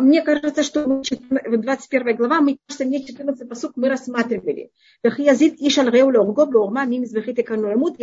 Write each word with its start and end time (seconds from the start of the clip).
Мне 0.00 0.22
кажется, 0.22 0.62
что 0.62 0.84
21 0.84 2.16
глава, 2.16 2.40
мы, 2.40 2.58
кажется, 2.66 2.84
мне 2.84 3.04
14 3.04 3.48
посук 3.48 3.72
мы 3.76 3.88
рассматривали. 3.88 4.70
Я 5.02 5.10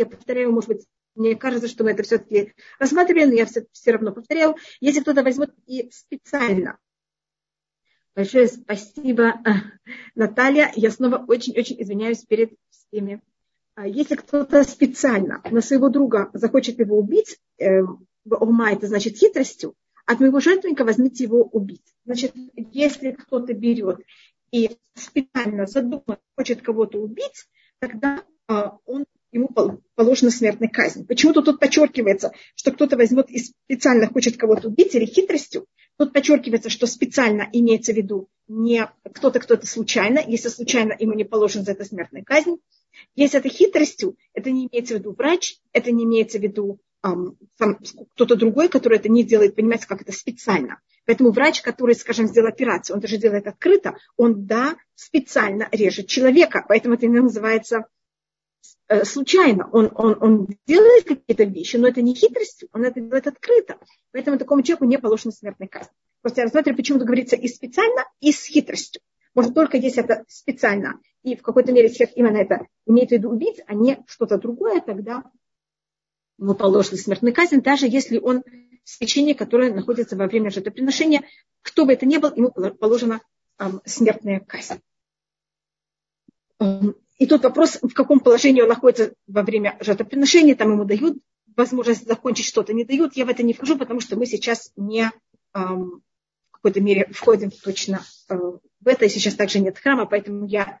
повторяю, 0.06 0.52
может 0.52 0.68
быть, 0.68 0.86
мне 1.14 1.36
кажется, 1.36 1.68
что 1.68 1.84
мы 1.84 1.92
это 1.92 2.02
все-таки 2.02 2.52
рассматривали, 2.78 3.26
но 3.26 3.34
я 3.34 3.46
все, 3.46 3.64
все 3.72 3.92
равно 3.92 4.12
повторяю. 4.12 4.56
Если 4.80 5.00
кто-то 5.00 5.22
возьмет 5.22 5.54
и 5.66 5.90
специально 5.90 6.78
Большое 8.16 8.48
спасибо, 8.48 9.34
Наталья. 10.14 10.72
Я 10.74 10.90
снова 10.90 11.22
очень-очень 11.28 11.76
извиняюсь 11.82 12.24
перед 12.24 12.50
всеми. 12.70 13.20
А 13.74 13.86
если 13.86 14.14
кто-то 14.14 14.64
специально 14.64 15.42
на 15.50 15.60
своего 15.60 15.90
друга 15.90 16.30
захочет 16.32 16.78
его 16.78 16.98
убить, 16.98 17.38
э, 17.58 17.82
ума 18.24 18.72
это 18.72 18.86
значит 18.86 19.18
хитростью, 19.18 19.74
от 20.06 20.20
моего 20.20 20.40
жертвенника 20.40 20.84
возьмите 20.84 21.24
его 21.24 21.42
убить. 21.42 21.94
Значит, 22.04 22.32
если 22.72 23.10
кто-то 23.10 23.52
берет 23.52 23.98
и 24.52 24.70
специально 24.94 25.66
задумано 25.66 26.18
хочет 26.36 26.62
кого-то 26.62 26.98
убить, 26.98 27.46
тогда 27.80 28.22
а, 28.46 28.78
он, 28.86 29.04
ему 29.32 29.48
положена 29.96 30.30
смертная 30.30 30.68
казнь. 30.68 31.04
Почему-то 31.06 31.42
тут 31.42 31.58
подчеркивается, 31.58 32.32
что 32.54 32.70
кто-то 32.70 32.96
возьмет 32.96 33.30
и 33.30 33.40
специально 33.40 34.06
хочет 34.06 34.36
кого-то 34.36 34.68
убить 34.68 34.94
или 34.94 35.04
хитростью. 35.04 35.66
Тут 35.98 36.12
подчеркивается, 36.12 36.70
что 36.70 36.86
специально 36.86 37.48
имеется 37.52 37.92
в 37.92 37.96
виду 37.96 38.28
не 38.48 38.88
кто-то, 39.02 39.40
кто-то 39.40 39.66
случайно. 39.66 40.20
Если 40.24 40.48
случайно, 40.48 40.94
ему 40.98 41.14
не 41.14 41.24
положен 41.24 41.64
за 41.64 41.72
это 41.72 41.84
смертная 41.84 42.22
казнь. 42.22 42.58
Если 43.14 43.38
это 43.38 43.48
хитростью, 43.48 44.16
это 44.34 44.50
не 44.50 44.68
имеется 44.68 44.94
в 44.94 44.98
виду 44.98 45.12
врач, 45.12 45.58
это 45.72 45.90
не 45.90 46.04
имеется 46.04 46.38
в 46.38 46.42
виду 46.42 46.78
кто-то 48.14 48.36
другой, 48.36 48.68
который 48.68 48.98
это 48.98 49.08
не 49.08 49.24
делает, 49.24 49.54
понимаете, 49.54 49.86
как 49.86 50.02
это 50.02 50.12
специально. 50.12 50.80
Поэтому 51.06 51.30
врач, 51.30 51.62
который, 51.62 51.94
скажем, 51.94 52.26
сделал 52.26 52.48
операцию, 52.48 52.96
он 52.96 53.00
даже 53.00 53.16
делает 53.16 53.46
открыто, 53.46 53.96
он, 54.16 54.46
да, 54.46 54.76
специально 54.94 55.68
режет 55.70 56.08
человека. 56.08 56.64
Поэтому 56.68 56.94
это 56.94 57.06
не 57.06 57.20
называется 57.20 57.86
э, 58.88 59.04
случайно. 59.04 59.68
Он, 59.72 59.90
он, 59.94 60.16
он 60.20 60.48
делает 60.66 61.04
какие-то 61.04 61.44
вещи, 61.44 61.76
но 61.76 61.88
это 61.88 62.02
не 62.02 62.14
хитростью, 62.14 62.68
он 62.72 62.84
это 62.84 63.00
делает 63.00 63.28
открыто. 63.28 63.78
Поэтому 64.12 64.38
такому 64.38 64.62
человеку 64.62 64.84
не 64.84 64.98
положена 64.98 65.32
смертная 65.32 65.68
казнь. 65.68 65.90
Просто 66.22 66.40
я 66.40 66.44
рассматриваю, 66.46 66.76
почему 66.76 66.98
говорится 66.98 67.36
и 67.36 67.46
специально, 67.46 68.04
и 68.20 68.32
с 68.32 68.44
хитростью. 68.44 69.00
Может, 69.34 69.54
только 69.54 69.76
если 69.76 70.02
это 70.02 70.24
специально, 70.28 70.98
и 71.22 71.36
в 71.36 71.42
какой-то 71.42 71.70
мере 71.70 71.92
человек 71.92 72.16
именно 72.16 72.38
это 72.38 72.66
имеет 72.86 73.10
в 73.10 73.12
виду 73.12 73.30
убить, 73.30 73.60
а 73.66 73.74
не 73.74 74.02
что-то 74.08 74.38
другое, 74.38 74.80
тогда 74.80 75.24
ему 76.38 76.54
положена 76.54 76.96
смертная 76.96 77.32
казнь, 77.32 77.62
даже 77.62 77.86
если 77.86 78.18
он 78.18 78.42
священник, 78.84 79.38
которое 79.38 79.72
находится 79.72 80.16
во 80.16 80.26
время 80.26 80.50
жертвоприношения, 80.50 81.24
кто 81.62 81.84
бы 81.84 81.92
это 81.92 82.06
ни 82.06 82.18
был, 82.18 82.32
ему 82.34 82.50
положена 82.50 83.20
смертная 83.84 84.40
казнь. 84.40 84.80
Эм, 86.60 86.94
и 87.18 87.26
тут 87.26 87.42
вопрос, 87.42 87.78
в 87.82 87.92
каком 87.92 88.20
положении 88.20 88.60
он 88.60 88.68
находится 88.68 89.14
во 89.26 89.42
время 89.42 89.76
жертвоприношения, 89.80 90.54
там 90.54 90.72
ему 90.72 90.84
дают 90.84 91.18
возможность 91.56 92.06
закончить 92.06 92.46
что-то, 92.46 92.74
не 92.74 92.84
дают, 92.84 93.16
я 93.16 93.24
в 93.24 93.30
это 93.30 93.42
не 93.42 93.54
вхожу, 93.54 93.78
потому 93.78 94.00
что 94.00 94.16
мы 94.16 94.26
сейчас 94.26 94.72
не 94.76 95.10
в 95.54 96.00
какой-то 96.66 96.80
мере 96.80 97.06
входим 97.12 97.50
точно 97.50 98.02
э, 98.28 98.34
в 98.34 98.88
это, 98.88 99.04
и 99.04 99.08
сейчас 99.08 99.34
также 99.34 99.60
нет 99.60 99.78
храма, 99.78 100.04
поэтому 100.04 100.46
я 100.46 100.80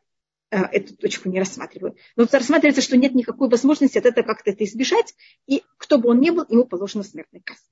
эту 0.50 0.96
точку 0.96 1.28
не 1.28 1.38
рассматриваю. 1.38 1.96
Но 2.14 2.26
рассматривается, 2.30 2.82
что 2.82 2.96
нет 2.96 3.14
никакой 3.14 3.48
возможности 3.48 3.98
от 3.98 4.06
этого 4.06 4.24
как-то 4.24 4.50
это 4.50 4.64
избежать, 4.64 5.14
и 5.46 5.62
кто 5.76 5.98
бы 5.98 6.10
он 6.10 6.20
ни 6.20 6.30
был, 6.30 6.44
ему 6.48 6.64
положена 6.64 7.02
смертная 7.02 7.40
казнь. 7.44 7.62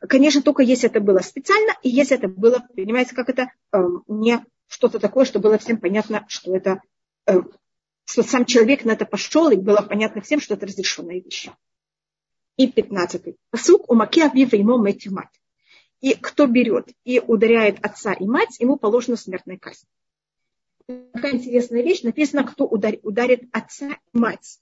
Конечно, 0.00 0.42
только 0.42 0.62
если 0.62 0.90
это 0.90 1.00
было 1.00 1.20
специально, 1.20 1.72
и 1.82 1.88
если 1.88 2.18
это 2.18 2.28
было, 2.28 2.62
понимаете, 2.76 3.14
как 3.14 3.30
это 3.30 3.50
э, 3.72 3.78
не 4.06 4.44
что-то 4.66 4.98
такое, 4.98 5.24
что 5.24 5.38
было 5.38 5.56
всем 5.56 5.78
понятно, 5.78 6.26
что 6.28 6.54
это, 6.54 6.82
э, 7.26 7.40
что 8.04 8.22
сам 8.22 8.44
человек 8.44 8.84
на 8.84 8.92
это 8.92 9.06
пошел, 9.06 9.48
и 9.50 9.56
было 9.56 9.80
понятно 9.80 10.20
всем, 10.20 10.40
что 10.40 10.54
это 10.54 10.66
разрешенная 10.66 11.20
вещь. 11.20 11.48
И 12.56 12.70
пятнадцатый. 12.70 13.36
Посук 13.50 13.90
у 13.90 13.98
авива 13.98 14.56
ему 14.56 14.76
мать. 14.76 15.06
И 16.00 16.14
кто 16.14 16.46
берет 16.46 16.90
и 17.04 17.18
ударяет 17.18 17.82
отца 17.84 18.12
и 18.12 18.26
мать, 18.26 18.60
ему 18.60 18.76
положена 18.76 19.16
смертная 19.16 19.56
казнь 19.56 19.86
такая 21.12 21.34
интересная 21.34 21.82
вещь. 21.82 22.02
Написано, 22.02 22.44
кто 22.44 22.66
ударит, 22.66 23.48
отца 23.52 23.98
и 24.12 24.18
мать. 24.18 24.60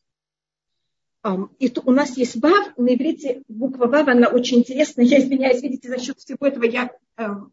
И 1.59 1.73
у 1.85 1.91
нас 1.91 2.17
есть 2.17 2.37
вав, 2.41 2.77
на 2.77 2.95
иврите 2.95 3.43
буква 3.49 3.87
вав, 3.87 4.09
она 4.09 4.29
очень 4.29 4.59
интересная. 4.59 5.05
Я 5.05 5.19
извиняюсь, 5.19 5.63
видите, 5.63 5.89
за 5.89 5.99
счет 5.99 6.19
всего 6.19 6.47
этого 6.47 6.65
я, 6.65 6.91
я 7.19 7.49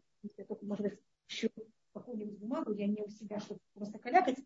только, 0.48 0.64
может 0.64 0.84
быть, 0.84 0.98
ищу 1.28 1.48
какую-нибудь 1.92 2.38
бумагу, 2.38 2.72
я 2.72 2.86
не 2.86 3.02
у 3.02 3.08
себя, 3.08 3.40
чтобы 3.40 3.60
просто 3.74 3.98
калякать. 3.98 4.36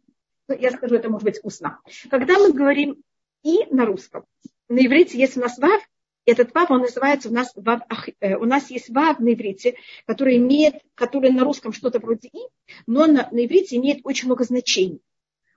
Но 0.48 0.54
я 0.54 0.70
скажу 0.70 0.94
это, 0.94 1.10
может 1.10 1.24
быть, 1.24 1.40
устно. 1.42 1.80
Когда 2.10 2.38
мы 2.38 2.52
говорим 2.52 3.02
и 3.42 3.66
на 3.70 3.84
русском, 3.84 4.24
на 4.68 4.78
иврите 4.78 5.18
есть 5.18 5.36
у 5.36 5.40
нас 5.40 5.58
вав, 5.58 5.82
этот 6.28 6.54
вав, 6.54 6.70
он 6.70 6.82
называется 6.82 7.28
у 7.28 7.32
нас 7.32 7.52
вав, 7.56 7.80
э, 8.20 8.36
у 8.36 8.44
нас 8.44 8.70
есть 8.70 8.90
вав 8.90 9.18
на 9.18 9.32
иврите, 9.32 9.76
который 10.06 10.36
имеет, 10.36 10.74
который 10.94 11.30
на 11.30 11.44
русском 11.44 11.72
что-то 11.72 11.98
вроде 11.98 12.28
и, 12.28 12.38
но 12.86 13.06
на, 13.06 13.28
на 13.30 13.46
иврите 13.46 13.76
имеет 13.76 14.00
очень 14.04 14.26
много 14.26 14.44
значений. 14.44 15.00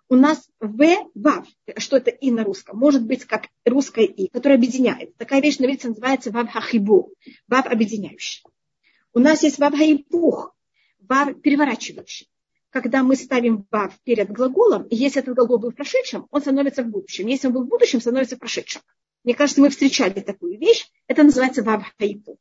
У 0.08 0.16
нас 0.16 0.50
в 0.59 0.78
вав, 1.16 1.48
что 1.78 1.98
это 1.98 2.12
и 2.12 2.32
на 2.32 2.44
русском, 2.44 2.78
может 2.78 3.06
быть 3.06 3.26
как 3.26 3.48
русское 3.66 4.06
и, 4.06 4.30
которое 4.30 4.56
объединяет. 4.56 5.16
Такая 5.18 5.42
вещь 5.42 5.59
на 5.59 5.66
иврите 5.66 5.90
называется 5.90 6.32
вав 6.32 6.50
хахибу, 6.50 7.14
вав 7.48 7.66
объединяющий. 7.66 8.44
У 9.14 9.20
нас 9.20 9.44
есть 9.44 9.59
вав 9.59 9.76
хаипух, 9.76 10.56
вав 11.00 11.42
переворачивающий. 11.42 12.30
Когда 12.70 13.03
мы 13.03 13.18
ставим 13.18 13.66
вав 13.70 13.94
перед 14.03 14.32
глаголом, 14.32 14.88
если 14.90 15.22
этот 15.22 15.36
глагол 15.36 15.59
был 15.59 15.72
в 15.72 15.76
прошедшем, 15.76 16.28
он 16.32 16.40
становится 16.40 16.84
в 16.84 16.88
будущем. 16.88 17.28
Если 17.28 17.48
он 17.48 17.53
был 17.53 17.64
в 17.66 17.68
будущем, 17.68 18.00
становится 18.00 18.38
в 18.38 18.40
прошедшем. 18.40 18.82
Мне 19.24 19.36
кажется, 19.36 19.62
мы 19.62 19.70
встречали 19.70 20.20
такую 20.20 20.58
вещь. 20.58 20.90
Это 21.08 21.24
называется 21.24 21.64
вав 21.64 21.86
хаипу. 21.98 22.38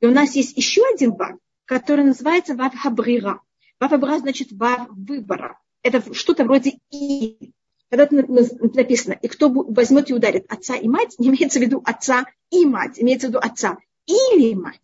И 0.00 0.06
у 0.06 0.10
нас 0.10 0.34
есть 0.34 0.56
еще 0.56 0.82
один 0.86 1.12
вав, 1.12 1.38
который 1.64 2.04
называется 2.04 2.54
вав 2.54 2.74
хабрира. 2.76 3.40
Вав 3.80 3.90
хабрира 3.90 4.18
значит 4.18 4.52
вав 4.52 4.88
выбора. 4.90 5.58
Это 5.82 6.12
что-то 6.14 6.44
вроде 6.44 6.78
и. 6.90 7.52
Когда 7.88 8.08
написано, 8.10 9.12
и 9.12 9.28
кто 9.28 9.48
возьмет 9.48 10.10
и 10.10 10.14
ударит 10.14 10.52
отца 10.52 10.74
и 10.74 10.88
мать, 10.88 11.14
не 11.18 11.28
имеется 11.28 11.60
в 11.60 11.62
виду 11.62 11.80
отца 11.84 12.26
и 12.50 12.66
мать, 12.66 12.98
имеется 12.98 13.28
в 13.28 13.30
виду 13.30 13.38
отца 13.38 13.78
или 14.06 14.54
мать. 14.54 14.80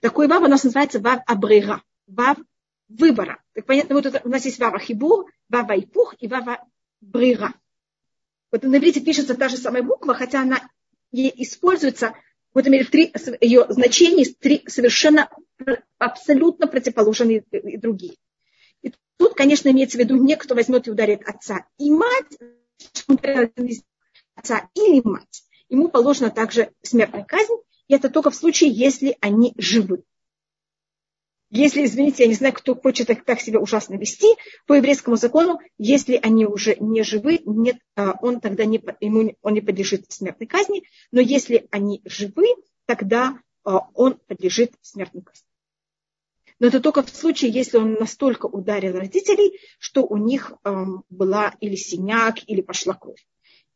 Такой 0.00 0.26
вав 0.26 0.42
у 0.42 0.48
нас 0.48 0.64
называется 0.64 1.00
вав 1.00 1.20
абрира, 1.26 1.82
вав 2.06 2.38
выбора. 2.88 3.42
Так 3.52 3.66
понятно, 3.66 3.94
вот 3.94 4.06
у 4.24 4.28
нас 4.28 4.44
есть 4.46 4.58
вава 4.58 4.78
хибур, 4.78 5.30
вава 5.48 5.78
ипух 5.78 6.14
и 6.18 6.26
вава 6.26 6.64
брира. 7.00 7.54
Вот 8.50 8.62
на 8.62 8.76
иврите 8.76 9.00
пишется 9.00 9.34
та 9.34 9.48
же 9.48 9.56
самая 9.56 9.82
буква, 9.82 10.14
хотя 10.14 10.42
она 10.42 10.60
используется, 11.12 12.14
в 12.54 12.58
этом 12.58 12.72
мере, 12.72 12.84
три, 12.84 13.12
ее 13.40 13.66
значения 13.68 14.24
три 14.24 14.64
совершенно 14.66 15.28
абсолютно 15.98 16.66
противоположные 16.66 17.44
и 17.50 17.76
другие. 17.76 18.16
И 18.82 18.92
тут, 19.16 19.34
конечно, 19.34 19.68
имеется 19.68 19.98
в 19.98 20.00
виду 20.00 20.16
не 20.16 20.36
кто 20.36 20.54
возьмет 20.54 20.88
и 20.88 20.90
ударит 20.90 21.22
отца 21.26 21.66
и 21.78 21.90
мать, 21.90 22.38
отца 24.34 24.68
или 24.74 25.02
мать. 25.04 25.44
Ему 25.68 25.88
положена 25.88 26.30
также 26.30 26.72
смертная 26.82 27.24
казнь, 27.24 27.54
и 27.88 27.94
это 27.94 28.08
только 28.08 28.30
в 28.30 28.34
случае, 28.34 28.70
если 28.70 29.16
они 29.20 29.52
живы. 29.58 30.04
Если, 31.50 31.84
извините, 31.84 32.24
я 32.24 32.28
не 32.28 32.34
знаю, 32.34 32.52
кто 32.52 32.74
хочет 32.74 33.06
так, 33.06 33.24
так 33.24 33.40
себя 33.40 33.58
ужасно 33.58 33.94
вести, 33.94 34.26
по 34.66 34.74
еврейскому 34.74 35.16
закону, 35.16 35.60
если 35.78 36.20
они 36.22 36.44
уже 36.44 36.76
не 36.78 37.02
живы, 37.02 37.40
нет, 37.46 37.78
а, 37.96 38.14
он 38.20 38.40
тогда 38.40 38.66
не, 38.66 38.82
ему, 39.00 39.34
он 39.40 39.54
не 39.54 39.62
подлежит 39.62 40.04
смертной 40.12 40.46
казни, 40.46 40.82
но 41.10 41.20
если 41.20 41.66
они 41.70 42.02
живы, 42.04 42.48
тогда 42.84 43.38
а, 43.64 43.88
он 43.94 44.18
подлежит 44.26 44.74
смертной 44.82 45.22
казни. 45.22 45.46
Но 46.58 46.66
это 46.66 46.80
только 46.80 47.02
в 47.02 47.08
случае, 47.08 47.50
если 47.50 47.78
он 47.78 47.94
настолько 47.94 48.46
ударил 48.46 48.98
родителей, 48.98 49.60
что 49.78 50.04
у 50.04 50.16
них 50.16 50.52
была 51.08 51.54
или 51.60 51.76
синяк, 51.76 52.38
или 52.48 52.62
пошла 52.62 52.94
кровь. 52.94 53.24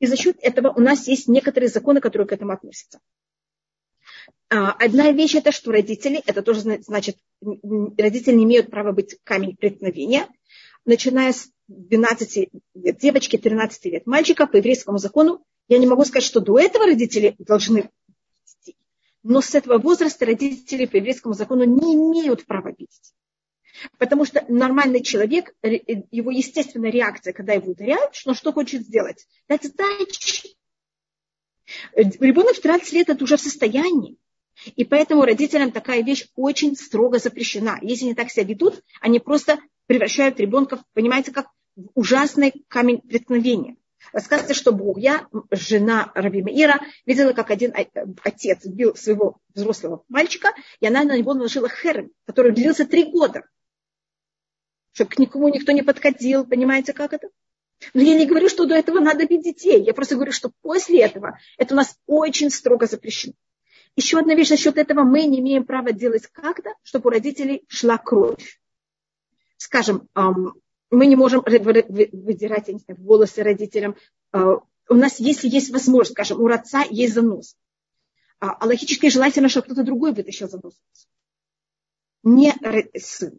И 0.00 0.06
за 0.06 0.16
счет 0.16 0.36
этого 0.40 0.72
у 0.72 0.80
нас 0.80 1.06
есть 1.06 1.28
некоторые 1.28 1.70
законы, 1.70 2.00
которые 2.00 2.26
к 2.26 2.32
этому 2.32 2.50
относятся. 2.50 2.98
А, 4.54 4.72
одна 4.72 5.10
вещь 5.12 5.34
это, 5.34 5.50
что 5.50 5.72
родители, 5.72 6.22
это 6.26 6.42
тоже 6.42 6.60
значит, 6.60 7.16
родители 7.40 8.34
не 8.34 8.44
имеют 8.44 8.70
права 8.70 8.92
быть 8.92 9.16
камень 9.24 9.56
преткновения, 9.56 10.28
начиная 10.84 11.32
с 11.32 11.50
12 11.68 12.50
лет 12.74 12.98
девочки, 12.98 13.38
13 13.38 13.84
лет 13.86 14.06
мальчика 14.06 14.46
по 14.46 14.56
еврейскому 14.56 14.98
закону. 14.98 15.42
Я 15.68 15.78
не 15.78 15.86
могу 15.86 16.04
сказать, 16.04 16.24
что 16.24 16.40
до 16.40 16.58
этого 16.58 16.84
родители 16.84 17.34
должны 17.38 17.88
вести, 18.44 18.76
но 19.22 19.40
с 19.40 19.54
этого 19.54 19.78
возраста 19.78 20.26
родители 20.26 20.84
по 20.84 20.96
еврейскому 20.96 21.32
закону 21.32 21.64
не 21.64 21.94
имеют 21.94 22.44
права 22.44 22.68
видеть. 22.68 23.14
Потому 23.96 24.26
что 24.26 24.44
нормальный 24.48 25.02
человек, 25.02 25.54
его 25.62 26.30
естественная 26.30 26.90
реакция, 26.90 27.32
когда 27.32 27.54
его 27.54 27.72
ударяют, 27.72 28.14
что, 28.14 28.34
что 28.34 28.52
хочет 28.52 28.82
сделать? 28.82 29.26
Дать 29.48 29.64
сдачи. 29.64 30.56
Ребенок 31.94 32.56
в 32.56 32.60
13 32.60 32.92
лет 32.92 33.08
это 33.08 33.24
уже 33.24 33.38
в 33.38 33.40
состоянии. 33.40 34.18
И 34.76 34.84
поэтому 34.84 35.24
родителям 35.24 35.72
такая 35.72 36.02
вещь 36.02 36.28
очень 36.36 36.76
строго 36.76 37.18
запрещена. 37.18 37.78
Если 37.82 38.06
они 38.06 38.14
так 38.14 38.30
себя 38.30 38.44
ведут, 38.44 38.82
они 39.00 39.18
просто 39.18 39.58
превращают 39.86 40.40
ребенка, 40.40 40.82
понимаете, 40.94 41.32
как 41.32 41.46
в 41.76 41.88
ужасный 41.94 42.52
камень 42.68 43.00
преткновения. 43.00 43.76
Рассказывается, 44.12 44.54
что 44.54 44.72
Бог, 44.72 44.98
я, 44.98 45.26
жена 45.50 46.10
Раби 46.14 46.42
Маира, 46.42 46.80
видела, 47.06 47.32
как 47.32 47.50
один 47.50 47.72
отец 48.22 48.66
бил 48.66 48.96
своего 48.96 49.38
взрослого 49.54 50.04
мальчика, 50.08 50.52
и 50.80 50.86
она 50.86 51.04
на 51.04 51.16
него 51.16 51.34
наложила 51.34 51.68
херем, 51.68 52.10
который 52.26 52.52
длился 52.52 52.84
три 52.84 53.04
года. 53.04 53.44
Чтобы 54.92 55.10
к 55.10 55.18
никому 55.18 55.48
никто 55.48 55.72
не 55.72 55.82
подходил, 55.82 56.44
понимаете, 56.44 56.92
как 56.92 57.12
это? 57.12 57.28
Но 57.94 58.02
я 58.02 58.16
не 58.16 58.26
говорю, 58.26 58.48
что 58.48 58.66
до 58.66 58.74
этого 58.74 59.00
надо 59.00 59.26
бить 59.26 59.42
детей. 59.42 59.82
Я 59.82 59.94
просто 59.94 60.14
говорю, 60.14 60.32
что 60.32 60.52
после 60.62 61.00
этого 61.00 61.38
это 61.56 61.74
у 61.74 61.76
нас 61.76 61.96
очень 62.06 62.50
строго 62.50 62.86
запрещено. 62.86 63.34
Еще 63.96 64.18
одна 64.18 64.34
вещь 64.34 64.50
насчет 64.50 64.78
этого. 64.78 65.02
Мы 65.02 65.26
не 65.26 65.40
имеем 65.40 65.64
права 65.64 65.92
делать 65.92 66.26
как-то, 66.28 66.74
чтобы 66.82 67.08
у 67.08 67.10
родителей 67.10 67.64
шла 67.68 67.98
кровь. 67.98 68.60
Скажем, 69.56 70.08
мы 70.14 71.06
не 71.06 71.16
можем 71.16 71.42
выдирать 71.42 72.68
не 72.68 72.78
знаю, 72.78 73.00
волосы 73.00 73.42
родителям. 73.42 73.96
А, 74.32 74.56
у 74.88 74.94
нас, 74.94 75.20
если 75.20 75.48
есть 75.48 75.70
возможность, 75.70 76.12
скажем, 76.12 76.40
у 76.40 76.48
отца 76.48 76.84
есть 76.88 77.14
занос. 77.14 77.56
А, 78.40 78.50
а 78.50 78.66
логически 78.66 79.08
желательно, 79.08 79.48
чтобы 79.48 79.66
кто-то 79.66 79.84
другой 79.84 80.12
вытащил 80.12 80.48
занос. 80.48 80.74
Не 82.22 82.54
сын. 82.98 83.38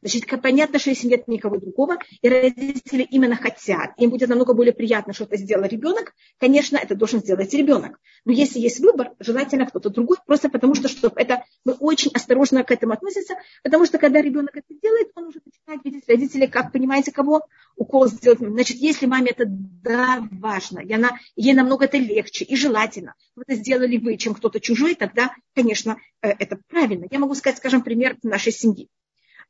Значит, 0.00 0.24
понятно, 0.42 0.78
что 0.78 0.90
если 0.90 1.08
нет 1.08 1.28
никого 1.28 1.58
другого, 1.58 1.98
и 2.20 2.28
родители 2.28 3.02
именно 3.02 3.36
хотят, 3.36 3.92
им 3.98 4.10
будет 4.10 4.28
намного 4.28 4.52
более 4.52 4.72
приятно, 4.72 5.12
что 5.12 5.24
это 5.24 5.36
сделал 5.36 5.64
ребенок, 5.64 6.14
конечно, 6.38 6.76
это 6.76 6.94
должен 6.94 7.20
сделать 7.20 7.52
ребенок. 7.54 7.98
Но 8.24 8.32
если 8.32 8.58
есть 8.58 8.80
выбор, 8.80 9.12
желательно 9.18 9.66
кто-то 9.66 9.90
другой, 9.90 10.16
просто 10.26 10.48
потому 10.48 10.74
что, 10.74 10.88
чтобы 10.88 11.20
это, 11.20 11.44
мы 11.64 11.74
очень 11.74 12.10
осторожно 12.12 12.64
к 12.64 12.70
этому 12.70 12.92
относимся, 12.92 13.36
потому 13.62 13.86
что 13.86 13.98
когда 13.98 14.20
ребенок 14.20 14.56
это 14.56 14.74
делает, 14.82 15.08
он 15.14 15.26
уже 15.26 15.40
начинает 15.44 15.84
видеть 15.84 16.08
родителей, 16.08 16.46
как, 16.48 16.72
понимаете, 16.72 17.12
кого 17.12 17.42
укол 17.76 18.08
сделать. 18.08 18.38
Значит, 18.40 18.78
если 18.78 19.06
маме 19.06 19.30
это 19.30 19.44
да, 19.46 20.26
важно, 20.30 20.80
и 20.80 20.92
она, 20.92 21.18
ей 21.36 21.54
намного 21.54 21.84
это 21.84 21.98
легче 21.98 22.44
и 22.44 22.56
желательно, 22.56 23.14
вы 23.34 23.44
это 23.46 23.56
сделали 23.56 23.98
вы, 23.98 24.16
чем 24.16 24.34
кто-то 24.34 24.60
чужой, 24.60 24.94
тогда, 24.94 25.32
конечно, 25.54 25.96
э, 26.22 26.30
это 26.30 26.58
правильно. 26.68 27.06
Я 27.10 27.18
могу 27.18 27.34
сказать, 27.34 27.58
скажем, 27.58 27.82
пример 27.82 28.16
нашей 28.22 28.52
семьи 28.52 28.88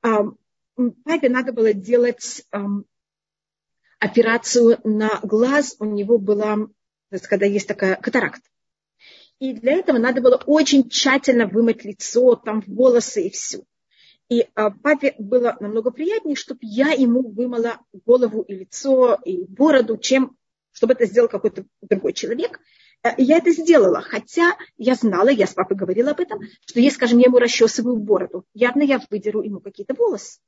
папе 0.01 1.29
надо 1.29 1.53
было 1.53 1.73
делать 1.73 2.45
операцию 3.99 4.79
на 4.85 5.21
глаз. 5.23 5.77
У 5.79 5.85
него 5.85 6.19
была, 6.19 6.59
когда 7.29 7.47
есть 7.47 7.69
такая 7.69 7.97
катаракт. 7.97 8.43
И 9.39 9.53
для 9.53 9.75
этого 9.75 9.99
надо 9.99 10.23
было 10.23 10.37
очень 10.47 10.89
тщательно 10.89 11.47
вымыть 11.47 11.85
лицо, 11.85 12.37
там 12.37 12.63
волосы 12.67 13.27
и 13.27 13.31
все. 13.31 13.65
И 14.29 14.49
а, 14.55 14.71
папе 14.71 15.15
было 15.19 15.57
намного 15.61 15.91
приятнее, 15.91 16.37
чтобы 16.37 16.61
я 16.63 16.89
ему 16.93 17.29
вымыла 17.29 17.79
голову 17.93 18.43
и 18.43 18.55
лицо, 18.55 19.19
и 19.25 19.45
бороду, 19.45 19.99
чем 19.99 20.37
чтобы 20.77 20.93
это 20.93 21.07
сделал 21.07 21.29
какой-то 21.29 21.65
другой 21.81 22.13
человек. 22.13 22.61
Э, 23.07 23.15
я 23.19 23.39
это 23.39 23.53
сделала, 23.53 24.01
хотя 24.01 24.57
я 24.77 24.95
знала, 24.95 25.29
я 25.29 25.47
с 25.47 25.55
папой 25.55 25.77
говорила 25.77 26.11
об 26.11 26.21
этом, 26.21 26.41
что 26.67 26.81
если, 26.81 26.97
скажем, 26.97 27.19
я 27.19 27.27
ему 27.27 27.39
расчесываю 27.39 27.97
бороду, 27.97 28.45
явно 28.55 28.83
я 28.83 29.01
выдеру 29.11 29.43
ему 29.43 29.61
какие-то 29.61 29.95
волосы. 29.95 30.41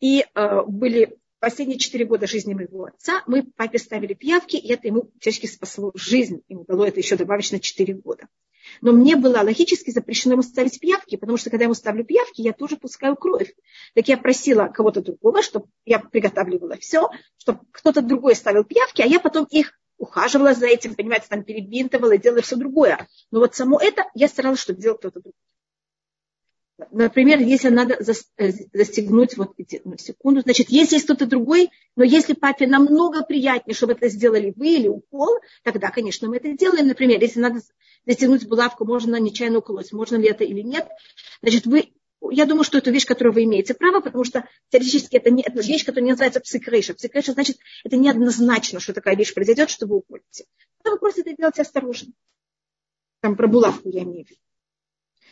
И 0.00 0.24
э, 0.34 0.62
были 0.66 1.18
последние 1.38 1.78
четыре 1.78 2.04
года 2.04 2.26
жизни 2.26 2.54
моего 2.54 2.84
отца, 2.84 3.22
мы 3.26 3.42
папе 3.42 3.78
ставили 3.78 4.14
пиявки, 4.14 4.56
и 4.56 4.72
это 4.72 4.88
ему 4.88 5.10
всячески 5.20 5.46
спасло 5.46 5.90
жизнь. 5.94 6.42
Ему 6.48 6.64
дало 6.64 6.86
это 6.86 7.00
еще 7.00 7.16
добавить 7.16 7.50
на 7.52 7.60
четыре 7.60 7.94
года. 7.94 8.28
Но 8.82 8.92
мне 8.92 9.16
было 9.16 9.38
логически 9.38 9.90
запрещено 9.90 10.34
ему 10.34 10.42
ставить 10.42 10.78
пиявки, 10.78 11.16
потому 11.16 11.38
что 11.38 11.50
когда 11.50 11.64
я 11.64 11.66
ему 11.66 11.74
ставлю 11.74 12.04
пиявки, 12.04 12.42
я 12.42 12.52
тоже 12.52 12.76
пускаю 12.76 13.16
кровь. 13.16 13.52
Так 13.94 14.06
я 14.08 14.16
просила 14.16 14.66
кого-то 14.66 15.00
другого, 15.00 15.42
чтобы 15.42 15.66
я 15.86 15.98
приготавливала 15.98 16.76
все, 16.76 17.08
чтобы 17.38 17.60
кто-то 17.72 18.02
другой 18.02 18.34
ставил 18.34 18.64
пиявки, 18.64 19.02
а 19.02 19.06
я 19.06 19.18
потом 19.18 19.46
их 19.50 19.79
ухаживала 20.00 20.54
за 20.54 20.66
этим, 20.66 20.94
понимаете, 20.94 21.26
там 21.28 21.44
перебинтовала, 21.44 22.16
делала 22.16 22.40
все 22.42 22.56
другое. 22.56 23.06
Но 23.30 23.40
вот 23.40 23.54
само 23.54 23.78
это 23.78 24.04
я 24.14 24.28
старалась, 24.28 24.60
чтобы 24.60 24.80
делал 24.80 24.96
кто-то 24.96 25.20
другой. 25.20 25.34
Например, 26.90 27.38
если 27.38 27.68
надо 27.68 27.98
э, 28.38 28.52
застегнуть 28.72 29.36
вот 29.36 29.52
эти, 29.58 29.82
ну, 29.84 29.98
секунду, 29.98 30.40
значит, 30.40 30.70
если 30.70 30.94
есть 30.94 31.04
кто-то 31.04 31.26
другой, 31.26 31.70
но 31.94 32.04
если 32.04 32.32
папе 32.32 32.66
намного 32.66 33.22
приятнее, 33.22 33.74
чтобы 33.74 33.92
это 33.92 34.08
сделали 34.08 34.54
вы 34.56 34.76
или 34.76 34.88
укол, 34.88 35.38
тогда, 35.62 35.90
конечно, 35.90 36.28
мы 36.28 36.36
это 36.36 36.52
делаем. 36.52 36.86
Например, 36.88 37.20
если 37.20 37.38
надо 37.38 37.60
застегнуть 38.06 38.48
булавку, 38.48 38.86
можно 38.86 39.16
нечаянно 39.16 39.58
уколоть, 39.58 39.92
можно 39.92 40.16
ли 40.16 40.28
это 40.28 40.44
или 40.44 40.62
нет. 40.62 40.88
Значит, 41.42 41.66
вы 41.66 41.92
я 42.30 42.46
думаю, 42.46 42.64
что 42.64 42.78
это 42.78 42.90
вещь, 42.90 43.06
которую 43.06 43.32
вы 43.32 43.44
имеете 43.44 43.74
право, 43.74 44.00
потому 44.00 44.24
что 44.24 44.46
теоретически 44.68 45.16
это, 45.16 45.30
не, 45.30 45.42
это 45.42 45.60
вещь, 45.60 45.84
которая 45.84 46.04
не 46.04 46.10
называется 46.10 46.40
псикрейша. 46.40 46.94
Псикрейша 46.94 47.32
значит, 47.32 47.58
это 47.84 47.96
неоднозначно, 47.96 48.80
что 48.80 48.92
такая 48.92 49.16
вещь 49.16 49.32
произойдет, 49.32 49.70
что 49.70 49.86
вы 49.86 49.96
уколите. 49.96 50.44
Но 50.84 50.92
вы 50.92 50.98
просто 50.98 51.22
это 51.22 51.34
делаете 51.34 51.62
осторожно. 51.62 52.12
Там 53.20 53.36
про 53.36 53.46
булавку 53.46 53.88
я 53.90 54.02
имею 54.02 54.26
в 54.26 54.30
виду. 54.30 54.40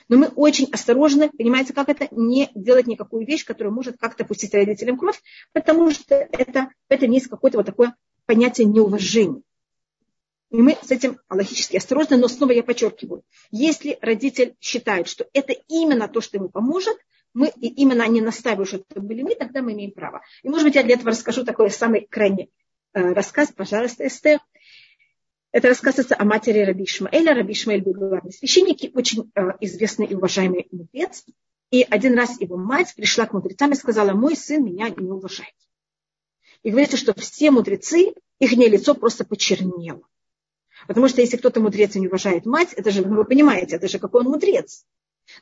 Но 0.08 0.16
мы 0.16 0.28
очень 0.28 0.68
осторожны, 0.72 1.30
понимаете, 1.30 1.74
как 1.74 1.90
это, 1.90 2.08
не 2.10 2.50
делать 2.54 2.86
никакую 2.86 3.26
вещь, 3.26 3.44
которая 3.44 3.72
может 3.72 3.98
как-то 3.98 4.24
пустить 4.24 4.54
родителям 4.54 4.96
кровь, 4.96 5.20
потому 5.52 5.90
что 5.90 6.14
это, 6.14 6.70
в 6.88 6.92
этом 6.92 7.10
есть 7.10 7.28
какое-то 7.28 7.58
вот 7.58 7.66
такое 7.66 7.94
понятие 8.24 8.66
неуважения. 8.66 9.42
И 10.50 10.62
мы 10.62 10.78
с 10.82 10.90
этим 10.90 11.18
логически 11.28 11.76
осторожны, 11.76 12.16
но 12.16 12.26
снова 12.26 12.52
я 12.52 12.62
подчеркиваю, 12.62 13.22
если 13.50 13.98
родитель 14.00 14.56
считает, 14.60 15.06
что 15.06 15.26
это 15.34 15.52
именно 15.68 16.08
то, 16.08 16.22
что 16.22 16.38
ему 16.38 16.48
поможет, 16.48 16.96
мы 17.34 17.52
и 17.60 17.68
именно 17.68 18.04
они 18.04 18.22
настаивают, 18.22 18.68
что 18.68 18.84
это 18.88 19.00
были 19.00 19.22
мы, 19.22 19.34
тогда 19.34 19.60
мы 19.60 19.72
имеем 19.74 19.92
право. 19.92 20.22
И, 20.42 20.48
может 20.48 20.64
быть, 20.64 20.74
я 20.74 20.82
для 20.82 20.94
этого 20.94 21.10
расскажу 21.10 21.44
такой 21.44 21.70
самый 21.70 22.06
крайний 22.06 22.50
э, 22.94 23.12
рассказ, 23.12 23.52
пожалуйста, 23.54 24.06
Эстер. 24.06 24.40
Это 25.52 25.68
рассказывается 25.68 26.16
о 26.18 26.24
матери 26.24 26.60
Раби 26.60 26.84
Ишмаэля. 26.84 27.34
Раби 27.34 27.52
Ишмаэль 27.52 27.82
был 27.82 27.92
главный 27.92 28.32
священник, 28.32 28.96
очень 28.96 29.30
э, 29.34 29.40
известный 29.60 30.06
и 30.06 30.14
уважаемый 30.14 30.66
мудрец. 30.72 31.26
И 31.70 31.82
один 31.82 32.16
раз 32.16 32.40
его 32.40 32.56
мать 32.56 32.94
пришла 32.96 33.26
к 33.26 33.34
мудрецам 33.34 33.72
и 33.72 33.76
сказала, 33.76 34.12
мой 34.12 34.34
сын 34.34 34.64
меня 34.64 34.88
не 34.88 35.10
уважает. 35.10 35.54
И 36.62 36.70
говорится, 36.70 36.96
что 36.96 37.12
все 37.14 37.50
мудрецы, 37.50 38.14
их 38.38 38.52
лицо 38.52 38.94
просто 38.94 39.24
почернело. 39.24 40.02
Потому 40.86 41.08
что 41.08 41.20
если 41.20 41.36
кто-то 41.36 41.60
мудрец 41.60 41.96
и 41.96 42.00
не 42.00 42.08
уважает 42.08 42.46
мать, 42.46 42.72
это 42.74 42.90
же, 42.90 43.02
вы 43.02 43.24
понимаете, 43.24 43.76
это 43.76 43.88
же 43.88 43.98
какой 43.98 44.22
он 44.22 44.28
мудрец. 44.28 44.84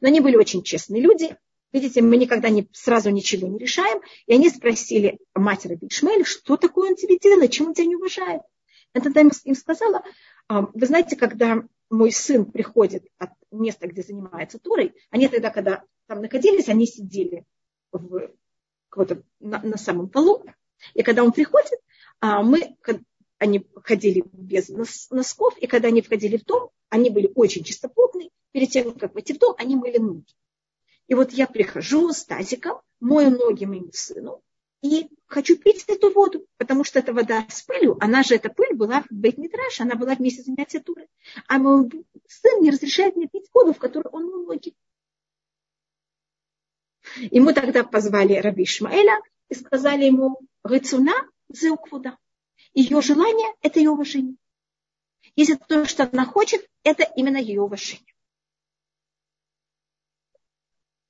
Но 0.01 0.09
они 0.09 0.21
были 0.21 0.37
очень 0.37 0.63
честные 0.63 1.03
люди. 1.03 1.37
Видите, 1.73 2.01
мы 2.01 2.17
никогда 2.17 2.49
не, 2.49 2.69
сразу 2.73 3.11
ничего 3.11 3.49
не 3.49 3.59
решаем. 3.59 4.01
И 4.27 4.35
они 4.35 4.49
спросили 4.49 5.19
мать 5.35 5.67
Раби 5.67 5.89
что 6.25 6.57
такое 6.57 6.91
он 6.91 6.97
тебе 6.97 7.19
делает, 7.19 7.51
чем 7.51 7.69
он 7.69 7.75
тебя 7.75 7.87
не 7.87 7.97
уважает. 7.97 8.43
Я 8.95 9.01
тогда 9.01 9.21
им 9.21 9.55
сказала, 9.55 10.03
«А, 10.49 10.63
вы 10.73 10.87
знаете, 10.87 11.17
когда 11.17 11.65
мой 11.91 12.13
сын 12.13 12.45
приходит 12.47 13.05
от 13.19 13.31
места, 13.51 13.87
где 13.87 14.03
занимается 14.03 14.59
турой, 14.59 14.95
они 15.11 15.29
тогда, 15.29 15.51
когда 15.51 15.83
там 16.07 16.23
находились, 16.23 16.69
они 16.69 16.87
сидели 16.87 17.45
в, 17.93 18.31
на, 19.41 19.61
на 19.61 19.77
самом 19.77 20.09
полу, 20.09 20.45
и 20.95 21.03
когда 21.03 21.25
он 21.25 21.33
приходит, 21.33 21.79
а, 22.21 22.43
мы, 22.43 22.77
они 23.39 23.67
ходили 23.83 24.25
без 24.57 25.11
носков, 25.11 25.57
и 25.59 25.67
когда 25.67 25.89
они 25.89 26.01
входили 26.01 26.39
в 26.39 26.45
дом, 26.45 26.71
они 26.89 27.11
были 27.11 27.31
очень 27.35 27.65
чистоплотные. 27.65 28.31
Перед 28.53 28.71
тем, 28.71 28.99
как 28.99 29.15
войти 29.15 29.35
в 29.35 29.39
дом, 29.39 29.55
они 29.59 29.77
мыли 29.77 29.99
ноги. 29.99 30.35
И 31.09 31.15
вот 31.15 31.33
я 31.33 31.47
прихожу 31.47 32.13
с 32.13 32.25
тазиком, 32.25 32.81
мою 33.01 33.31
ноги 33.31 33.67
моему 33.67 33.91
сыну, 33.93 34.43
и 34.83 35.09
хочу 35.27 35.57
пить 35.57 35.85
эту 35.89 36.11
воду, 36.13 36.47
потому 36.57 36.85
что 36.85 36.99
эта 36.99 37.13
вода 37.13 37.47
с 37.51 37.63
пылью, 37.63 37.97
она 38.01 38.23
же, 38.23 38.35
эта 38.35 38.49
пыль 38.49 38.75
была 38.75 39.03
в 39.03 39.07
Бейтмитраш, 39.11 39.81
она 39.81 39.95
была 39.95 40.15
вместе 40.15 40.43
с 40.43 40.47
занятия 40.47 40.81
туры. 40.81 41.09
А 41.49 41.59
мой 41.59 41.91
сын 42.27 42.63
не 42.63 42.71
разрешает 42.71 43.17
мне 43.17 43.29
пить 43.29 43.49
воду, 43.53 43.75
в 43.75 43.79
которой 43.79 44.09
он 44.09 44.25
мыл 44.25 44.47
ноги. 44.47 44.75
И 47.19 47.41
мы 47.41 47.53
тогда 47.53 47.85
позвали 47.85 48.35
Раби 48.35 48.65
Ишмаэля 48.65 49.21
и 49.49 49.55
сказали 49.55 50.05
ему, 50.05 50.41
Рыцуна 50.63 51.15
зеуквуда 51.49 52.17
ее 52.77 53.01
желание– 53.01 53.55
это 53.63 53.81
ее 53.81 53.91
уважение. 53.91 54.37
Если 55.37 55.55
то, 55.55 55.85
что 55.85 56.09
она 56.11 56.25
хочет, 56.25 56.67
это 56.83 57.05
именно 57.15 57.37
ее 57.37 57.61
уважение. 57.61 58.15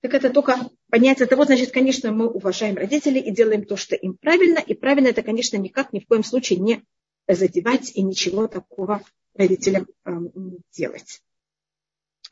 Так 0.01 0.15
это 0.15 0.31
только 0.31 0.71
понятие 0.91 1.27
того, 1.27 1.45
значит, 1.45 1.73
конечно, 1.73 2.13
мы 2.13 2.29
уважаем 2.29 2.77
родителей 2.77 3.21
и 3.21 3.33
делаем 3.33 3.65
то, 3.65 3.77
что 3.77 3.95
им 3.97 4.15
правильно. 4.15 4.59
И 4.59 4.75
правильно 4.75 5.09
это, 5.09 5.23
конечно, 5.23 5.57
никак 5.57 5.93
ни 5.93 6.01
в 6.01 6.07
коем 6.07 6.23
случае 6.23 6.59
не 6.59 6.85
задевать 7.29 7.93
и 7.95 8.03
ничего 8.03 8.47
такого 8.47 9.03
родителям 9.35 9.87
э, 10.05 10.11
не 10.35 10.59
делать. 10.73 11.23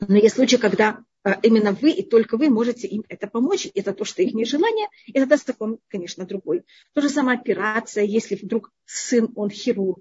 Но 0.01 0.17
есть 0.17 0.37
случаи, 0.37 0.57
когда 0.57 1.01
э, 1.25 1.35
именно 1.43 1.73
вы 1.73 1.91
и 1.91 2.09
только 2.09 2.37
вы 2.37 2.49
можете 2.49 2.87
им 2.87 3.05
это 3.09 3.27
помочь. 3.27 3.69
Это 3.75 3.93
то, 3.93 4.05
что 4.05 4.23
их 4.23 4.35
нежелание, 4.35 4.89
и 5.07 5.13
тогда 5.13 5.37
закон, 5.37 5.79
конечно, 5.89 6.27
другой. 6.27 6.65
То 6.93 7.01
же 7.01 7.09
самое 7.09 7.39
операция, 7.39 8.05
если 8.05 8.37
вдруг 8.37 8.71
сын, 8.85 9.33
он 9.35 9.51
хирург, 9.51 10.01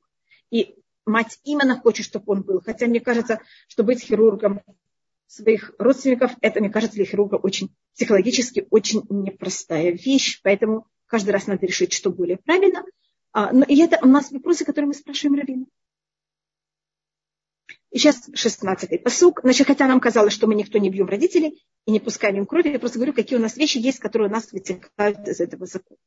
и 0.52 0.76
мать 1.06 1.40
именно 1.44 1.80
хочет, 1.80 2.06
чтобы 2.06 2.26
он 2.28 2.44
был. 2.44 2.62
Хотя 2.62 2.88
мне 2.88 3.00
кажется, 3.00 3.40
что 3.68 3.84
быть 3.84 4.04
хирургом 4.04 4.62
своих 5.28 5.74
родственников, 5.80 6.32
это, 6.42 6.60
мне 6.60 6.70
кажется, 6.70 6.96
для 6.96 7.06
хирурга 7.06 7.36
очень 7.36 7.76
психологически 7.96 8.68
очень 8.70 9.04
непростая 9.10 9.92
вещь. 9.92 10.42
Поэтому 10.44 10.88
каждый 11.08 11.32
раз 11.32 11.48
надо 11.48 11.66
решить, 11.66 11.94
что 11.94 12.12
более 12.12 12.38
правильно. 12.38 12.84
А, 13.32 13.52
но 13.52 13.64
и 13.64 13.80
это 13.82 14.00
у 14.04 14.08
нас 14.08 14.32
вопросы, 14.32 14.64
которые 14.66 14.88
мы 14.88 14.94
спрашиваем 14.94 15.40
Равина. 15.40 15.66
И 17.94 18.00
сейчас 18.00 18.28
16-й 18.30 19.00
посук. 19.00 19.42
Значит, 19.44 19.68
хотя 19.68 19.88
нам 19.88 20.00
казалось, 20.00 20.34
что 20.34 20.48
мы 20.48 20.56
никто 20.56 20.80
не 20.80 20.90
бьем 20.90 21.08
родителей 21.08 21.64
и 21.86 21.92
не 21.92 22.00
пускаем 22.00 22.38
им 22.38 22.46
крови, 22.48 22.70
я 22.70 22.80
просто 22.80 22.98
говорю, 22.98 23.14
какие 23.14 23.38
у 23.38 23.42
нас 23.42 23.56
вещи 23.56 23.78
есть, 23.78 24.00
которые 24.00 24.30
у 24.30 24.32
нас 24.32 24.52
вытекают 24.52 25.28
из 25.28 25.40
этого 25.40 25.68
закона. 25.68 26.00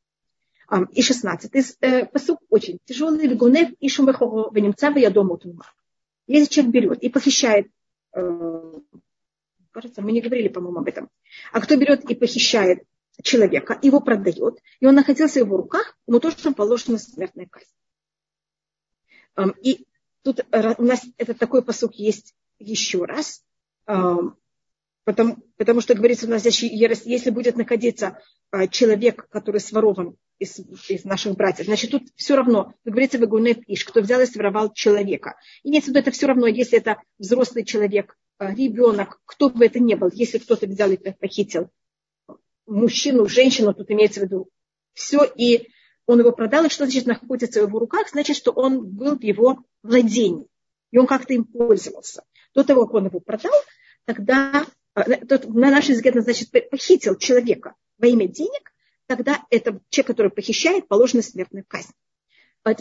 И 0.93 1.01
16-й 1.01 1.77
э, 1.81 2.07
посук 2.07 2.41
очень 2.49 2.79
тяжелый. 2.85 3.27
Вегунев 3.27 3.71
и 3.79 3.89
шумехово 3.89 4.51
венемца 4.53 4.91
я 4.97 5.11
дома 5.11 5.39
Если 6.27 6.53
человек 6.53 6.75
берет 6.75 7.03
и 7.03 7.09
похищает, 7.09 7.69
кажется, 8.13 10.03
мы 10.03 10.13
не 10.13 10.21
говорили, 10.21 10.49
по-моему, 10.49 10.81
об 10.81 10.89
этом. 10.89 11.09
А 11.53 11.61
кто 11.61 11.77
берет 11.77 12.05
и 12.11 12.15
похищает 12.15 12.83
человека, 13.23 13.79
его 13.83 14.01
продает, 14.01 14.59
и 14.81 14.87
он 14.87 14.95
находился 14.95 15.41
в 15.41 15.47
его 15.47 15.57
руках, 15.59 15.97
ему 16.07 16.19
тоже 16.19 16.53
положена 16.53 16.99
смертная 16.99 17.47
казнь. 17.47 17.67
И 19.63 19.87
Тут 20.27 20.45
у 20.51 20.83
нас 20.83 21.07
этот 21.19 21.39
такой 21.39 21.63
посук 21.63 21.95
есть 21.95 22.35
еще 22.59 23.05
раз, 23.05 23.45
потому, 23.85 25.37
потому 25.57 25.81
что 25.81 25.95
говорится 25.95 26.27
у 26.27 26.31
нас 26.31 26.45
если 26.45 27.31
будет 27.31 27.57
находиться 27.57 28.21
а, 28.51 28.67
человек, 28.67 29.29
который 29.29 29.61
сворован 29.61 30.17
из, 30.39 30.59
из 30.89 31.05
наших 31.05 31.35
братьев, 31.35 31.67
значит, 31.67 31.91
тут 31.91 32.03
все 32.15 32.37
равно, 32.37 32.75
как 32.85 32.93
говорится, 32.93 33.19
выгунет 33.19 33.61
иш, 33.67 33.85
кто 33.85 34.01
взял 34.01 34.21
и 34.21 34.27
своровал 34.27 34.73
человека. 34.73 35.37
В 35.65 35.69
виду, 35.69 35.99
это 35.99 36.11
все 36.11 36.27
равно, 36.27 36.47
если 36.47 36.79
это 36.79 36.99
взрослый 37.19 37.65
человек, 37.65 38.17
а, 38.39 38.53
ребенок, 38.53 39.21
кто 39.25 39.49
бы 39.49 39.65
это 39.65 39.79
ни 39.79 39.95
был, 39.95 40.11
если 40.13 40.39
кто-то 40.39 40.67
взял 40.67 40.91
и 40.91 40.97
похитил 40.97 41.71
мужчину, 42.67 43.27
женщину, 43.27 43.73
тут 43.73 43.91
имеется 43.91 44.21
в 44.21 44.25
виду 44.25 44.51
все, 44.93 45.25
и 45.25 45.69
он 46.07 46.21
его 46.21 46.33
продал, 46.33 46.65
и 46.65 46.69
что 46.69 46.85
значит 46.85 47.07
находится 47.07 47.61
в 47.61 47.69
его 47.69 47.79
руках, 47.79 48.09
значит, 48.11 48.37
что 48.37 48.53
он 48.53 48.87
был 48.87 49.17
в 49.17 49.23
его 49.23 49.65
владении, 49.83 50.47
и 50.91 50.99
он 50.99 51.07
как-то 51.07 51.35
им 51.35 51.45
пользовался. 51.45 52.25
До 52.55 52.65
того, 52.65 52.87
как 52.87 52.95
он 52.95 53.07
его 53.07 53.21
продал, 53.21 53.53
тогда, 54.05 54.67
э, 54.95 55.03
на 55.49 55.71
наш 55.71 55.91
это 55.91 56.21
значит 56.21 56.51
похитил 56.71 57.17
человека 57.17 57.75
во 57.99 58.07
имя 58.07 58.29
денег, 58.29 58.73
тогда 59.07 59.45
это 59.51 59.81
человек, 59.91 60.07
который 60.07 60.31
похищает, 60.31 60.89
положена 60.89 61.23
смертная 61.23 61.65
казнь. 61.67 61.93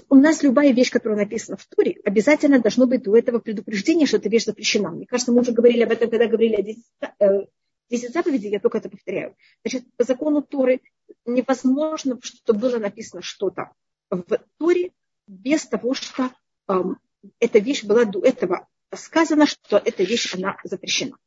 У 0.09 0.15
нас 0.15 0.41
любая 0.41 0.73
вещь, 0.73 0.89
которая 0.89 1.19
написана 1.19 1.57
в 1.57 1.65
Туре, 1.67 1.97
обязательно 2.03 2.59
должно 2.59 2.87
быть 2.87 3.03
до 3.03 3.15
этого 3.15 3.37
предупреждение, 3.37 4.07
что 4.07 4.17
эта 4.17 4.29
вещь 4.29 4.45
запрещена. 4.45 4.89
Мне 4.89 5.05
кажется, 5.05 5.31
мы 5.31 5.41
уже 5.41 5.51
говорили 5.51 5.83
об 5.83 5.91
этом, 5.91 6.09
когда 6.09 6.25
говорили 6.25 6.55
о 6.55 6.61
10, 6.63 7.49
10 7.91 8.13
заповедей, 8.13 8.49
я 8.49 8.59
только 8.59 8.79
это 8.79 8.89
повторяю. 8.89 9.35
Значит, 9.63 9.85
по 9.95 10.03
закону 10.03 10.41
Торы 10.41 10.81
невозможно, 11.25 12.17
чтобы 12.23 12.59
было 12.59 12.79
написано 12.79 13.21
что-то 13.21 13.73
в 14.09 14.39
Торе 14.57 14.91
без 15.27 15.65
того, 15.67 15.93
что 15.93 16.31
эм, 16.67 16.97
эта 17.39 17.59
вещь 17.59 17.83
была 17.83 18.05
до 18.05 18.21
этого 18.21 18.67
сказано, 18.93 19.45
что 19.45 19.77
эта 19.77 20.03
вещь, 20.03 20.33
она 20.33 20.57
запрещена. 20.63 21.17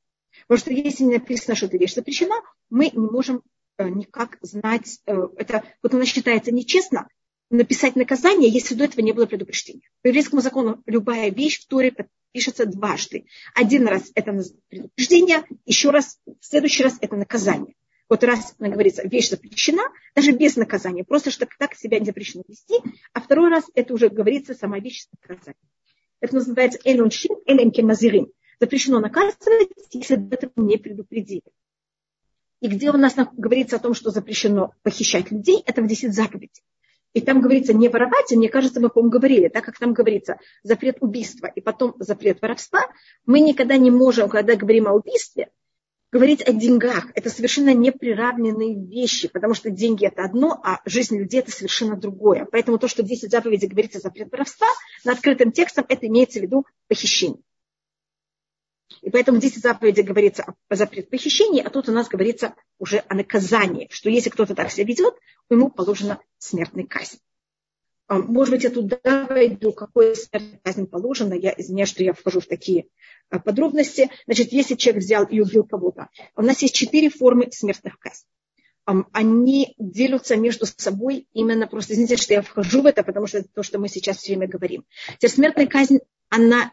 Потому 0.47 0.59
что 0.59 0.73
если 0.73 1.05
не 1.05 1.15
написано, 1.15 1.55
что 1.55 1.67
эта 1.67 1.77
вещь 1.77 1.95
запрещена, 1.95 2.35
мы 2.71 2.91
не 2.91 3.09
можем 3.09 3.43
никак 3.85 4.39
знать, 4.43 5.01
э, 5.07 5.15
это, 5.37 5.65
вот 5.83 5.95
она 5.95 6.05
считается 6.05 6.53
нечестно, 6.53 7.09
написать 7.51 7.97
наказание, 7.97 8.51
если 8.51 8.75
до 8.75 8.85
этого 8.85 9.01
не 9.01 9.13
было 9.13 9.27
предупреждения. 9.27 9.89
По 10.03 10.09
еврейскому 10.09 10.43
закону 10.43 10.83
любая 10.87 11.31
вещь 11.31 11.61
в 11.61 11.67
Торе 11.67 11.95
пишется 12.33 12.67
дважды. 12.67 13.27
Один 13.55 13.87
раз 13.87 14.11
это 14.15 14.39
предупреждение, 14.69 15.45
еще 15.65 15.91
раз, 15.91 16.19
в 16.27 16.45
следующий 16.45 16.83
раз 16.83 16.99
это 17.01 17.17
наказание. 17.17 17.75
Вот 18.09 18.25
раз, 18.25 18.55
говорится, 18.59 19.07
вещь 19.07 19.31
запрещена, 19.31 19.83
даже 20.15 20.33
без 20.33 20.57
наказания, 20.57 21.05
просто 21.05 21.31
что 21.31 21.47
так 21.59 21.75
себя 21.75 21.99
не 21.99 22.07
запрещено 22.07 22.43
вести, 22.49 22.75
а 23.13 23.21
второй 23.21 23.51
раз 23.51 23.65
это 23.75 23.93
уже 23.93 24.09
говорится 24.09 24.55
сама 24.55 24.79
вещь 24.79 25.03
с 25.03 25.09
наказанием. 25.13 25.57
Это 26.21 26.35
называется 26.35 26.79
элюншин, 26.85 27.37
эленкемазирим. 27.47 28.33
Запрещено 28.61 28.99
наказывать, 28.99 29.71
если 29.93 30.15
об 30.15 30.33
этом 30.33 30.51
не 30.57 30.79
предупредили. 30.79 31.45
И 32.61 32.69
где 32.69 32.91
у 32.91 32.97
нас 32.97 33.15
говорится 33.37 33.77
о 33.77 33.79
том, 33.79 33.95
что 33.95 34.11
запрещено 34.11 34.73
похищать 34.83 35.31
людей, 35.31 35.63
это 35.65 35.83
в 35.83 35.87
10 35.87 36.13
заповедей. 36.13 36.63
И 37.15 37.21
там 37.21 37.41
говорится 37.41 37.73
не 37.73 37.89
воровать, 37.89 38.31
и 38.31 38.37
мне 38.37 38.49
кажется, 38.49 38.81
мы, 38.81 38.91
по-моему, 38.91 39.11
говорили, 39.11 39.49
так 39.49 39.65
как 39.65 39.79
там 39.79 39.95
говорится 39.95 40.39
запрет 40.63 40.99
убийства 41.01 41.47
и 41.47 41.61
потом 41.61 41.95
запрет 41.99 42.43
воровства, 42.43 42.81
мы 43.25 43.41
никогда 43.41 43.77
не 43.77 43.91
можем, 43.91 44.29
когда 44.29 44.57
говорим 44.57 44.89
о 44.89 44.93
убийстве, 44.93 45.49
говорить 46.13 46.47
о 46.47 46.53
деньгах. 46.53 47.11
Это 47.15 47.31
совершенно 47.31 47.73
неприравненные 47.73 48.75
вещи, 48.75 49.29
потому 49.29 49.55
что 49.55 49.71
деньги 49.71 50.07
это 50.07 50.23
одно, 50.23 50.61
а 50.63 50.81
жизнь 50.85 51.17
людей 51.17 51.41
это 51.41 51.51
совершенно 51.51 51.97
другое. 51.97 52.47
Поэтому 52.51 52.79
то, 52.79 52.89
что 52.89 53.03
в 53.03 53.07
10 53.07 53.31
заповедей 53.31 53.69
говорится 53.69 54.01
запрет 54.01 54.31
воровства, 54.31 54.69
на 55.05 55.13
открытым 55.13 55.53
текстом 55.53 55.87
это 55.89 56.07
имеется 56.07 56.41
в 56.41 56.43
виду 56.43 56.67
похищение. 56.89 57.43
И 59.03 59.11
поэтому 59.11 59.39
в 59.39 59.43
10 59.43 59.63
заповедей 59.63 60.03
говорится 60.03 60.55
о 60.69 60.75
запрет 60.75 61.11
похищения, 61.11 61.63
а 61.63 61.71
тут 61.71 61.89
у 61.89 61.93
нас 61.93 62.09
говорится 62.09 62.55
уже 62.79 63.05
о 63.09 63.15
наказании, 63.15 63.89
что 63.91 64.11
если 64.11 64.31
кто-то 64.31 64.55
так 64.55 64.71
себя 64.71 64.87
ведет, 64.87 65.15
ему 65.51 65.71
положена 65.71 66.21
смертная 66.39 66.85
казнь. 66.85 67.19
А, 68.09 68.19
может 68.19 68.55
быть, 68.55 68.65
я 68.65 68.71
туда 68.71 69.27
войду, 69.29 69.73
какой 69.73 70.17
смертная 70.17 70.61
казнь 70.63 70.87
положена. 70.87 71.35
Я 71.35 71.55
извиняюсь, 71.57 71.91
что 71.91 72.03
я 72.03 72.15
вхожу 72.15 72.41
в 72.41 72.47
такие 72.47 72.87
а, 73.29 73.39
подробности. 73.39 74.11
Значит, 74.25 74.53
если 74.53 74.75
человек 74.77 75.03
взял 75.03 75.25
и 75.25 75.41
убил 75.41 75.65
кого-то, 75.65 76.09
у 76.35 76.43
нас 76.43 76.63
есть 76.63 76.75
четыре 76.75 77.11
формы 77.11 77.49
смертных 77.53 77.99
казней. 77.99 78.27
Они 79.13 79.75
делятся 79.79 80.37
между 80.37 80.65
собой 80.65 81.29
именно 81.35 81.67
просто, 81.67 81.93
извините, 81.93 82.17
что 82.17 82.33
я 82.33 82.41
вхожу 82.41 82.81
в 82.81 82.87
это, 82.87 83.05
потому 83.05 83.27
что 83.27 83.39
это 83.39 83.49
то, 83.55 83.63
что 83.63 83.79
мы 83.79 83.89
сейчас 83.89 84.17
все 84.17 84.33
время 84.33 84.49
говорим. 84.49 84.87
Теперь 85.19 85.31
смертная 85.31 85.67
казнь, 85.67 85.99
она 86.31 86.73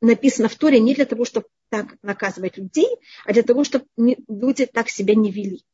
написана 0.00 0.48
в 0.48 0.54
Торе 0.56 0.80
не 0.80 0.94
для 0.94 1.06
того, 1.06 1.24
чтобы 1.24 1.46
так 1.68 1.96
наказывать 2.02 2.56
людей, 2.56 2.88
а 3.24 3.32
для 3.32 3.42
того, 3.42 3.64
чтобы 3.64 3.86
люди 3.96 4.66
так 4.66 4.88
себя 4.88 5.14
не 5.14 5.30
вели. 5.30 5.64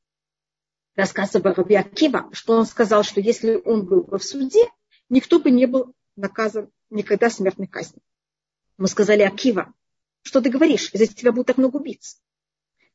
Рассказывая 0.95 1.55
Раби 1.55 1.75
Акива, 1.75 2.29
что 2.33 2.55
он 2.55 2.67
сказал, 2.67 3.03
что 3.03 3.21
если 3.21 3.61
он 3.65 3.87
был 3.87 4.03
бы 4.03 4.19
в 4.19 4.25
суде, 4.25 4.65
никто 5.09 5.39
бы 5.39 5.51
не 5.51 5.67
был 5.67 5.95
наказан 6.17 6.71
никогда 6.91 7.31
смертной 7.31 7.67
казнью. 7.67 8.03
Мы 8.79 8.89
сказали, 8.89 9.23
Акива, 9.23 9.73
что 10.23 10.41
ты 10.41 10.51
говоришь? 10.51 10.91
Из-за 10.93 11.07
тебя 11.07 11.33
будет 11.33 11.47
так 11.47 11.59
много 11.59 11.77
убийц. 11.77 12.21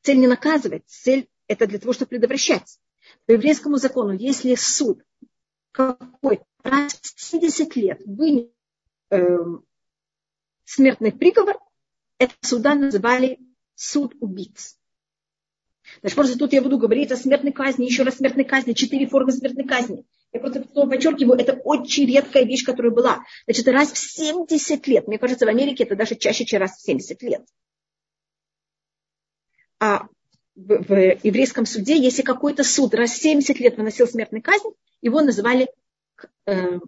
Цель 0.02 0.18
не 0.18 0.26
наказывать, 0.26 0.82
цель 0.86 1.28
это 1.46 1.66
для 1.66 1.78
того, 1.78 1.92
чтобы 1.92 2.10
предотвращать. 2.10 2.78
По 3.26 3.32
еврейскому 3.32 3.76
закону, 3.76 4.12
если 4.12 4.54
суд 4.54 5.02
какой 5.72 6.40
раз 6.62 6.94
в 7.00 7.20
70 7.20 7.76
лет 7.76 8.00
вынес 8.04 8.48
э, 9.10 9.38
смертный 10.64 11.12
приговор, 11.12 11.58
это 12.18 12.34
суда 12.40 12.74
называли 12.74 13.38
суд 13.74 14.14
убийц. 14.20 14.78
Значит, 16.00 16.16
просто 16.16 16.38
тут 16.38 16.52
я 16.52 16.62
буду 16.62 16.78
говорить 16.78 17.10
о 17.10 17.16
смертной 17.16 17.52
казни, 17.52 17.84
еще 17.84 18.02
раз 18.02 18.16
смертной 18.16 18.44
казни, 18.44 18.72
четыре 18.72 19.06
формы 19.06 19.32
смертной 19.32 19.66
казни. 19.66 20.04
Я 20.32 20.40
просто 20.40 20.62
подчеркиваю, 20.62 21.38
это 21.38 21.54
очень 21.64 22.06
редкая 22.06 22.44
вещь, 22.44 22.64
которая 22.64 22.92
была. 22.92 23.24
Значит, 23.44 23.68
раз 23.68 23.92
в 23.92 23.98
70 23.98 24.86
лет. 24.86 25.06
Мне 25.06 25.18
кажется, 25.18 25.44
в 25.44 25.48
Америке 25.48 25.84
это 25.84 25.96
даже 25.96 26.14
чаще, 26.14 26.44
чем 26.44 26.60
раз 26.60 26.78
в 26.78 26.82
70 26.82 27.22
лет. 27.22 27.44
А 29.78 30.06
в, 30.54 30.84
в 30.84 31.18
еврейском 31.22 31.66
суде, 31.66 31.96
если 31.98 32.22
какой-то 32.22 32.64
суд 32.64 32.94
раз 32.94 33.10
в 33.10 33.20
70 33.20 33.58
лет 33.60 33.76
выносил 33.76 34.06
смертную 34.06 34.42
казнь, 34.42 34.70
его 35.02 35.20
называли 35.20 35.68
э, 36.46 36.78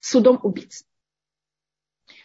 судом 0.00 0.40
убийц. 0.42 0.84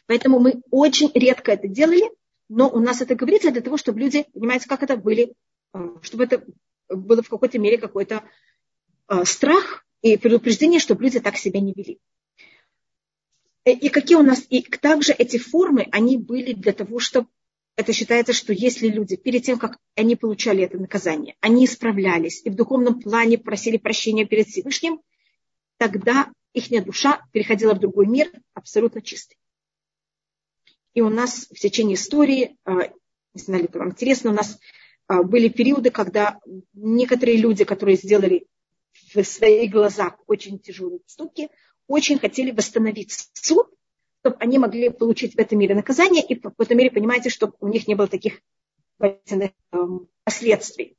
Поэтому 0.07 0.39
мы 0.39 0.61
очень 0.71 1.11
редко 1.13 1.51
это 1.51 1.67
делали, 1.67 2.11
но 2.47 2.69
у 2.69 2.79
нас 2.79 3.01
это 3.01 3.15
говорится 3.15 3.51
для 3.51 3.61
того, 3.61 3.77
чтобы 3.77 3.99
люди, 3.99 4.25
понимаете, 4.33 4.67
как 4.67 4.83
это 4.83 4.97
были, 4.97 5.33
э, 5.73 5.79
чтобы 6.01 6.25
это 6.25 6.43
было 6.89 7.23
в 7.23 7.29
какой-то 7.29 7.57
мере 7.57 7.77
какой-то 7.77 8.23
э, 9.09 9.25
страх 9.25 9.85
и 10.01 10.17
предупреждение, 10.17 10.79
чтобы 10.79 11.03
люди 11.03 11.19
так 11.19 11.37
себя 11.37 11.59
не 11.59 11.73
вели. 11.73 11.99
Э, 13.65 13.71
и 13.71 13.89
какие 13.89 14.17
у 14.17 14.23
нас, 14.23 14.45
и 14.49 14.61
также 14.61 15.13
эти 15.13 15.37
формы, 15.37 15.87
они 15.91 16.17
были 16.17 16.53
для 16.53 16.73
того, 16.73 16.99
чтобы 16.99 17.27
это 17.75 17.91
считается, 17.91 18.31
что 18.31 18.53
если 18.53 18.87
люди 18.87 19.15
перед 19.15 19.43
тем, 19.43 19.57
как 19.57 19.79
они 19.95 20.15
получали 20.15 20.63
это 20.63 20.77
наказание, 20.77 21.35
они 21.41 21.65
исправлялись 21.65 22.41
и 22.45 22.49
в 22.49 22.55
духовном 22.55 23.01
плане 23.01 23.37
просили 23.37 23.77
прощения 23.77 24.25
перед 24.25 24.47
Всевышним, 24.47 25.01
тогда 25.77 26.31
их 26.53 26.85
душа 26.85 27.25
переходила 27.33 27.73
в 27.73 27.79
другой 27.79 28.07
мир 28.07 28.31
абсолютно 28.53 29.01
чистый. 29.01 29.37
И 30.95 31.01
у 31.01 31.09
нас 31.09 31.47
в 31.51 31.59
течение 31.59 31.95
истории, 31.95 32.57
а, 32.63 32.87
не 33.33 33.41
знаю, 33.41 33.63
ли 33.63 33.67
это 33.67 33.79
вам 33.79 33.89
интересно, 33.89 34.31
у 34.31 34.33
нас 34.33 34.57
а, 35.07 35.23
были 35.23 35.49
периоды, 35.49 35.91
когда 35.91 36.39
некоторые 36.73 37.37
люди, 37.37 37.65
которые 37.65 37.97
сделали 37.97 38.47
в 39.13 39.21
своих 39.23 39.71
глазах 39.71 40.17
очень 40.25 40.57
тяжелые 40.57 40.99
поступки, 40.99 41.49
очень 41.87 42.17
хотели 42.17 42.51
восстановить 42.51 43.29
суд, 43.33 43.67
чтобы 44.21 44.37
они 44.39 44.57
могли 44.57 44.89
получить 44.89 45.35
в 45.35 45.39
этом 45.39 45.59
мире 45.59 45.75
наказание, 45.75 46.23
и 46.23 46.33
в 46.33 46.41
какой-то 46.41 46.73
мере, 46.73 46.89
понимаете, 46.89 47.29
чтобы 47.29 47.53
у 47.59 47.67
них 47.67 47.87
не 47.87 47.95
было 47.95 48.07
таких 48.07 48.39
эм, 48.99 50.07
последствий. 50.23 50.97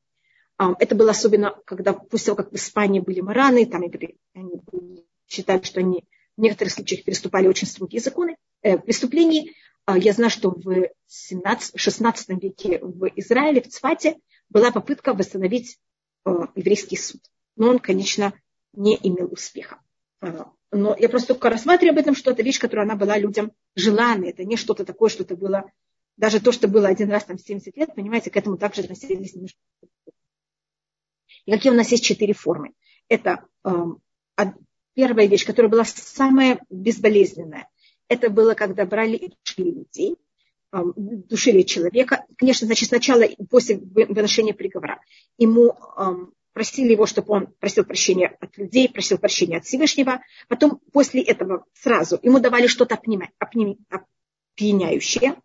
Это 0.78 0.94
было 0.94 1.10
особенно, 1.10 1.58
когда 1.64 1.92
после 1.92 2.26
того, 2.26 2.36
как 2.36 2.52
в 2.52 2.54
Испании 2.54 3.00
были 3.00 3.20
мараны, 3.20 3.66
там 3.66 3.82
они 3.82 5.04
считали, 5.26 5.62
что 5.62 5.80
они 5.80 6.04
в 6.36 6.40
некоторых 6.40 6.72
случаях 6.72 7.04
переступали 7.04 7.48
очень 7.48 7.66
строгие 7.66 8.00
законы 8.00 8.36
э, 8.62 8.78
преступлений. 8.78 9.52
А 9.86 9.96
я 9.96 10.12
знаю, 10.12 10.30
что 10.30 10.50
в 10.50 10.90
17, 11.06 11.78
16 11.78 12.42
веке 12.42 12.80
в 12.82 13.06
Израиле, 13.14 13.62
в 13.62 13.68
Цфате, 13.68 14.18
была 14.48 14.72
попытка 14.72 15.14
восстановить 15.14 15.78
э, 16.24 16.30
еврейский 16.56 16.96
суд. 16.96 17.20
Но 17.54 17.68
он, 17.68 17.78
конечно, 17.78 18.32
не 18.72 18.98
имел 19.00 19.32
успеха. 19.32 19.80
А, 20.20 20.50
но 20.72 20.96
я 20.98 21.08
просто 21.08 21.34
только 21.34 21.50
рассматриваю 21.50 21.92
об 21.92 21.98
этом, 21.98 22.16
что 22.16 22.32
это 22.32 22.42
вещь, 22.42 22.58
которая 22.58 22.84
она 22.84 22.96
была 22.96 23.16
людям 23.16 23.52
желанной. 23.76 24.30
Это 24.30 24.44
не 24.44 24.56
что-то 24.56 24.84
такое, 24.84 25.08
что 25.08 25.22
это 25.22 25.36
было, 25.36 25.70
даже 26.16 26.40
то, 26.40 26.50
что 26.50 26.66
было 26.66 26.88
один 26.88 27.10
раз 27.10 27.24
там 27.24 27.38
70 27.38 27.76
лет, 27.76 27.94
понимаете, 27.94 28.30
к 28.30 28.36
этому 28.36 28.58
также 28.58 28.82
относились 28.82 29.34
немножко. 29.34 29.58
И 31.44 31.52
какие 31.52 31.72
у 31.72 31.76
нас 31.76 31.92
есть 31.92 32.04
четыре 32.04 32.34
формы. 32.34 32.72
Это 33.08 33.46
э, 33.64 33.70
первая 34.94 35.28
вещь, 35.28 35.46
которая 35.46 35.70
была 35.70 35.84
самая 35.84 36.60
безболезненная. 36.70 37.68
Это 38.08 38.30
было, 38.30 38.54
когда 38.54 38.84
брали 38.84 39.16
и 39.16 39.32
душили 39.44 39.70
людей, 39.70 40.16
душили 40.72 41.62
человека. 41.62 42.24
Конечно, 42.36 42.66
значит, 42.66 42.88
сначала 42.88 43.24
после 43.50 43.78
выношения 43.78 44.54
приговора 44.54 45.00
ему 45.38 45.76
просили 46.52 46.92
его, 46.92 47.06
чтобы 47.06 47.34
он 47.34 47.46
просил 47.58 47.84
прощения 47.84 48.36
от 48.40 48.56
людей, 48.56 48.88
просил 48.88 49.18
прощения 49.18 49.58
от 49.58 49.66
Всевышнего. 49.66 50.22
Потом 50.48 50.80
после 50.92 51.20
этого 51.22 51.66
сразу 51.74 52.18
ему 52.22 52.40
давали 52.40 52.66
что-то 52.66 52.98
опьяняющее, 54.54 55.36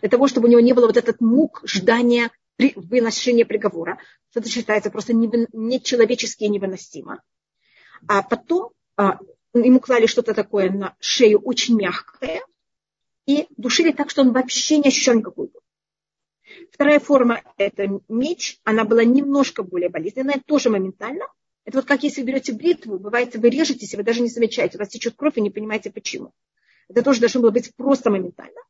для 0.00 0.10
того, 0.10 0.28
чтобы 0.28 0.48
у 0.48 0.50
него 0.50 0.60
не 0.60 0.74
было 0.74 0.86
вот 0.86 0.96
этот 0.96 1.20
мук 1.20 1.62
ждания 1.64 2.30
выношения 2.76 3.46
приговора. 3.46 3.98
Это 4.34 4.48
считается 4.48 4.90
просто 4.90 5.14
нечеловечески 5.14 6.44
невыносимо. 6.44 7.22
А 8.06 8.22
потом 8.22 8.72
а, 8.96 9.18
ему 9.54 9.80
клали 9.80 10.06
что-то 10.06 10.34
такое 10.34 10.70
на 10.70 10.96
шею 11.00 11.40
очень 11.40 11.76
мягкое 11.76 12.42
и 13.26 13.46
душили 13.56 13.92
так, 13.92 14.10
что 14.10 14.22
он 14.22 14.32
вообще 14.32 14.78
не 14.78 14.88
ощущал 14.88 15.14
никакую 15.14 15.48
боль. 15.48 15.62
Вторая 16.72 16.98
форма– 16.98 17.42
это 17.58 18.00
меч. 18.08 18.58
Она 18.64 18.84
была 18.84 19.04
немножко 19.04 19.62
более 19.62 19.90
болезненная, 19.90 20.42
тоже 20.46 20.70
моментально. 20.70 21.26
Это 21.64 21.78
вот 21.78 21.86
как 21.86 22.02
если 22.02 22.22
вы 22.22 22.28
берете 22.28 22.54
бритву, 22.54 22.98
бывает, 22.98 23.36
вы 23.36 23.50
режетесь, 23.50 23.92
и 23.92 23.96
вы 23.96 24.02
даже 24.02 24.22
не 24.22 24.28
замечаете, 24.28 24.78
у 24.78 24.80
вас 24.80 24.88
течет 24.88 25.14
кровь, 25.16 25.36
и 25.36 25.42
не 25.42 25.50
понимаете 25.50 25.90
почему. 25.90 26.32
Это 26.88 27.02
тоже 27.02 27.20
должно 27.20 27.42
было 27.42 27.50
быть 27.50 27.74
просто 27.76 28.10
моментально. 28.10 28.60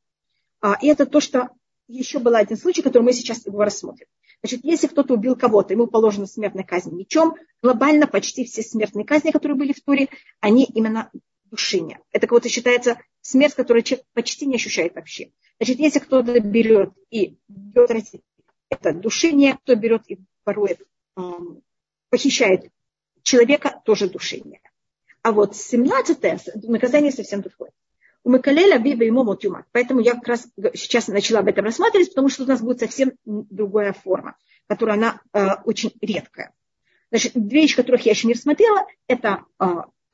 А, 0.60 0.76
и 0.82 0.88
это 0.88 1.06
то, 1.06 1.20
что 1.20 1.50
еще 1.88 2.18
был 2.18 2.34
один 2.34 2.56
случай, 2.56 2.82
который 2.82 3.02
мы 3.02 3.12
сейчас 3.12 3.46
его 3.46 3.62
рассмотрим. 3.64 4.06
Значит, 4.42 4.60
если 4.62 4.86
кто-то 4.86 5.14
убил 5.14 5.34
кого-то, 5.34 5.72
ему 5.72 5.86
положена 5.86 6.26
смертная 6.26 6.64
казнь 6.64 6.94
мечом, 6.94 7.34
глобально 7.62 8.06
почти 8.06 8.44
все 8.44 8.62
смертные 8.62 9.04
казни, 9.04 9.30
которые 9.30 9.56
были 9.56 9.72
в 9.72 9.82
Туре, 9.82 10.08
они 10.40 10.64
именно 10.64 11.10
душение. 11.50 12.00
Это 12.12 12.26
кого-то 12.26 12.48
считается 12.48 12.98
смерть, 13.20 13.54
которую 13.54 13.82
человек 13.82 14.06
почти 14.12 14.46
не 14.46 14.56
ощущает 14.56 14.94
вообще. 14.94 15.32
Значит, 15.58 15.78
если 15.80 15.98
кто-то 15.98 16.38
берет 16.40 16.92
и 17.10 17.36
бьет 17.48 17.90
это 18.68 18.92
душение, 18.92 19.56
кто 19.56 19.74
берет 19.74 20.02
и 20.08 20.18
ворует, 20.44 20.80
похищает 22.10 22.70
человека, 23.22 23.80
тоже 23.84 24.08
душение. 24.08 24.60
А 25.22 25.32
вот 25.32 25.56
17 25.56 26.64
наказание 26.68 27.12
совсем 27.12 27.40
другое. 27.40 27.72
У 28.28 28.30
Макалеля 28.30 28.78
Биба 28.78 29.04
ему 29.04 29.24
мотюмат. 29.24 29.64
Поэтому 29.72 30.00
я 30.00 30.12
как 30.12 30.28
раз 30.28 30.48
сейчас 30.74 31.08
начала 31.08 31.40
об 31.40 31.48
этом 31.48 31.64
рассматривать, 31.64 32.10
потому 32.10 32.28
что 32.28 32.42
у 32.42 32.46
нас 32.46 32.60
будет 32.60 32.80
совсем 32.80 33.12
другая 33.24 33.94
форма, 33.94 34.36
которая 34.66 34.98
она 34.98 35.22
э, 35.32 35.46
очень 35.64 35.94
редкая. 36.02 36.52
Значит, 37.10 37.32
две 37.34 37.62
вещи, 37.62 37.74
которых 37.74 38.02
я 38.02 38.12
еще 38.12 38.26
не 38.26 38.34
рассмотрела, 38.34 38.84
это 39.06 39.44
э, 39.58 39.64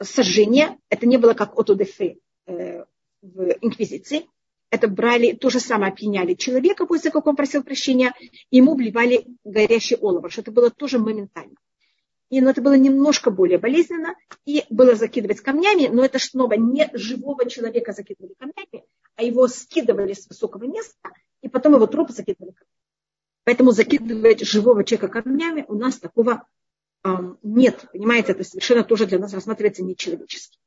сожжение. 0.01 0.79
Это 0.91 1.07
не 1.09 1.17
было 1.17 1.35
как 1.35 1.59
отодефе 1.59 2.19
э, 2.47 2.85
в 3.21 3.49
инквизиции 3.61 4.29
это 4.71 4.89
брали, 4.89 5.33
то 5.33 5.51
же 5.51 5.61
самое 5.61 5.93
опьяняли 5.93 6.35
человека, 6.35 6.87
после 6.87 7.13
как 7.13 7.27
он 7.29 7.37
просил 7.37 7.63
прощения, 7.63 8.13
ему 8.51 8.75
вливали 8.75 9.25
горящий 9.45 9.95
олово, 9.95 10.31
что 10.31 10.41
это 10.41 10.51
было 10.51 10.69
тоже 10.69 10.99
моментально. 10.99 11.55
И 12.31 12.41
но 12.41 12.51
это 12.51 12.63
было 12.63 12.75
немножко 12.75 13.31
более 13.31 13.59
болезненно, 13.59 14.15
и 14.45 14.65
было 14.71 14.95
закидывать 14.95 15.41
камнями, 15.41 15.89
но 15.89 16.05
это 16.05 16.19
снова 16.19 16.55
не 16.55 16.91
живого 16.95 17.49
человека 17.49 17.93
закидывали 17.93 18.35
камнями, 18.39 18.87
а 19.17 19.23
его 19.23 19.47
скидывали 19.47 20.15
с 20.15 20.27
высокого 20.27 20.65
места, 20.65 21.11
и 21.43 21.49
потом 21.49 21.75
его 21.75 21.87
труп 21.87 22.11
закидывали 22.11 22.53
камнями. 22.53 22.75
Поэтому 23.45 23.71
закидывать 23.73 24.41
живого 24.41 24.85
человека 24.85 25.23
камнями 25.23 25.65
у 25.69 25.75
нас 25.75 25.99
такого 25.99 26.47
эм, 27.05 27.39
нет. 27.43 27.85
Понимаете, 27.93 28.33
это 28.33 28.43
совершенно 28.43 28.83
тоже 28.85 29.07
для 29.07 29.19
нас 29.19 29.35
рассматривается 29.35 29.85
нечеловечески. 29.85 30.59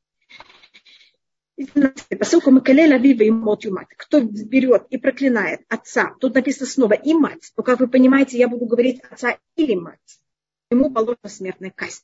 Посылку 2.18 2.52
Макалель 2.52 2.94
Авива 2.94 3.24
и 3.24 3.30
Мот 3.30 3.64
Юмат. 3.64 3.88
Кто 3.96 4.20
берет 4.20 4.86
и 4.90 4.96
проклинает 4.96 5.62
отца, 5.68 6.14
тут 6.20 6.36
написано 6.36 6.66
снова 6.66 6.92
и 6.92 7.14
мать. 7.14 7.52
Но, 7.56 7.64
как 7.64 7.80
вы 7.80 7.88
понимаете, 7.88 8.38
я 8.38 8.46
буду 8.46 8.66
говорить 8.66 9.00
отца 9.10 9.38
или 9.56 9.74
мать. 9.74 10.20
Ему 10.70 10.90
положена 10.90 11.28
смертная 11.28 11.70
казнь. 11.70 12.02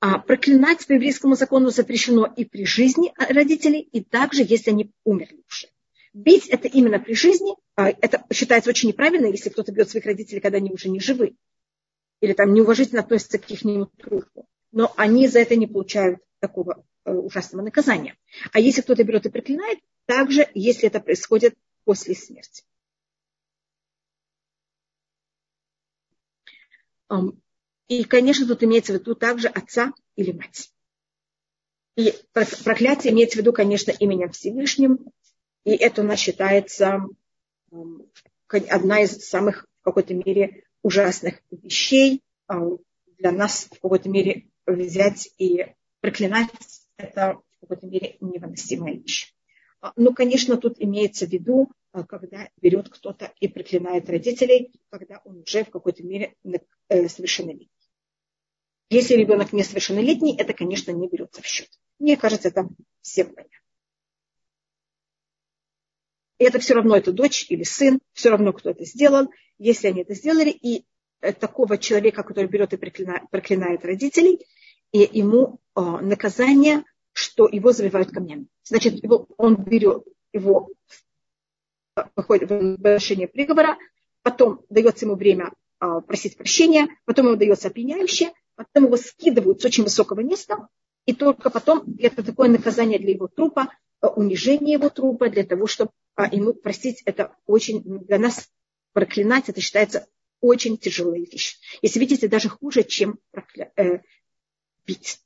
А 0.00 0.18
проклинать 0.18 0.86
по 0.86 0.92
еврейскому 0.92 1.34
закону 1.34 1.70
запрещено 1.70 2.24
и 2.24 2.44
при 2.44 2.64
жизни 2.64 3.12
родителей, 3.16 3.80
и 3.80 4.02
также, 4.02 4.42
если 4.42 4.70
они 4.70 4.90
умерли 5.04 5.42
уже. 5.48 5.68
Бить 6.12 6.48
это 6.48 6.66
именно 6.66 6.98
при 6.98 7.14
жизни, 7.14 7.54
а, 7.76 7.90
это 7.90 8.24
считается 8.32 8.70
очень 8.70 8.88
неправильно, 8.88 9.26
если 9.26 9.50
кто-то 9.50 9.70
бьет 9.70 9.90
своих 9.90 10.06
родителей, 10.06 10.40
когда 10.40 10.58
они 10.58 10.72
уже 10.72 10.88
не 10.88 10.98
живы. 10.98 11.36
Или 12.20 12.32
там 12.32 12.52
неуважительно 12.52 13.00
относится 13.00 13.38
к 13.38 13.50
их 13.50 13.60
трупу. 13.98 14.46
Но 14.72 14.92
они 14.96 15.28
за 15.28 15.40
это 15.40 15.56
не 15.56 15.66
получают 15.66 16.20
такого 16.40 16.84
Э, 17.04 17.12
ужасного 17.12 17.64
наказания. 17.64 18.16
А 18.52 18.60
если 18.60 18.82
кто-то 18.82 19.04
берет 19.04 19.24
и 19.24 19.30
проклинает, 19.30 19.78
также, 20.04 20.46
если 20.52 20.86
это 20.86 21.00
происходит 21.00 21.54
после 21.84 22.14
смерти. 22.14 22.62
И, 27.88 28.04
конечно, 28.04 28.46
тут 28.46 28.62
имеется 28.62 28.92
в 28.92 29.00
виду 29.00 29.14
также 29.14 29.48
отца 29.48 29.92
или 30.14 30.32
мать. 30.32 30.72
И 31.96 32.14
проклятие 32.32 33.12
имеется 33.12 33.38
в 33.38 33.40
виду, 33.40 33.52
конечно, 33.52 33.90
именем 33.90 34.30
Всевышним. 34.30 35.12
И 35.64 35.72
это 35.72 36.02
у 36.02 36.04
нас 36.04 36.18
считается 36.18 37.00
одна 38.48 39.02
из 39.02 39.28
самых, 39.28 39.66
в 39.80 39.84
какой-то 39.84 40.14
мере, 40.14 40.64
ужасных 40.82 41.42
вещей 41.50 42.22
для 43.18 43.32
нас, 43.32 43.66
в 43.70 43.80
какой-то 43.80 44.08
мере, 44.08 44.46
взять 44.66 45.28
и 45.36 45.66
проклинать 46.00 46.48
это 46.96 47.40
в 47.56 47.60
какой-то 47.60 47.86
мере 47.86 48.16
невыносимая 48.20 48.94
вещь. 48.94 49.34
А, 49.80 49.92
ну, 49.96 50.14
конечно, 50.14 50.56
тут 50.56 50.76
имеется 50.78 51.26
в 51.26 51.30
виду, 51.30 51.70
а, 51.70 51.72
когда 52.08 52.48
берет 52.60 52.88
кто-то 52.88 53.32
и 53.40 53.48
проклинает 53.48 54.08
родителей, 54.08 54.72
когда 54.90 55.20
он 55.24 55.42
уже 55.46 55.64
в 55.64 55.70
какой-то 55.70 56.02
мере 56.02 56.34
э, 56.88 57.08
совершеннолетний. 57.08 57.70
Если 58.90 59.14
ребенок 59.14 59.52
несовершеннолетний, 59.52 60.36
это, 60.36 60.52
конечно, 60.52 60.90
не 60.90 61.08
берется 61.08 61.42
в 61.42 61.46
счет. 61.46 61.68
Мне 61.98 62.16
кажется, 62.16 62.48
это 62.48 62.68
всем 63.02 63.34
понятно. 63.34 63.56
Это 66.38 66.58
все 66.58 66.74
равно, 66.74 66.96
это 66.96 67.12
дочь 67.12 67.46
или 67.50 67.62
сын, 67.64 68.00
все 68.12 68.30
равно, 68.30 68.52
кто 68.52 68.70
это 68.70 68.84
сделал. 68.84 69.30
Если 69.58 69.88
они 69.88 70.02
это 70.02 70.14
сделали, 70.14 70.50
и 70.50 70.86
э, 71.20 71.32
такого 71.32 71.76
человека, 71.76 72.22
который 72.22 72.46
берет 72.46 72.72
и 72.72 72.76
проклинает, 72.76 73.28
проклинает 73.30 73.84
родителей, 73.84 74.46
и 74.92 75.08
ему 75.12 75.60
э, 75.76 75.80
наказание 75.80 76.84
что 77.12 77.48
его 77.48 77.72
забивают 77.72 78.10
камнями. 78.10 78.46
Значит, 78.64 79.02
его, 79.02 79.26
он 79.36 79.56
берет 79.56 80.04
его, 80.32 80.70
выходит 82.16 82.50
в 82.50 82.76
выношение 82.76 83.28
приговора, 83.28 83.78
потом 84.22 84.64
дается 84.68 85.06
ему 85.06 85.16
время 85.16 85.52
а, 85.78 86.00
просить 86.00 86.36
прощения, 86.36 86.88
потом 87.04 87.26
ему 87.26 87.36
дается 87.36 87.68
опьяняющее, 87.68 88.32
потом 88.54 88.84
его 88.84 88.96
скидывают 88.96 89.60
с 89.60 89.64
очень 89.64 89.84
высокого 89.84 90.20
места, 90.20 90.68
и 91.06 91.14
только 91.14 91.50
потом 91.50 91.84
это 91.98 92.22
такое 92.22 92.48
наказание 92.48 92.98
для 92.98 93.12
его 93.12 93.28
трупа, 93.28 93.70
а, 94.00 94.08
унижение 94.08 94.74
его 94.74 94.88
трупа, 94.88 95.28
для 95.28 95.44
того, 95.44 95.66
чтобы 95.66 95.90
а, 96.14 96.26
ему 96.34 96.52
простить, 96.52 97.02
это 97.04 97.34
очень 97.46 97.82
для 98.04 98.18
нас 98.18 98.48
проклинать, 98.92 99.48
это 99.48 99.60
считается 99.60 100.06
очень 100.40 100.78
тяжелая 100.78 101.20
вещь. 101.20 101.58
Если 101.82 102.00
видите, 102.00 102.28
даже 102.28 102.48
хуже, 102.48 102.82
чем 102.82 103.18
прокля... 103.30 103.72
э, 103.76 104.00
бить. 104.86 105.20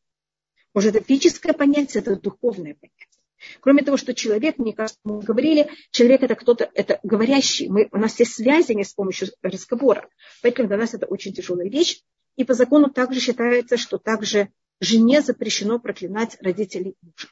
Может, 0.75 0.97
это 0.97 1.05
физическое 1.05 1.53
понятие, 1.53 2.03
это 2.03 2.17
духовное 2.17 2.75
понятие. 2.75 2.94
Кроме 3.61 3.83
того, 3.83 3.97
что 3.97 4.15
человек, 4.15 4.59
мне 4.59 4.73
кажется, 4.73 5.01
мы 5.05 5.21
говорили, 5.21 5.71
человек 5.91 6.23
это 6.23 6.35
кто-то, 6.35 6.71
это 6.75 7.01
говорящий. 7.03 7.69
Мы, 7.69 7.89
у 7.93 7.99
нас 7.99 8.19
есть 8.19 8.35
связи 8.35 8.73
не 8.73 8.85
с 8.85 8.93
помощью 8.93 9.29
разговора. 9.43 10.09
Поэтому 10.43 10.69
для 10.69 10.77
нас 10.77 10.95
это 10.95 11.07
очень 11.07 11.33
тяжелая 11.33 11.69
вещь. 11.69 12.03
И 12.37 12.45
по 12.45 12.55
закону 12.55 12.91
также 12.91 13.21
считается, 13.21 13.77
что 13.77 13.99
также 13.99 14.51
жене 14.81 15.23
запрещено 15.23 15.79
проклинать 15.79 16.37
родителей 16.41 16.97
мужа. 17.01 17.29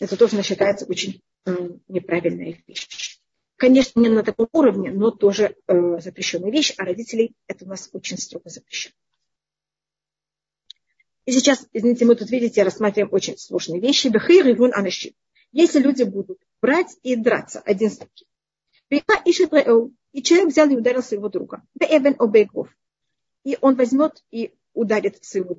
Это 0.00 0.16
тоже 0.16 0.42
считается 0.42 0.86
очень 0.86 1.22
э, 1.44 1.52
неправильная 1.88 2.56
вещь. 2.66 3.18
Конечно, 3.56 4.00
не 4.00 4.08
на 4.08 4.22
таком 4.22 4.48
уровне, 4.52 4.92
но 4.92 5.10
тоже 5.10 5.56
э, 5.66 5.98
запрещенная 5.98 6.52
вещь, 6.52 6.74
а 6.78 6.84
родителей 6.84 7.34
это 7.48 7.64
у 7.64 7.68
нас 7.68 7.90
очень 7.92 8.16
строго 8.16 8.48
запрещено. 8.48 8.94
И 11.28 11.30
сейчас, 11.30 11.68
извините, 11.74 12.06
мы 12.06 12.16
тут, 12.16 12.30
видите, 12.30 12.62
рассматриваем 12.62 13.12
очень 13.12 13.36
сложные 13.36 13.82
вещи. 13.82 14.08
Бехир 14.08 14.48
и 14.48 14.54
вун 14.54 14.72
анаши. 14.72 15.12
Если 15.52 15.78
люди 15.78 16.04
будут 16.04 16.38
брать 16.62 16.96
и 17.02 17.16
драться 17.16 17.60
один 17.66 17.90
с 17.90 17.98
другим. 17.98 18.26
И 18.88 20.22
человек 20.22 20.48
взял 20.48 20.70
и 20.70 20.74
ударил 20.74 21.02
своего 21.02 21.28
друга. 21.28 21.62
И 23.44 23.58
он 23.60 23.74
возьмет 23.74 24.24
и 24.30 24.54
ударит 24.72 25.22
своего, 25.22 25.58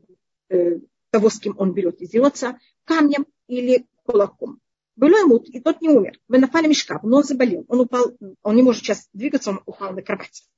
э, 0.50 0.80
того, 1.12 1.30
с 1.30 1.40
кем 1.40 1.54
он 1.60 1.74
берет 1.74 2.02
и 2.02 2.08
дерется, 2.08 2.58
камнем 2.86 3.28
или 3.46 3.86
кулаком. 4.06 4.60
Было 4.96 5.20
ему, 5.20 5.38
и 5.38 5.60
тот 5.60 5.82
не 5.82 5.90
умер. 5.90 6.20
Вы 6.28 6.40
напали 6.40 6.66
мешкав, 6.66 7.04
но 7.04 7.18
он 7.18 7.24
заболел. 7.24 7.66
Он 7.68 7.82
упал, 7.82 8.12
он 8.42 8.56
не 8.56 8.64
может 8.64 8.82
сейчас 8.82 9.08
двигаться, 9.14 9.52
он 9.52 9.62
упал 9.68 9.94
на 9.94 10.02
кровать. 10.02 10.50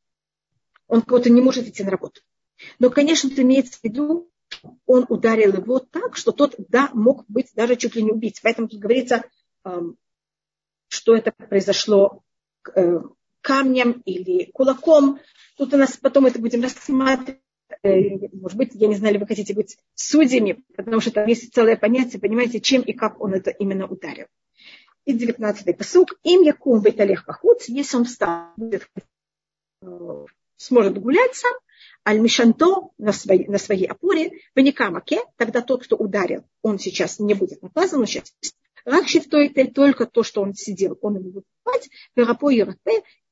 Он 0.88 1.02
кого-то 1.02 1.30
не 1.30 1.42
может 1.42 1.68
идти 1.68 1.84
на 1.84 1.92
работу. 1.92 2.22
Но, 2.80 2.90
конечно, 2.90 3.28
это 3.28 3.42
имеется 3.42 3.78
в 3.78 3.84
виду, 3.84 4.31
он 4.86 5.06
ударил 5.10 5.54
его 5.54 5.80
так, 5.80 6.16
что 6.16 6.32
тот, 6.32 6.56
да, 6.58 6.90
мог 6.94 7.26
быть 7.28 7.52
даже 7.56 7.76
чуть 7.76 7.96
ли 7.96 8.04
не 8.04 8.12
убить. 8.12 8.40
Поэтому 8.44 8.68
тут 8.68 8.80
говорится, 8.80 9.24
эм, 9.64 9.98
что 10.88 11.16
это 11.16 11.32
произошло 11.32 12.24
э, 12.76 13.00
камнем 13.42 14.02
или 14.06 14.52
кулаком. 14.52 15.20
Тут 15.58 15.74
у 15.74 15.78
нас 15.78 15.98
потом 15.98 16.26
это 16.26 16.40
будем 16.40 16.62
рассматривать. 16.62 17.42
Э, 17.84 18.28
может 18.34 18.58
быть, 18.58 18.72
я 18.74 18.88
не 18.88 18.96
знаю, 18.96 19.14
ли 19.14 19.20
вы 19.20 19.28
хотите 19.28 19.54
быть 19.54 19.78
судьями, 19.96 20.64
потому 20.76 21.00
что 21.00 21.12
там 21.12 21.28
есть 21.28 21.54
целое 21.54 21.78
понятие, 21.78 22.20
понимаете, 22.20 22.60
чем 22.60 22.82
и 22.82 22.94
как 22.94 23.20
он 23.20 23.34
это 23.34 23.52
именно 23.52 23.88
ударил. 23.88 24.28
И 25.06 25.18
19-й 25.18 25.74
посук. 25.74 26.20
Им 26.24 26.42
якум 26.44 26.82
бейталех 26.82 27.26
пахуц, 27.26 27.68
если 27.68 27.98
он 27.98 28.06
встал, 28.06 28.52
будет, 28.58 28.88
э, 29.82 30.26
сможет 30.58 30.98
гулять 31.00 31.36
сам, 31.36 31.54
аль-мишанто 32.08 32.90
на 32.98 33.14
своей, 33.14 33.48
на 33.48 33.58
своей 33.58 33.86
опоре, 33.86 34.32
ваникамаке, 34.56 35.20
тогда 35.38 35.62
тот, 35.62 35.84
кто 35.84 35.96
ударил, 35.96 36.44
он 36.62 36.80
сейчас 36.80 37.20
не 37.20 37.34
будет 37.34 37.62
наказан, 37.62 38.02
он 38.02 38.08
сейчас 38.08 38.34
Рак 38.86 39.08
шифтоитель 39.08 39.72
только 39.72 40.06
то, 40.06 40.24
что 40.24 40.42
он 40.42 40.54
сидел, 40.56 40.98
он 41.02 41.16
ему 41.16 41.32
будет 41.32 41.46
давать, 41.64 41.90
верапо 42.16 42.52
и 42.52 42.62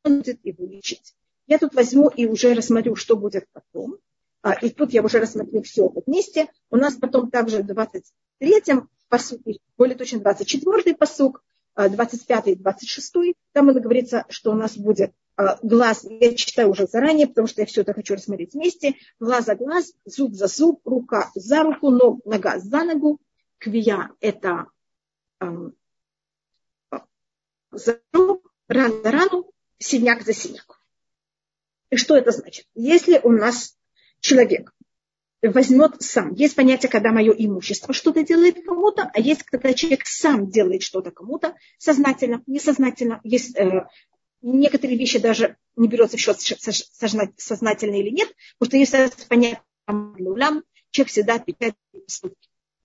он 0.04 0.18
будет 0.18 0.40
его 0.44 0.66
лечить. 0.66 1.16
Я 1.48 1.58
тут 1.58 1.74
возьму 1.74 2.10
и 2.10 2.28
уже 2.28 2.54
рассмотрю, 2.54 2.96
что 2.96 3.18
будет 3.18 3.46
потом. 3.52 3.98
А, 4.42 4.54
и 4.54 4.70
тут 4.70 4.94
я 4.94 5.02
уже 5.02 5.20
рассмотрю 5.20 5.64
все 5.64 5.92
вместе. 6.06 6.48
У 6.70 6.78
нас 6.78 6.96
потом 6.96 7.32
также 7.32 7.64
в 7.64 7.70
23-м 7.70 8.90
посуке, 9.10 9.60
более 9.78 9.98
точно 9.98 10.18
24-й 10.18 10.96
посук, 10.96 11.44
25-й, 11.76 12.56
26-й, 12.56 13.36
там 13.54 13.74
говорится, 13.74 14.26
что 14.30 14.52
у 14.52 14.56
нас 14.56 14.78
будет 14.78 15.14
глаз, 15.64 16.06
я 16.10 16.36
читаю 16.36 16.70
уже 16.70 16.88
заранее, 16.88 17.28
потому 17.28 17.48
что 17.48 17.62
я 17.62 17.66
все 17.66 17.82
это 17.82 17.94
хочу 17.94 18.16
рассмотреть 18.16 18.54
вместе, 18.54 18.96
глаз 19.20 19.46
за 19.46 19.56
глаз, 19.56 19.94
зуб 20.06 20.34
за 20.34 20.48
зуб, 20.48 20.86
рука 20.86 21.32
за 21.36 21.64
руку, 21.64 21.90
ног, 21.90 22.26
нога 22.26 22.60
за 22.60 22.84
ногу, 22.84 23.20
квия– 23.58 24.12
это 24.20 24.68
эм, 25.40 25.76
за 27.72 28.00
руку, 28.12 28.50
ран 28.68 29.02
за 29.04 29.12
рану, 29.12 29.52
синяк 29.78 30.24
за 30.24 30.34
синяк. 30.34 30.80
И 31.90 31.96
что 31.96 32.16
это 32.16 32.32
значит? 32.32 32.68
Если 32.76 33.20
у 33.24 33.32
нас 33.32 33.78
человек 34.20 34.74
возьмет 35.42 36.02
сам. 36.02 36.34
Есть 36.34 36.56
понятие, 36.56 36.90
когда 36.90 37.12
мое 37.12 37.32
имущество 37.32 37.94
что-то 37.94 38.24
делает 38.24 38.64
кому-то, 38.66 39.10
а 39.14 39.20
есть, 39.20 39.44
когда 39.44 39.74
человек 39.74 40.06
сам 40.06 40.50
делает 40.50 40.84
что-то 40.84 41.12
кому-то 41.12 41.56
сознательно, 41.78 42.44
несознательно. 42.46 43.22
Есть 43.24 43.58
э, 43.58 43.88
некоторые 44.42 44.98
вещи 44.98 45.20
даже 45.20 45.58
не 45.76 45.88
берется 45.88 46.18
в 46.18 46.20
счет 46.20 46.40
сознательно 46.40 47.96
или 47.96 48.10
нет, 48.10 48.30
потому 48.58 48.86
что 48.86 49.00
есть 49.00 49.28
понятие 49.28 49.62
человек 50.92 51.12
всегда 51.12 51.36
отвечает. 51.36 51.76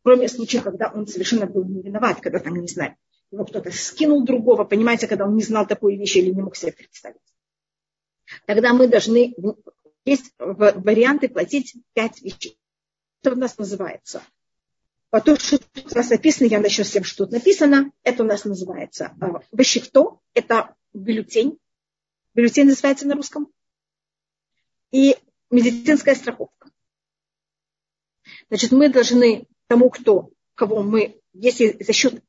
Кроме 0.03 0.29
случаев, 0.29 0.65
когда 0.65 0.91
он 0.93 1.07
совершенно 1.07 1.47
был 1.47 1.65
не 1.65 1.83
виноват, 1.83 2.21
когда 2.21 2.39
там, 2.39 2.55
не 2.55 2.69
знаю, 2.69 2.97
его 3.31 3.45
кто-то 3.45 3.71
скинул 3.73 4.25
другого, 4.25 4.65
понимаете, 4.65 5.07
когда 5.07 5.27
он 5.27 5.35
не 5.35 5.43
знал 5.43 5.67
такой 5.67 5.97
вещи 5.97 6.19
или 6.19 6.31
не 6.31 6.43
мог 6.43 6.57
себе 6.57 6.73
представить. 6.73 7.21
Тогда 8.47 8.75
мы 8.75 8.87
должны 8.87 9.35
есть 10.05 10.33
варианты 10.39 11.29
платить 11.29 11.75
пять 11.95 12.21
вещей. 12.21 12.59
Это 13.23 13.33
у 13.33 13.39
нас 13.39 13.57
называется. 13.57 14.23
А 15.15 15.21
то, 15.21 15.39
что 15.39 15.61
у 15.77 15.95
нас 15.95 16.11
написано, 16.11 16.49
я 16.49 16.59
начну 16.59 16.83
с 16.83 16.91
тем, 16.91 17.05
что 17.05 17.25
тут 17.25 17.35
написано, 17.35 17.93
это 18.03 18.25
у 18.25 18.27
нас 18.27 18.45
называется 18.45 19.15
вещевто, 19.53 20.19
это 20.35 20.75
бюллетень. 20.93 21.61
Бюллетень 22.35 22.67
называется 22.67 23.07
на 23.07 23.15
русском. 23.15 23.47
И 24.91 25.17
медицинская 25.53 26.17
страховка. 26.17 26.69
Значит, 28.49 28.73
мы 28.73 28.89
должны 28.89 29.47
тому, 29.69 29.89
кто, 29.89 30.33
кого 30.57 30.83
мы, 30.83 31.21
если 31.33 31.81
за 31.81 31.93
счет 31.93 32.21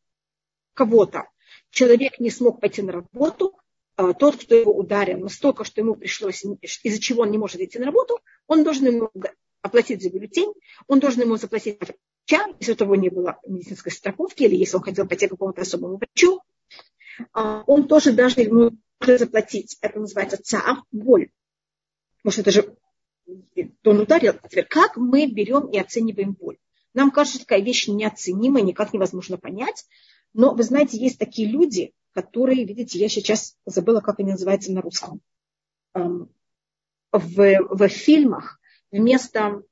кого-то 0.75 1.27
человек 1.71 2.19
не 2.19 2.29
смог 2.29 2.61
пойти 2.61 2.83
на 2.83 2.91
работу, 2.91 3.59
а, 3.95 4.13
тот, 4.13 4.35
кто 4.35 4.53
его 4.53 4.77
ударил 4.77 5.17
настолько, 5.21 5.63
что 5.63 5.81
ему 5.81 5.95
пришлось, 5.95 6.43
из-за 6.61 7.01
чего 7.01 7.23
он 7.23 7.31
не 7.31 7.39
может 7.39 7.59
идти 7.59 7.79
на 7.79 7.87
работу, 7.87 8.19
он 8.45 8.63
должен 8.63 8.85
ему 8.85 9.11
оплатить 9.63 10.03
за 10.03 10.11
бюллетень, 10.11 10.53
он 10.85 10.99
должен 10.99 11.21
ему 11.21 11.37
заплатить 11.37 11.79
врача, 12.27 12.55
если 12.59 12.73
у 12.73 12.75
того 12.75 12.95
не 12.95 13.09
было 13.09 13.39
медицинской 13.47 13.91
страховки, 13.91 14.43
или 14.43 14.55
если 14.55 14.77
он 14.77 14.83
хотел 14.83 15.07
пойти 15.07 15.27
к 15.27 15.31
какому-то 15.31 15.61
особому 15.61 15.97
врачу, 15.97 16.41
а, 17.33 17.63
он 17.67 17.87
тоже 17.87 18.11
даже 18.13 18.41
ему 18.41 18.71
может 18.99 19.19
заплатить, 19.19 19.77
это 19.81 19.99
называется 19.99 20.41
цаав, 20.41 20.79
боль. 20.91 21.29
Что 22.27 22.41
это 22.41 22.51
же 22.51 22.75
он 23.83 23.99
ударил. 23.99 24.33
Теперь, 24.49 24.65
как 24.65 24.97
мы 24.97 25.27
берем 25.27 25.67
и 25.67 25.77
оцениваем 25.77 26.33
боль? 26.33 26.57
Нам 26.93 27.11
кажется, 27.11 27.39
такая 27.39 27.61
вещь 27.61 27.87
неоценимая, 27.87 28.63
никак 28.63 28.93
невозможно 28.93 29.37
понять. 29.37 29.85
Но 30.33 30.53
вы 30.53 30.63
знаете, 30.63 30.97
есть 30.97 31.19
такие 31.19 31.47
люди, 31.47 31.93
которые, 32.13 32.65
видите, 32.65 32.99
я 32.99 33.09
сейчас 33.09 33.57
забыла, 33.65 34.01
как 34.01 34.19
они 34.19 34.31
называются 34.31 34.71
на 34.71 34.81
русском. 34.81 35.21
В, 35.93 36.19
в 37.11 37.87
фильмах 37.89 38.59
вместо 38.91 39.63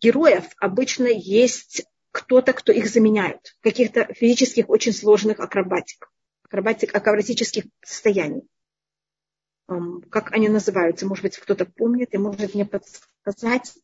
героев 0.00 0.44
обычно 0.58 1.06
есть 1.06 1.84
кто-то, 2.18 2.52
кто 2.52 2.72
их 2.72 2.88
заменяет. 2.88 3.56
Каких-то 3.60 4.12
физических 4.12 4.68
очень 4.68 4.92
сложных 4.92 5.38
акробатик, 5.38 6.10
акробатик, 6.42 6.92
акробатических 6.94 7.64
состояний. 7.84 8.42
Как 10.10 10.32
они 10.32 10.48
называются? 10.48 11.06
Может 11.06 11.22
быть, 11.22 11.36
кто-то 11.36 11.64
помнит 11.64 12.12
и 12.14 12.18
может 12.18 12.54
мне 12.54 12.66
подсказать. 12.66 13.74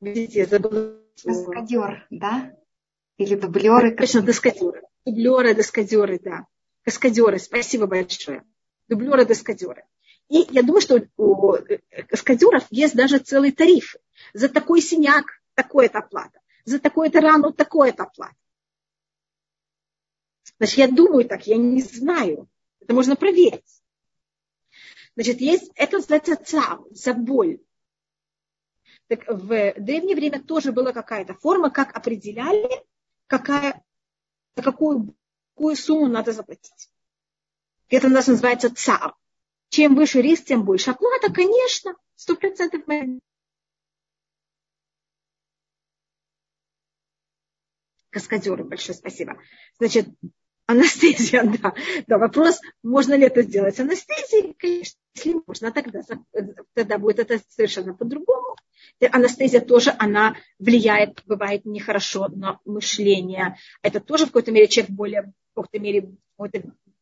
Видите, 0.00 0.40
я 0.40 0.46
забыла. 0.46 1.00
Каскадер, 1.24 2.06
да? 2.10 2.54
Или 3.16 3.34
дублеры? 3.34 3.96
Точно, 3.96 4.22
доскадеры. 4.22 4.82
Дублеры, 5.06 5.54
доскадеры, 5.54 6.18
да. 6.18 6.46
Каскадеры, 6.84 7.38
спасибо 7.38 7.86
большое. 7.86 8.42
Дублеры, 8.88 9.24
доскадеры. 9.24 9.84
И 10.28 10.46
я 10.50 10.62
думаю, 10.62 10.80
что 10.80 11.02
у 11.16 11.56
каскадеров 12.08 12.66
есть 12.70 12.94
даже 12.94 13.18
целый 13.18 13.52
тариф. 13.52 13.96
За 14.32 14.48
такой 14.48 14.80
синяк 14.80 15.26
такое-то 15.62 15.98
оплата. 15.98 16.40
За 16.64 16.78
такое-то 16.78 17.20
рану 17.20 17.52
такое-то 17.52 18.04
оплата. 18.04 18.34
Значит, 20.58 20.78
я 20.78 20.88
думаю 20.88 21.26
так, 21.26 21.46
я 21.46 21.56
не 21.56 21.82
знаю. 21.82 22.48
Это 22.80 22.94
можно 22.94 23.16
проверить. 23.16 23.82
Значит, 25.14 25.40
есть, 25.40 25.70
это 25.74 25.96
называется 25.96 26.36
цав, 26.36 26.80
за 26.90 27.14
боль. 27.14 27.60
Так 29.08 29.26
в 29.26 29.74
древнее 29.78 30.14
время 30.14 30.42
тоже 30.42 30.72
была 30.72 30.92
какая-то 30.92 31.34
форма, 31.34 31.70
как 31.70 31.96
определяли, 31.96 32.84
какая 33.26 33.82
какую, 34.54 35.14
какую 35.54 35.76
сумму 35.76 36.06
надо 36.06 36.32
заплатить. 36.32 36.90
Это 37.88 38.06
у 38.06 38.10
нас 38.10 38.28
называется 38.28 38.74
ЦАР. 38.74 39.14
Чем 39.68 39.94
выше 39.94 40.20
риск, 40.20 40.44
тем 40.44 40.64
больше 40.64 40.90
оплата, 40.90 41.32
конечно, 41.32 41.94
сто 42.14 42.36
процентов. 42.36 42.82
Каскадеры, 48.10 48.64
большое 48.64 48.96
спасибо. 48.96 49.38
Значит, 49.78 50.08
анестезия, 50.66 51.42
да. 51.62 51.74
Да, 52.06 52.18
вопрос, 52.18 52.60
можно 52.82 53.14
ли 53.14 53.26
это 53.26 53.42
сделать 53.42 53.78
анестезией, 53.80 54.54
конечно, 54.58 54.98
если 55.14 55.40
можно, 55.46 55.72
тогда, 55.72 56.02
тогда 56.74 56.98
будет 56.98 57.18
это 57.18 57.40
совершенно 57.48 57.94
по-другому. 57.94 58.56
Анестезия 59.12 59.60
тоже, 59.60 59.94
она 59.98 60.36
влияет, 60.58 61.22
бывает 61.26 61.64
нехорошо 61.64 62.28
на 62.28 62.60
мышление. 62.64 63.56
Это 63.82 64.00
тоже 64.00 64.24
в 64.24 64.28
какой-то 64.28 64.52
мере 64.52 64.68
человек 64.68 64.90
более, 64.90 65.22
в 65.22 65.54
какой-то 65.54 65.78
мере 65.78 66.10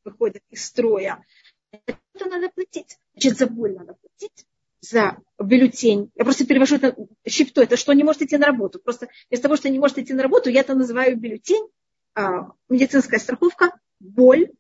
выходит 0.05 0.43
из 0.51 0.65
строя. 0.65 1.25
Это 1.71 2.29
надо 2.29 2.49
платить. 2.51 2.99
Значит, 3.13 3.39
за 3.39 3.47
боль 3.47 3.75
надо 3.75 3.95
платить, 3.95 4.47
за 4.81 5.19
бюллетень. 5.39 6.11
Я 6.15 6.25
просто 6.25 6.47
перевожу 6.47 6.77
это 6.77 6.97
щипто. 7.27 7.63
Это 7.63 7.77
что 7.77 7.93
не 7.93 8.05
может 8.05 8.23
идти 8.23 8.37
на 8.37 8.47
работу. 8.47 8.79
Просто 8.79 9.09
вместо 9.29 9.45
того, 9.45 9.57
что 9.57 9.69
не 9.69 9.79
может 9.79 9.99
идти 9.99 10.13
на 10.13 10.23
работу, 10.23 10.51
я 10.51 10.61
это 10.61 10.75
называю 10.75 11.17
бюллетень, 11.17 11.69
а, 12.15 12.53
медицинская 12.69 13.21
страховка, 13.21 13.79
боль 14.01 14.51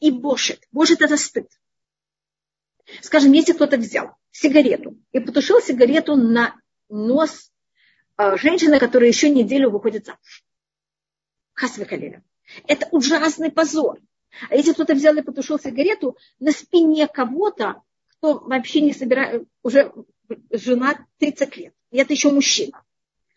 и 0.00 0.10
бошет. 0.10 0.60
Бошет 0.72 1.00
это 1.02 1.16
стыд. 1.16 1.48
Скажем, 3.00 3.32
если 3.32 3.52
кто-то 3.52 3.76
взял 3.76 4.16
сигарету 4.30 4.98
и 5.12 5.20
потушил 5.20 5.60
сигарету 5.60 6.16
на 6.16 6.54
нос 6.88 7.50
а, 8.16 8.36
женщины, 8.36 8.78
которая 8.78 9.08
еще 9.08 9.30
неделю 9.30 9.70
выходит 9.70 10.06
замуж. 10.06 10.44
Хасвекалеля. 11.54 12.22
Это 12.66 12.88
ужасный 12.90 13.50
позор. 13.50 14.00
А 14.50 14.56
если 14.56 14.72
кто-то 14.72 14.94
взял 14.94 15.14
и 15.16 15.22
потушил 15.22 15.58
сигарету 15.58 16.16
на 16.40 16.50
спине 16.52 17.06
кого-то, 17.06 17.82
кто 18.24 18.38
вообще 18.38 18.80
не 18.80 18.94
собирает, 18.94 19.46
уже 19.62 19.92
жена 20.50 21.06
30 21.18 21.56
лет, 21.58 21.74
и 21.90 21.98
это 21.98 22.14
еще 22.14 22.30
мужчина. 22.30 22.82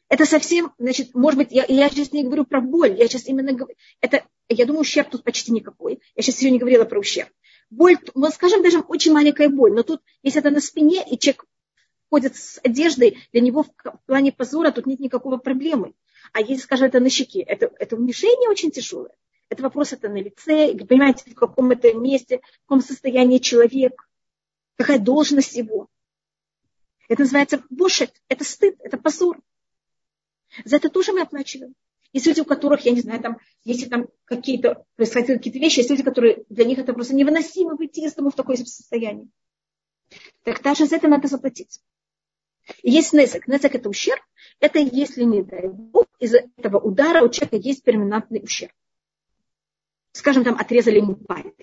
Это 0.07 0.25
совсем, 0.25 0.71
значит, 0.77 1.13
может 1.13 1.37
быть, 1.37 1.51
я, 1.51 1.65
я 1.67 1.89
сейчас 1.89 2.13
не 2.13 2.23
говорю 2.23 2.45
про 2.45 2.61
боль, 2.61 2.97
я 2.97 3.05
сейчас 3.09 3.27
именно 3.27 3.51
говорю, 3.51 3.75
это, 3.99 4.23
я 4.47 4.65
думаю, 4.65 4.81
ущерб 4.81 5.09
тут 5.09 5.25
почти 5.25 5.51
никакой. 5.51 5.99
Я 6.15 6.23
сейчас 6.23 6.37
сегодня 6.37 6.59
говорила 6.59 6.85
про 6.85 7.01
ущерб. 7.01 7.27
Боль, 7.69 7.97
мы 8.15 8.29
скажем, 8.29 8.63
даже 8.63 8.79
очень 8.79 9.11
маленькая 9.11 9.49
боль, 9.49 9.73
но 9.73 9.83
тут, 9.83 10.01
если 10.23 10.39
это 10.39 10.51
на 10.51 10.61
спине, 10.61 11.03
и 11.11 11.19
человек 11.19 11.43
ходит 12.09 12.37
с 12.37 12.61
одеждой, 12.63 13.17
для 13.33 13.41
него 13.41 13.63
в 13.63 13.99
плане 14.05 14.31
позора 14.31 14.71
тут 14.71 14.85
нет 14.85 15.01
никакого 15.01 15.35
проблемы. 15.35 15.95
А 16.31 16.39
если, 16.39 16.63
скажем, 16.63 16.87
это 16.87 17.01
на 17.01 17.09
щеке, 17.09 17.41
это, 17.41 17.69
это 17.77 17.97
унижение 17.97 18.49
очень 18.49 18.71
тяжелое. 18.71 19.11
Это 19.49 19.63
вопрос 19.63 19.91
это 19.91 20.07
на 20.07 20.21
лице, 20.21 20.73
понимаете, 20.73 21.29
в 21.29 21.35
каком 21.35 21.71
это 21.71 21.93
месте, 21.93 22.37
в 22.37 22.67
каком 22.67 22.79
состоянии 22.79 23.39
человек, 23.39 24.07
какая 24.77 24.99
должность 24.99 25.55
его. 25.55 25.87
Это 27.09 27.21
называется 27.21 27.63
бошет, 27.69 28.13
это 28.27 28.43
стыд, 28.43 28.75
это 28.79 28.97
позор. 28.97 29.39
За 30.65 30.77
это 30.77 30.89
тоже 30.89 31.13
мы 31.13 31.21
оплачиваем. 31.21 31.73
Есть 32.13 32.25
люди, 32.25 32.39
у 32.39 32.45
которых, 32.45 32.81
я 32.85 32.91
не 32.91 33.01
знаю, 33.01 33.21
там, 33.21 33.37
если 33.63 33.89
там 33.89 34.07
какие-то 34.25 34.85
происходили 34.95 35.37
какие-то 35.37 35.59
вещи, 35.59 35.79
есть 35.79 35.89
люди, 35.89 36.03
которые 36.03 36.45
для 36.49 36.65
них 36.65 36.79
это 36.79 36.93
просто 36.93 37.15
невыносимо 37.15 37.75
выйти 37.75 37.99
из 37.99 38.13
дома 38.13 38.31
в 38.31 38.35
такое 38.35 38.55
состояние. 38.55 39.27
Так 40.43 40.61
даже 40.61 40.85
за 40.85 40.95
это 40.95 41.07
надо 41.07 41.27
заплатить. 41.27 41.81
Есть 42.81 43.13
несек. 43.13 43.47
Несек 43.47 43.75
это 43.75 43.89
ущерб. 43.89 44.21
Это 44.59 44.79
если, 44.79 45.23
не 45.23 45.43
дай 45.43 45.67
бог, 45.67 46.07
из-за 46.19 46.45
этого 46.55 46.79
удара 46.79 47.23
у 47.23 47.29
человека 47.29 47.57
есть 47.57 47.83
перманентный 47.83 48.41
ущерб 48.41 48.71
скажем, 50.17 50.43
там 50.43 50.55
отрезали 50.57 50.97
ему 50.97 51.15
палец, 51.15 51.53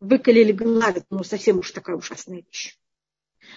выколили 0.00 0.52
глаз, 0.52 0.96
ну 1.10 1.22
совсем 1.24 1.58
уж 1.58 1.70
такая 1.72 1.96
ужасная 1.96 2.42
вещь. 2.42 2.78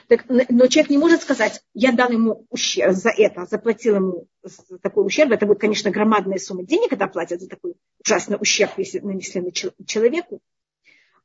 Так, 0.08 0.26
но 0.30 0.68
человек 0.68 0.90
не 0.90 0.98
может 0.98 1.22
сказать, 1.22 1.62
я 1.74 1.92
дал 1.92 2.12
ему 2.12 2.46
ущерб 2.50 2.94
за 2.94 3.10
это, 3.10 3.46
заплатил 3.46 3.96
ему 3.96 4.28
за 4.42 4.78
такой 4.80 5.06
ущерб. 5.06 5.32
Это 5.32 5.46
будет, 5.46 5.60
конечно, 5.60 5.92
громадная 5.92 6.38
сумма 6.38 6.64
денег, 6.64 6.90
когда 6.90 7.08
платят 7.08 7.42
за 7.42 7.50
такой 7.50 7.74
ужасный 8.04 8.38
ущерб, 8.40 8.72
если 8.78 9.00
нанесли 9.00 9.42
на 9.42 9.52
человеку. 9.52 10.42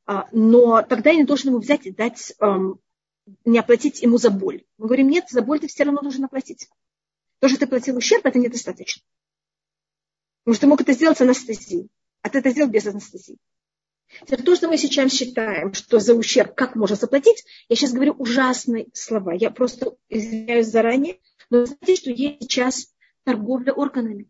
А, 0.05 0.27
но 0.31 0.81
тогда 0.81 1.11
я 1.11 1.17
не 1.17 1.23
должен 1.23 1.49
ему 1.49 1.59
взять 1.59 1.85
и 1.85 1.91
дать, 1.91 2.33
не 3.45 3.59
оплатить 3.59 4.01
ему 4.01 4.17
за 4.17 4.31
боль. 4.31 4.63
Мы 4.77 4.87
говорим, 4.87 5.09
нет, 5.09 5.25
за 5.29 5.41
боль 5.41 5.59
ты 5.59 5.67
все 5.67 5.83
равно 5.83 6.01
должен 6.01 6.25
оплатить. 6.25 6.69
То, 7.39 7.47
что 7.47 7.59
ты 7.59 7.67
платил 7.67 7.95
ущерб, 7.97 8.25
это 8.25 8.39
недостаточно. 8.39 9.03
Потому 10.43 10.55
что 10.55 10.61
ты 10.61 10.67
мог 10.67 10.81
это 10.81 10.93
сделать 10.93 11.17
с 11.17 11.21
анестезией 11.21 11.89
а 12.27 12.29
ты 12.29 12.39
это 12.39 12.49
сделал 12.49 12.69
без 12.69 12.85
анестезии. 12.85 13.37
То, 14.27 14.55
что 14.55 14.67
мы 14.67 14.77
сейчас 14.77 15.11
считаем, 15.11 15.73
что 15.73 15.99
за 15.99 16.13
ущерб 16.15 16.55
как 16.55 16.75
можно 16.75 16.95
заплатить, 16.95 17.43
я 17.69 17.75
сейчас 17.75 17.93
говорю 17.93 18.13
ужасные 18.13 18.87
слова. 18.93 19.33
Я 19.33 19.51
просто 19.51 19.95
извиняюсь 20.09 20.67
заранее, 20.67 21.19
но 21.49 21.65
знаете, 21.65 21.95
что 21.95 22.11
есть 22.11 22.43
сейчас 22.43 22.93
торговля 23.23 23.73
органами. 23.73 24.29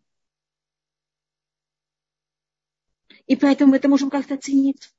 И 3.26 3.36
поэтому 3.36 3.70
мы 3.70 3.76
это 3.76 3.88
можем 3.88 4.10
как-то 4.10 4.34
оценить. 4.34 4.90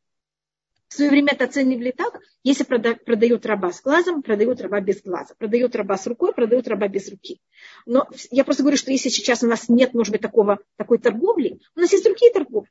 В 0.88 0.96
свое 0.96 1.12
время 1.12 1.34
это 1.34 1.46
оценивали 1.46 1.92
так, 1.92 2.20
если 2.44 2.64
продают 2.64 3.46
раба 3.46 3.72
с 3.72 3.82
глазом, 3.82 4.24
продают 4.24 4.60
раба 4.62 4.80
без 4.82 5.02
глаза. 5.04 5.36
Продают 5.38 5.76
раба 5.76 5.98
с 5.98 6.08
рукой, 6.08 6.34
продают 6.34 6.68
раба 6.68 6.88
без 6.88 7.10
руки. 7.10 7.42
Но 7.86 8.08
я 8.32 8.44
просто 8.44 8.64
говорю, 8.64 8.78
что 8.78 8.92
если 8.92 9.10
сейчас 9.10 9.44
у 9.44 9.48
нас 9.48 9.70
нет, 9.70 9.94
может 9.94 10.12
быть, 10.12 10.22
такого, 10.22 10.60
такой 10.78 10.98
торговли, 10.98 11.60
у 11.76 11.80
нас 11.80 11.92
есть 11.92 12.04
другие 12.04 12.32
торговли. 12.32 12.70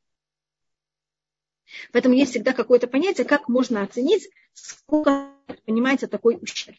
Поэтому 1.92 2.14
есть 2.14 2.32
всегда 2.32 2.52
какое-то 2.52 2.86
понятие, 2.86 3.26
как 3.26 3.48
можно 3.48 3.82
оценить, 3.82 4.28
сколько, 4.52 5.28
понимаете, 5.66 6.06
такой 6.06 6.38
ущерб. 6.40 6.76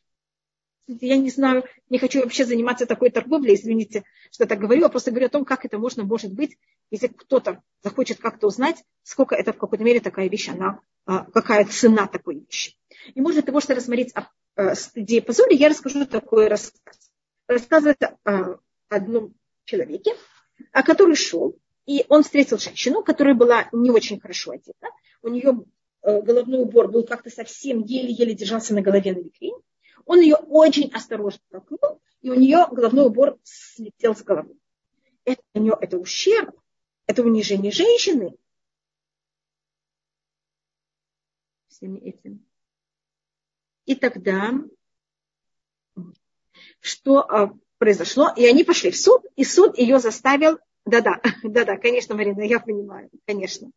Я 0.88 1.18
не 1.18 1.30
знаю, 1.30 1.66
не 1.90 2.00
хочу 2.00 2.20
вообще 2.22 2.46
заниматься 2.46 2.88
такой 2.88 3.12
торговлей, 3.12 3.54
извините, 3.54 4.04
что 4.32 4.48
так 4.48 4.60
говорю, 4.60 4.86
а 4.86 4.90
просто 4.90 5.12
говорю 5.12 5.28
о 5.28 5.30
том, 5.30 5.46
как 5.46 5.64
это 5.64 5.78
можно, 5.78 6.04
может 6.04 6.34
быть, 6.34 6.58
если 6.90 7.08
кто-то 7.08 7.62
захочет 7.84 8.20
как-то 8.20 8.48
узнать, 8.48 8.84
сколько 9.04 9.36
это 9.36 9.54
в 9.54 9.58
какой-то 9.58 9.84
мере 9.84 10.00
такая 10.00 10.30
вещь, 10.30 10.50
она, 10.50 10.80
а, 11.06 11.26
какая 11.26 11.66
цена 11.66 12.08
такой 12.08 12.40
вещи. 12.40 12.76
И 13.14 13.22
можно 13.22 13.44
того, 13.44 13.62
что 13.62 13.76
рассмотреть 13.76 14.14
о 14.16 14.30
а, 14.56 14.74
стыде 14.74 15.18
и 15.18 15.22
позоре, 15.22 15.56
я 15.56 15.70
расскажу 15.70 16.08
такой 16.08 16.48
рассказ. 16.48 17.12
Рассказывает 17.48 18.02
о 18.24 18.58
одном 18.90 19.36
человеке, 19.66 20.16
который 20.72 21.16
шел 21.16 21.56
и 21.90 22.06
он 22.08 22.22
встретил 22.22 22.60
женщину, 22.60 23.04
которая 23.04 23.34
была 23.34 23.68
не 23.72 23.90
очень 23.90 24.20
хорошо 24.20 24.52
одета. 24.52 24.90
У 25.24 25.28
нее 25.28 25.66
э, 26.04 26.22
головной 26.22 26.62
убор 26.62 26.88
был 26.88 27.04
как-то 27.04 27.32
совсем 27.32 27.82
еле-еле 27.82 28.36
держался 28.36 28.76
на 28.76 28.84
голове 28.84 29.12
на 29.12 29.18
викрине. 29.18 29.58
Он 30.06 30.22
ее 30.22 30.36
очень 30.36 30.94
осторожно 30.94 31.42
толкнул, 31.50 32.00
и 32.22 32.30
у 32.30 32.36
нее 32.36 32.68
головной 32.70 33.08
убор 33.08 33.40
слетел 33.42 34.16
с 34.16 34.22
головы. 34.22 34.56
Это, 35.26 35.42
у 35.56 35.60
нее, 35.60 35.76
это 35.82 35.98
ущерб, 35.98 36.56
это 37.08 37.24
унижение 37.24 37.72
женщины. 37.72 38.38
Всеми 41.70 41.98
этим. 42.02 42.46
И 43.86 43.96
тогда 43.96 44.54
что 46.82 47.22
а, 47.22 47.52
произошло? 47.80 48.32
И 48.38 48.46
они 48.46 48.64
пошли 48.64 48.92
в 48.92 48.96
суд, 48.96 49.26
и 49.36 49.44
суд 49.44 49.76
ее 49.80 49.98
заставил 49.98 50.60
да-да, 50.90 51.22
да-да, 51.44 51.78
конечно, 51.78 52.16
Марина, 52.16 52.42
я 52.42 52.60
понимаю, 52.60 53.10
конечно. 53.26 53.72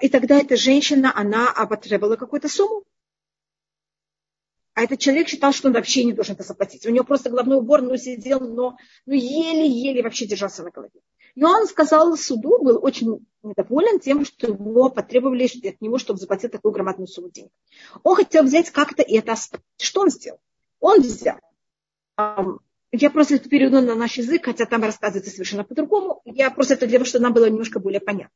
И 0.00 0.08
тогда 0.08 0.38
эта 0.38 0.56
женщина, 0.56 1.12
она 1.14 1.52
потребовала 1.66 2.16
какую-то 2.16 2.48
сумму. 2.48 2.84
А 4.74 4.84
этот 4.84 5.00
человек 5.00 5.28
считал, 5.28 5.52
что 5.52 5.68
он 5.68 5.74
вообще 5.74 6.04
не 6.04 6.12
должен 6.12 6.34
это 6.34 6.44
заплатить. 6.44 6.86
У 6.86 6.90
него 6.90 7.04
просто 7.04 7.28
головной 7.28 7.58
убор, 7.58 7.82
ну, 7.82 7.96
сидел, 7.96 8.40
но 8.40 8.76
ну, 9.04 9.12
еле-еле 9.12 10.02
вообще 10.02 10.26
держался 10.26 10.62
на 10.62 10.70
голове. 10.70 11.00
И 11.34 11.44
он 11.44 11.66
сказал 11.66 12.16
суду, 12.16 12.62
был 12.62 12.78
очень 12.82 13.26
недоволен 13.42 14.00
тем, 14.00 14.24
что 14.24 14.46
его 14.46 14.88
потребовали 14.88 15.44
от 15.44 15.80
него, 15.80 15.98
чтобы 15.98 16.20
заплатить 16.20 16.52
такую 16.52 16.72
громадную 16.72 17.06
сумму 17.06 17.30
денег. 17.30 17.50
Он 18.02 18.16
хотел 18.16 18.44
взять 18.44 18.70
как-то 18.70 19.02
это. 19.02 19.34
Что 19.78 20.02
он 20.02 20.10
сделал? 20.10 20.38
Он 20.80 21.00
взял 21.00 21.38
я 22.92 23.10
просто 23.10 23.36
это 23.36 23.48
переведу 23.48 23.80
на 23.80 23.94
наш 23.94 24.18
язык, 24.18 24.44
хотя 24.44 24.66
там 24.66 24.82
рассказывается 24.82 25.30
совершенно 25.30 25.64
по-другому. 25.64 26.20
Я 26.26 26.50
просто 26.50 26.74
это 26.74 26.86
для 26.86 26.98
того, 26.98 27.06
чтобы 27.06 27.22
нам 27.24 27.32
было 27.32 27.46
немножко 27.46 27.80
более 27.80 28.00
понятно. 28.00 28.34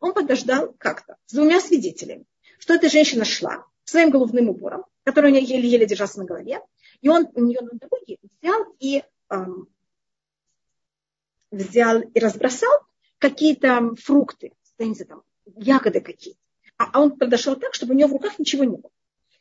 Он 0.00 0.14
подождал 0.14 0.74
как-то 0.78 1.16
с 1.26 1.34
двумя 1.34 1.60
свидетелями, 1.60 2.24
что 2.58 2.74
эта 2.74 2.88
женщина 2.88 3.24
шла 3.24 3.64
своим 3.84 4.10
головным 4.10 4.48
убором, 4.48 4.84
который 5.04 5.30
у 5.30 5.34
нее 5.34 5.44
еле-еле 5.44 5.86
держался 5.86 6.18
на 6.18 6.24
голове, 6.24 6.60
и 7.02 7.08
он 7.08 7.28
у 7.34 7.44
нее 7.44 7.60
на 7.60 7.78
дороге 7.78 8.18
взял 8.22 8.64
и 8.78 9.02
эм, 9.30 9.68
взял 11.50 12.00
и 12.00 12.18
разбросал 12.18 12.72
какие-то 13.18 13.94
фрукты, 13.96 14.52
там, 14.76 15.22
ягоды 15.56 16.00
какие-то. 16.00 16.40
А, 16.76 16.90
а 16.92 17.00
он 17.00 17.18
подошел 17.18 17.56
так, 17.56 17.74
чтобы 17.74 17.92
у 17.92 17.96
нее 17.96 18.06
в 18.06 18.12
руках 18.12 18.38
ничего 18.38 18.64
не 18.64 18.76
было. 18.76 18.92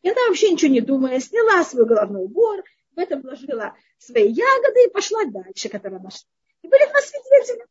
И 0.01 0.09
она 0.09 0.19
вообще 0.27 0.51
ничего 0.51 0.71
не 0.71 0.81
думая, 0.81 1.19
сняла 1.19 1.63
свой 1.63 1.85
головной 1.85 2.25
убор, 2.25 2.63
в 2.97 2.99
этом 2.99 3.21
вложила 3.21 3.75
свои 3.99 4.29
ягоды 4.31 4.85
и 4.85 4.89
пошла 4.89 5.23
дальше, 5.25 5.69
которая 5.69 5.99
нашла. 5.99 6.27
И 6.63 6.67
были 6.67 6.89
два 6.89 6.99
свидетеля. 7.01 7.65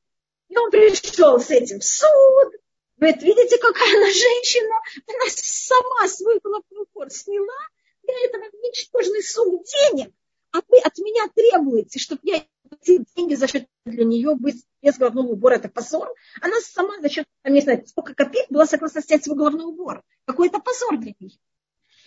И 0.48 0.56
он 0.56 0.70
пришел 0.70 1.40
с 1.40 1.50
этим 1.50 1.80
в 1.80 1.84
суд. 1.84 2.54
Вы 2.98 3.08
видите, 3.08 3.58
какая 3.58 3.96
она 3.96 4.06
женщина? 4.06 4.80
Она 5.08 5.24
сама 5.28 6.08
свой 6.08 6.38
головной 6.38 6.86
убор 6.88 7.10
сняла 7.10 7.58
для 8.04 8.14
этого 8.24 8.44
ничтожной 8.62 9.22
суммы 9.22 9.64
денег. 9.64 10.14
А 10.52 10.60
вы 10.68 10.78
от 10.78 10.96
меня 10.98 11.26
требуете, 11.34 11.98
чтобы 11.98 12.20
я 12.22 12.46
платил 12.68 13.04
деньги 13.16 13.34
за 13.34 13.48
счет 13.48 13.66
для 13.84 14.04
нее 14.04 14.36
быть 14.36 14.64
без 14.80 14.96
головного 14.96 15.26
убора. 15.26 15.56
Это 15.56 15.68
позор. 15.68 16.08
Она 16.40 16.60
сама 16.60 17.00
за 17.00 17.08
счет, 17.08 17.26
там, 17.42 17.52
не 17.52 17.60
знаю, 17.60 17.84
сколько 17.86 18.14
копеек 18.14 18.46
была 18.48 18.64
согласна 18.64 19.02
снять 19.02 19.24
свой 19.24 19.36
головной 19.36 19.66
убор. 19.66 20.04
Какой 20.24 20.46
это 20.46 20.60
позор 20.60 20.96
для 20.98 21.12
нее. 21.18 21.36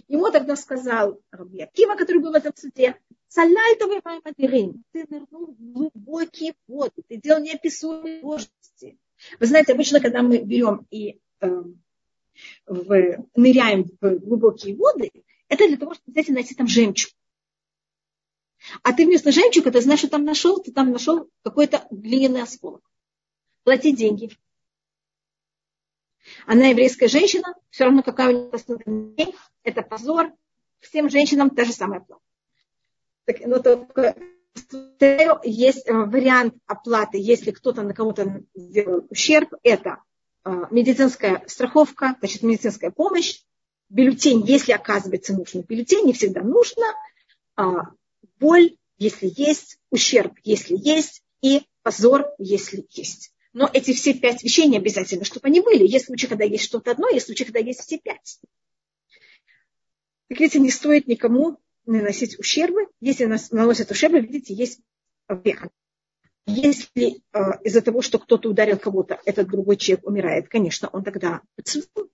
Ему 0.07 0.31
тогда 0.31 0.55
сказал 0.55 1.21
Раби 1.31 1.61
Акива, 1.61 1.95
который 1.95 2.21
был 2.21 2.31
в 2.31 2.35
этом 2.35 2.53
суде, 2.55 2.95
Саляльтовый 3.29 4.01
Маймадирин, 4.03 4.83
ты 4.91 5.05
нырнул 5.07 5.53
в 5.53 5.71
глубокие 5.71 6.55
воды, 6.67 7.03
ты 7.07 7.17
делал 7.17 7.41
неописуемые 7.41 8.21
сложности. 8.21 8.97
Вы 9.39 9.45
знаете, 9.45 9.73
обычно, 9.73 9.99
когда 9.99 10.23
мы 10.23 10.39
берем 10.39 10.87
и 10.89 11.19
э, 11.41 11.63
в, 12.65 13.27
ныряем 13.35 13.85
в 14.01 14.19
глубокие 14.19 14.75
воды, 14.75 15.11
Это 15.47 15.67
для 15.67 15.77
того, 15.77 15.93
чтобы 15.93 16.11
взять 16.11 16.29
и 16.29 16.31
найти 16.31 16.55
там 16.55 16.67
жемчуг. 16.67 17.11
А 18.81 18.93
ты 18.93 19.05
вместо 19.05 19.31
жемчуга, 19.31 19.71
ты 19.71 19.81
знаешь, 19.81 19.99
что 19.99 20.09
там 20.09 20.25
нашел, 20.25 20.59
ты 20.61 20.71
там 20.71 20.91
нашел 20.91 21.29
какой-то 21.43 21.87
глиняный 21.91 22.41
осколок. 22.41 22.81
Плати 23.63 23.95
деньги. 23.95 24.31
Она 26.47 26.67
еврейская 26.67 27.07
женщина, 27.07 27.53
все 27.69 27.85
равно 27.85 28.01
какая 28.01 28.35
у 28.35 28.89
нее 28.89 29.33
это 29.63 29.83
позор. 29.83 30.33
Всем 30.79 31.09
женщинам 31.09 31.49
та 31.51 31.65
же 31.65 31.73
самая 31.73 31.99
плата. 31.99 32.23
Так, 33.29 33.45
но 33.45 33.59
только 33.59 34.15
есть 35.43 35.87
э, 35.87 35.93
вариант 35.93 36.55
оплаты, 36.65 37.19
если 37.19 37.51
кто-то 37.51 37.83
на 37.83 37.93
кого-то 37.93 38.43
сделал 38.55 39.05
ущерб, 39.11 39.53
это 39.61 40.01
э, 40.45 40.49
медицинская 40.71 41.43
страховка, 41.45 42.15
значит, 42.17 42.41
медицинская 42.41 42.89
помощь, 42.89 43.43
бюллетень, 43.89 44.43
если 44.47 44.71
оказывается 44.71 45.35
нужно, 45.35 45.59
бюллетень 45.61 46.07
не 46.07 46.13
всегда 46.13 46.41
нужно, 46.41 46.85
а, 47.55 47.91
боль, 48.39 48.77
если 48.97 49.31
есть, 49.35 49.77
ущерб, 49.91 50.33
если 50.43 50.75
есть, 50.75 51.21
и 51.43 51.61
позор, 51.83 52.25
если 52.39 52.87
есть. 52.89 53.31
Но 53.53 53.69
эти 53.71 53.93
все 53.93 54.15
пять 54.15 54.41
вещей 54.41 54.65
не 54.65 54.77
обязательно, 54.77 55.23
чтобы 55.23 55.49
они 55.49 55.61
были. 55.61 55.85
Есть 55.85 56.07
случаи, 56.07 56.25
когда 56.25 56.45
есть 56.45 56.63
что-то 56.63 56.89
одно, 56.89 57.09
есть 57.09 57.27
случаи, 57.27 57.43
когда 57.43 57.59
есть 57.59 57.81
все 57.81 57.99
пять. 57.99 58.39
Так 60.29 60.39
видите, 60.39 60.59
не 60.59 60.71
стоит 60.71 61.07
никому 61.07 61.59
наносить 61.89 62.37
ущербы. 62.39 62.87
Если 63.01 63.25
нас 63.25 63.51
наносят 63.51 63.91
ущербы, 63.91 64.19
видите, 64.19 64.53
есть 64.53 64.79
вех. 65.27 65.67
Если 66.45 67.21
э, 67.33 67.39
из-за 67.63 67.81
того, 67.81 68.01
что 68.01 68.19
кто-то 68.19 68.49
ударил 68.49 68.77
кого-то, 68.77 69.19
этот 69.25 69.47
другой 69.47 69.77
человек 69.77 70.05
умирает, 70.07 70.47
конечно, 70.47 70.89
он 70.91 71.03
тогда 71.03 71.41
подсудим. 71.55 72.09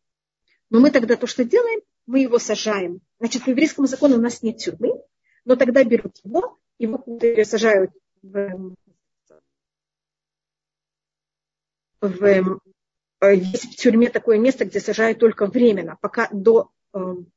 Но 0.70 0.80
мы 0.80 0.92
тогда 0.92 1.16
то, 1.16 1.28
что 1.28 1.46
делаем, 1.46 1.82
мы 2.06 2.20
его 2.20 2.40
сажаем. 2.40 3.02
Значит, 3.20 3.46
по 3.46 3.50
еврейскому 3.50 3.88
закону 3.88 4.16
у 4.16 4.22
нас 4.22 4.42
нет 4.42 4.58
тюрьмы, 4.58 5.02
но 5.46 5.56
тогда 5.56 5.84
берут 5.84 6.18
его, 6.24 6.58
его 6.80 7.04
сажают 7.44 7.92
в, 8.22 8.76
в, 12.02 12.60
есть 13.22 13.74
в 13.74 13.76
тюрьме 13.76 14.10
такое 14.10 14.38
место, 14.38 14.66
где 14.66 14.80
сажают 14.80 15.20
только 15.20 15.46
временно, 15.46 15.98
пока 16.02 16.28
до, 16.32 16.72
эм, 16.94 17.32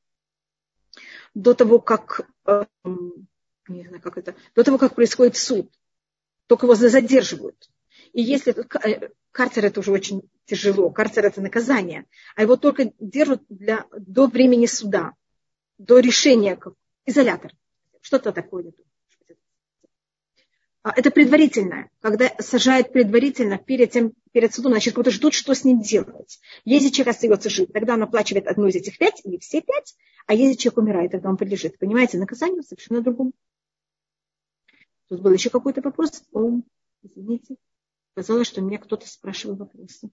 до 1.38 1.54
того, 1.54 1.78
как, 1.78 2.28
эм, 2.46 3.28
не 3.68 3.86
знаю, 3.86 4.02
как 4.02 4.18
это, 4.18 4.34
до 4.56 4.64
того, 4.64 4.76
как 4.76 4.96
происходит 4.96 5.36
суд. 5.36 5.72
Только 6.48 6.66
его 6.66 6.74
задерживают. 6.74 7.70
И 8.12 8.22
если 8.22 8.52
э, 8.52 9.10
карцер 9.30 9.64
это 9.64 9.78
уже 9.78 9.92
очень 9.92 10.22
тяжело, 10.46 10.90
карцер 10.90 11.24
это 11.24 11.40
наказание, 11.40 12.06
а 12.34 12.42
его 12.42 12.56
только 12.56 12.92
держат 12.98 13.42
для, 13.48 13.86
до 13.96 14.26
времени 14.26 14.66
суда, 14.66 15.12
до 15.78 16.00
решения, 16.00 16.58
изолятор. 17.06 17.52
Что-то 18.00 18.32
такое. 18.32 18.72
А, 20.88 20.92
это 20.96 21.10
предварительное. 21.10 21.90
Когда 22.00 22.30
сажают 22.38 22.92
предварительно 22.92 23.58
перед, 23.58 23.90
тем, 23.90 24.14
перед 24.32 24.54
судом, 24.54 24.72
значит, 24.72 24.94
кто-то 24.94 25.10
ждут, 25.10 25.34
что 25.34 25.52
с 25.52 25.62
ним 25.62 25.82
делать. 25.82 26.40
Если 26.64 26.88
человек 26.88 27.14
остается 27.14 27.50
жив, 27.50 27.70
тогда 27.74 27.92
он 27.92 28.02
оплачивает 28.02 28.46
одну 28.46 28.68
из 28.68 28.76
этих 28.76 28.96
пять 28.96 29.20
или 29.22 29.36
все 29.38 29.60
пять, 29.60 29.94
а 30.26 30.32
если 30.32 30.56
человек 30.56 30.78
умирает, 30.78 31.12
тогда 31.12 31.28
он 31.28 31.36
подлежит. 31.36 31.78
Понимаете, 31.78 32.16
наказанию 32.16 32.62
совершенно 32.62 33.02
другому. 33.02 33.32
Тут 35.08 35.20
был 35.20 35.30
еще 35.30 35.50
какой-то 35.50 35.82
вопрос. 35.82 36.24
О, 36.32 36.62
извините. 37.02 37.56
Казалось, 38.14 38.46
что 38.46 38.62
меня 38.62 38.78
кто-то 38.78 39.06
спрашивал 39.06 39.56
вопросы. 39.56 40.08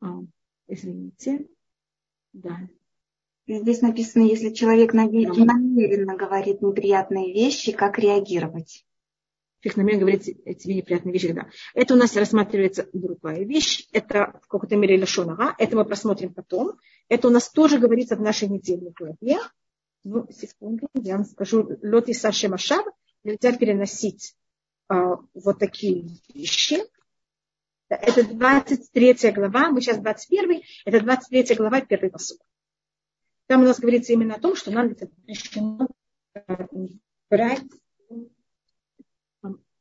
А, 0.00 0.20
извините. 0.66 1.46
Да. 2.32 2.58
Здесь 3.48 3.80
написано, 3.80 4.24
если 4.24 4.50
человек 4.50 4.92
намеренно 4.92 6.16
говорит 6.16 6.60
неприятные 6.60 7.32
вещи, 7.32 7.72
как 7.72 7.98
реагировать? 7.98 8.84
Человек 9.60 9.76
намеренно 9.78 10.00
говорит 10.02 10.28
эти 10.44 10.68
неприятные 10.68 11.14
вещи, 11.14 11.32
да. 11.32 11.48
Это 11.72 11.94
у 11.94 11.96
нас 11.96 12.14
рассматривается 12.14 12.90
другая 12.92 13.44
вещь. 13.44 13.88
Это 13.92 14.38
в 14.42 14.48
какой-то 14.48 14.76
мере 14.76 14.98
лешонага. 14.98 15.54
Это 15.56 15.76
мы 15.76 15.86
просмотрим 15.86 16.34
потом. 16.34 16.78
Это 17.08 17.28
у 17.28 17.30
нас 17.30 17.48
тоже 17.50 17.78
говорится 17.78 18.16
в 18.16 18.20
нашей 18.20 18.48
недельной 18.48 18.92
главе. 18.92 19.38
Ну, 20.04 20.26
секунду, 20.30 20.86
я 20.94 21.16
вам 21.16 21.24
скажу. 21.24 21.70
Лоти 21.82 22.12
Саши 22.12 22.48
Машав 22.48 22.84
нельзя 23.24 23.56
переносить 23.56 24.36
а, 24.88 25.16
вот 25.32 25.58
такие 25.58 26.06
вещи. 26.34 26.80
Это 27.88 28.22
23 28.28 29.32
глава, 29.32 29.70
мы 29.70 29.80
сейчас 29.80 29.96
21, 29.96 30.60
это 30.84 31.00
23 31.00 31.56
глава, 31.56 31.80
первый 31.80 32.10
посуд. 32.10 32.38
Там 33.48 33.62
у 33.62 33.64
нас 33.64 33.80
говорится 33.80 34.12
именно 34.12 34.34
о 34.34 34.40
том, 34.40 34.54
что 34.54 34.70
нам 34.70 34.94
запрещено 34.94 35.88
брать. 37.30 37.62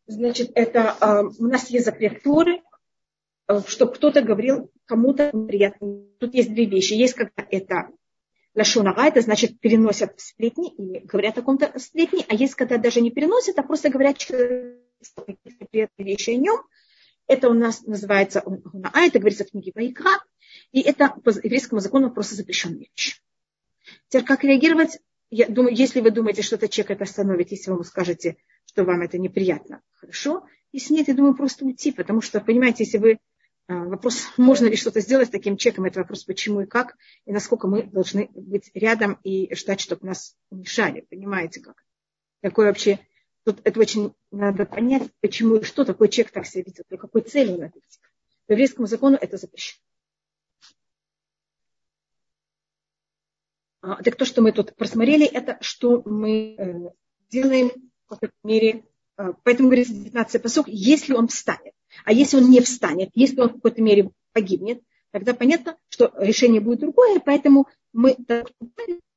Значит, 0.08 0.52
это 0.56 0.96
э, 1.02 1.24
у 1.38 1.48
нас 1.48 1.70
есть 1.70 1.86
запрет 1.86 2.24
Торы, 2.24 2.62
э, 3.50 3.60
чтобы 3.68 3.94
кто-то 3.94 4.22
говорил 4.22 4.72
кому-то 4.86 5.32
приятно. 5.32 6.06
Тут 6.18 6.34
есть 6.34 6.54
две 6.54 6.66
вещи. 6.66 6.94
Есть 6.94 7.16
когда 7.16 7.46
это 7.52 7.90
лашонага, 8.56 9.04
это 9.04 9.20
значит 9.20 9.60
переносят 9.60 10.18
сплетни 10.18 10.74
или 10.74 11.00
говорят 11.00 11.38
о 11.38 11.42
ком-то 11.42 11.78
сплетни, 11.78 12.26
а 12.30 12.36
есть 12.36 12.56
когда 12.56 12.78
даже 12.78 13.02
не 13.02 13.12
переносят, 13.12 13.60
а 13.60 13.64
просто 13.64 13.90
говорят 13.90 14.18
приятные 15.70 16.06
вещи 16.06 16.30
о 16.30 16.38
нем. 16.38 16.62
Это 17.28 17.50
у 17.50 17.54
нас 17.54 17.82
называется 17.82 18.42
а 18.42 19.02
это 19.02 19.20
говорится 19.20 19.44
в 19.44 19.52
книге 19.52 19.74
Вайкра, 19.76 20.24
и 20.72 20.80
это 20.80 21.10
по 21.10 21.32
еврейскому 21.32 21.82
закону 21.82 22.12
просто 22.12 22.36
запрещенная 22.36 22.88
вещь. 22.96 23.22
Теперь 24.10 24.26
как 24.26 24.44
реагировать? 24.44 25.00
Я 25.30 25.48
думаю, 25.48 25.76
если 25.76 26.00
вы 26.00 26.12
думаете, 26.12 26.42
что 26.42 26.56
этот 26.56 26.72
человек 26.72 26.92
это 26.92 27.04
остановит, 27.04 27.52
если 27.52 27.70
вы 27.70 27.78
ему 27.78 27.84
скажете, 27.84 28.38
что 28.66 28.84
вам 28.84 29.02
это 29.02 29.18
неприятно, 29.18 29.82
хорошо. 29.94 30.46
Если 30.72 30.94
нет, 30.94 31.08
я 31.08 31.14
думаю, 31.14 31.36
просто 31.36 31.66
уйти, 31.66 31.92
потому 31.92 32.22
что, 32.22 32.40
понимаете, 32.40 32.84
если 32.84 32.98
вы 32.98 33.20
а, 33.68 33.84
Вопрос, 33.84 34.30
можно 34.38 34.68
ли 34.68 34.78
что-то 34.78 35.02
сделать 35.02 35.28
с 35.28 35.32
таким 35.32 35.58
человеком, 35.58 35.86
это 35.86 36.00
вопрос, 36.00 36.24
почему 36.24 36.62
и 36.62 36.66
как, 36.66 36.96
и 37.26 37.34
насколько 37.34 37.68
мы 37.68 37.84
должны 37.84 38.30
быть 38.34 38.72
рядом 38.74 39.20
и 39.24 39.54
ждать, 39.56 39.82
чтобы 39.82 40.08
нас 40.08 40.38
мешали. 40.52 41.02
Понимаете, 41.10 41.60
как? 41.62 41.84
Какой 42.42 42.66
вообще... 42.66 43.00
Тут 43.44 43.62
это 43.64 43.80
очень 43.80 44.14
надо 44.30 44.66
понять, 44.66 45.10
почему 45.22 45.56
и 45.56 45.64
что 45.64 45.86
такой 45.86 46.10
человек 46.10 46.34
так 46.34 46.46
себя 46.46 46.64
ведет, 46.66 46.86
для 46.90 46.98
какой 46.98 47.22
цели 47.22 47.54
он 47.54 47.62
это 47.62 47.76
ведет. 47.76 48.00
По 48.46 48.52
еврейскому 48.52 48.88
закону 48.88 49.18
это 49.20 49.38
запрещено. 49.38 49.82
Так 53.96 54.16
то, 54.16 54.26
что 54.26 54.42
мы 54.42 54.52
тут 54.52 54.76
просмотрели, 54.76 55.26
это 55.26 55.58
что 55.62 56.02
мы 56.06 56.56
э, 56.58 56.90
делаем 57.30 57.72
в 58.06 58.10
какой-то 58.10 58.34
мере. 58.44 58.84
А, 59.16 59.34
поэтому 59.44 59.70
говорится 59.70 59.94
19 59.94 60.42
посок, 60.42 60.68
если 60.68 61.14
он 61.14 61.28
встанет. 61.28 61.74
А 62.06 62.14
если 62.14 62.38
он 62.38 62.50
не 62.50 62.62
встанет, 62.62 63.10
если 63.14 63.42
он 63.42 63.50
в 63.50 63.54
какой-то 63.54 63.82
мере 63.82 64.12
погибнет, 64.34 64.82
тогда 65.12 65.34
понятно, 65.34 65.78
что 65.90 66.12
решение 66.18 66.62
будет 66.62 66.80
другое, 66.80 67.20
поэтому 67.20 67.68
мы 67.94 68.16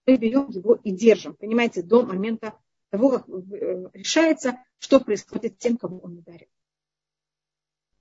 берем 0.06 0.48
его 0.50 0.78
и 0.83 0.90
держим, 0.92 1.35
понимаете, 1.35 1.83
до 1.83 2.02
момента 2.02 2.54
того, 2.90 3.11
как 3.11 3.28
э, 3.28 3.90
решается, 3.92 4.59
что 4.78 5.00
происходит 5.00 5.54
с 5.54 5.59
тем, 5.59 5.76
кого 5.76 5.98
он 5.98 6.18
ударил. 6.18 6.48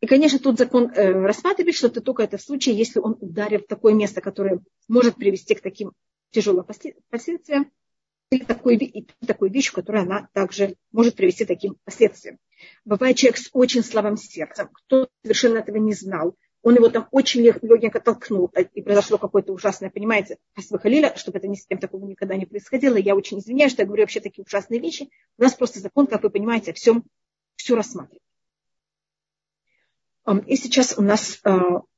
И, 0.01 0.07
конечно, 0.07 0.39
тут 0.39 0.57
закон 0.57 0.89
э, 0.89 1.11
рассматривает, 1.11 1.75
что 1.75 1.87
это 1.87 2.01
только 2.01 2.23
это 2.23 2.37
в 2.37 2.41
случае, 2.41 2.77
если 2.77 2.99
он 2.99 3.17
ударил 3.19 3.59
в 3.59 3.67
такое 3.67 3.93
место, 3.93 4.21
которое 4.21 4.61
может 4.87 5.15
привести 5.15 5.55
к 5.55 5.61
таким 5.61 5.91
тяжелым 6.31 6.65
последствиям, 7.09 7.71
или 8.31 8.43
такой, 8.43 8.75
и 8.75 9.07
такой 9.25 9.49
вещь, 9.49 9.71
которая 9.71 10.03
она 10.03 10.29
также 10.33 10.75
может 10.91 11.15
привести 11.15 11.45
к 11.45 11.47
таким 11.47 11.77
последствиям. 11.83 12.37
Бывает 12.85 13.17
человек 13.17 13.37
с 13.37 13.49
очень 13.53 13.83
слабым 13.83 14.17
сердцем, 14.17 14.69
кто 14.71 15.09
совершенно 15.23 15.57
этого 15.57 15.77
не 15.77 15.93
знал, 15.93 16.35
он 16.61 16.75
его 16.75 16.89
там 16.89 17.07
очень 17.11 17.41
легенько 17.41 18.01
толкнул, 18.01 18.51
а, 18.53 18.61
и 18.61 18.81
произошло 18.81 19.17
какое-то 19.17 19.53
ужасное, 19.53 19.89
понимаете, 19.89 20.37
Халиля, 20.55 21.15
чтобы 21.15 21.37
это 21.37 21.47
ни 21.47 21.55
с 21.55 21.65
кем 21.65 21.77
такого 21.77 22.05
никогда 22.05 22.35
не 22.35 22.45
происходило. 22.45 22.97
Я 22.97 23.15
очень 23.15 23.39
извиняюсь, 23.39 23.71
что 23.71 23.83
я 23.83 23.85
говорю 23.85 24.03
вообще 24.03 24.19
такие 24.19 24.43
ужасные 24.45 24.81
вещи. 24.81 25.09
У 25.37 25.43
нас 25.43 25.53
просто 25.53 25.79
закон, 25.79 26.07
как 26.07 26.23
вы 26.23 26.29
понимаете, 26.29 26.71
о 26.71 26.73
всем 26.73 27.05
все 27.55 27.75
рассматривает. 27.75 28.21
И 30.45 30.55
сейчас 30.57 30.95
у 30.97 31.01
нас, 31.01 31.39
э, 31.43 31.49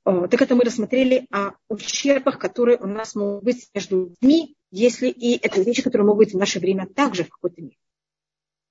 э, 0.05 0.27
так 0.29 0.41
это 0.41 0.55
мы 0.55 0.63
рассмотрели 0.63 1.27
о 1.31 1.51
ущербах, 1.67 2.39
которые 2.39 2.77
у 2.77 2.87
нас 2.87 3.13
могут 3.13 3.43
быть 3.43 3.69
между 3.73 4.15
людьми, 4.21 4.55
если 4.71 5.09
и 5.09 5.37
это 5.37 5.61
вещи, 5.61 5.81
которые 5.81 6.05
могут 6.05 6.27
быть 6.27 6.33
в 6.33 6.37
наше 6.37 6.59
время 6.59 6.87
также 6.87 7.25
в 7.25 7.29
какой-то 7.29 7.61
мере. 7.61 7.77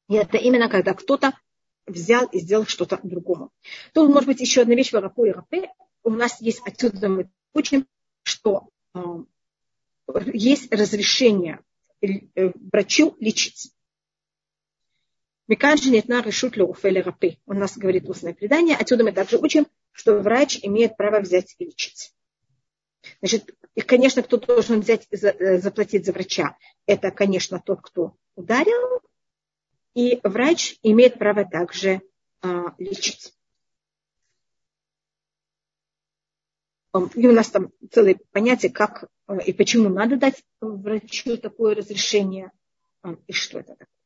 И 0.08 0.14
это 0.14 0.38
именно 0.38 0.70
когда 0.70 0.94
кто-то 0.94 1.34
взял 1.86 2.26
и 2.26 2.38
сделал 2.40 2.64
что-то 2.64 3.00
другому. 3.02 3.50
Тут 3.92 4.08
может 4.08 4.26
быть 4.26 4.40
еще 4.40 4.62
одна 4.62 4.74
вещь 4.74 4.92
в 4.92 4.96
Арапу 4.96 5.26
и 5.26 5.30
Рапе. 5.30 5.70
У 6.04 6.10
нас 6.10 6.40
есть 6.40 6.62
отсюда 6.64 7.10
мы 7.10 7.30
учим, 7.52 7.86
что 8.22 8.68
э, 8.94 9.00
есть 10.32 10.72
разрешение 10.72 11.60
врачу 12.00 13.14
лечить. 13.20 13.72
Миканжи 15.50 15.90
нет 15.90 16.06
на 16.06 16.22
решут 16.22 16.56
леуфеле 16.56 17.02
рапы. 17.02 17.38
У 17.44 17.54
нас 17.54 17.76
говорит 17.76 18.08
устное 18.08 18.32
предание. 18.32 18.76
Отсюда 18.76 19.02
мы 19.02 19.10
также 19.10 19.36
учим, 19.36 19.66
что 19.90 20.20
врач 20.20 20.60
имеет 20.62 20.96
право 20.96 21.18
взять 21.18 21.56
и 21.58 21.64
лечить. 21.64 22.14
Значит, 23.18 23.52
и, 23.74 23.80
конечно, 23.80 24.22
кто 24.22 24.36
должен 24.36 24.78
взять, 24.78 25.08
э, 25.10 25.58
заплатить 25.58 26.06
за 26.06 26.12
врача, 26.12 26.56
это, 26.86 27.10
конечно, 27.10 27.60
тот, 27.60 27.80
кто 27.82 28.14
ударил, 28.36 29.00
и 29.94 30.20
врач 30.22 30.78
имеет 30.84 31.18
право 31.18 31.44
также 31.44 32.00
а, 32.42 32.72
лечить. 32.78 33.34
И 37.16 37.26
у 37.26 37.32
нас 37.32 37.50
там 37.50 37.72
целое 37.90 38.20
понятие, 38.30 38.70
как 38.70 39.10
и 39.44 39.52
почему 39.52 39.88
надо 39.88 40.16
дать 40.16 40.44
врачу 40.60 41.36
такое 41.38 41.74
разрешение, 41.74 42.52
и 43.26 43.32
что 43.32 43.58
это 43.58 43.74
такое. 43.74 43.99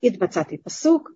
И 0.00 0.10
20-й 0.10 0.58
посуг. 0.58 1.12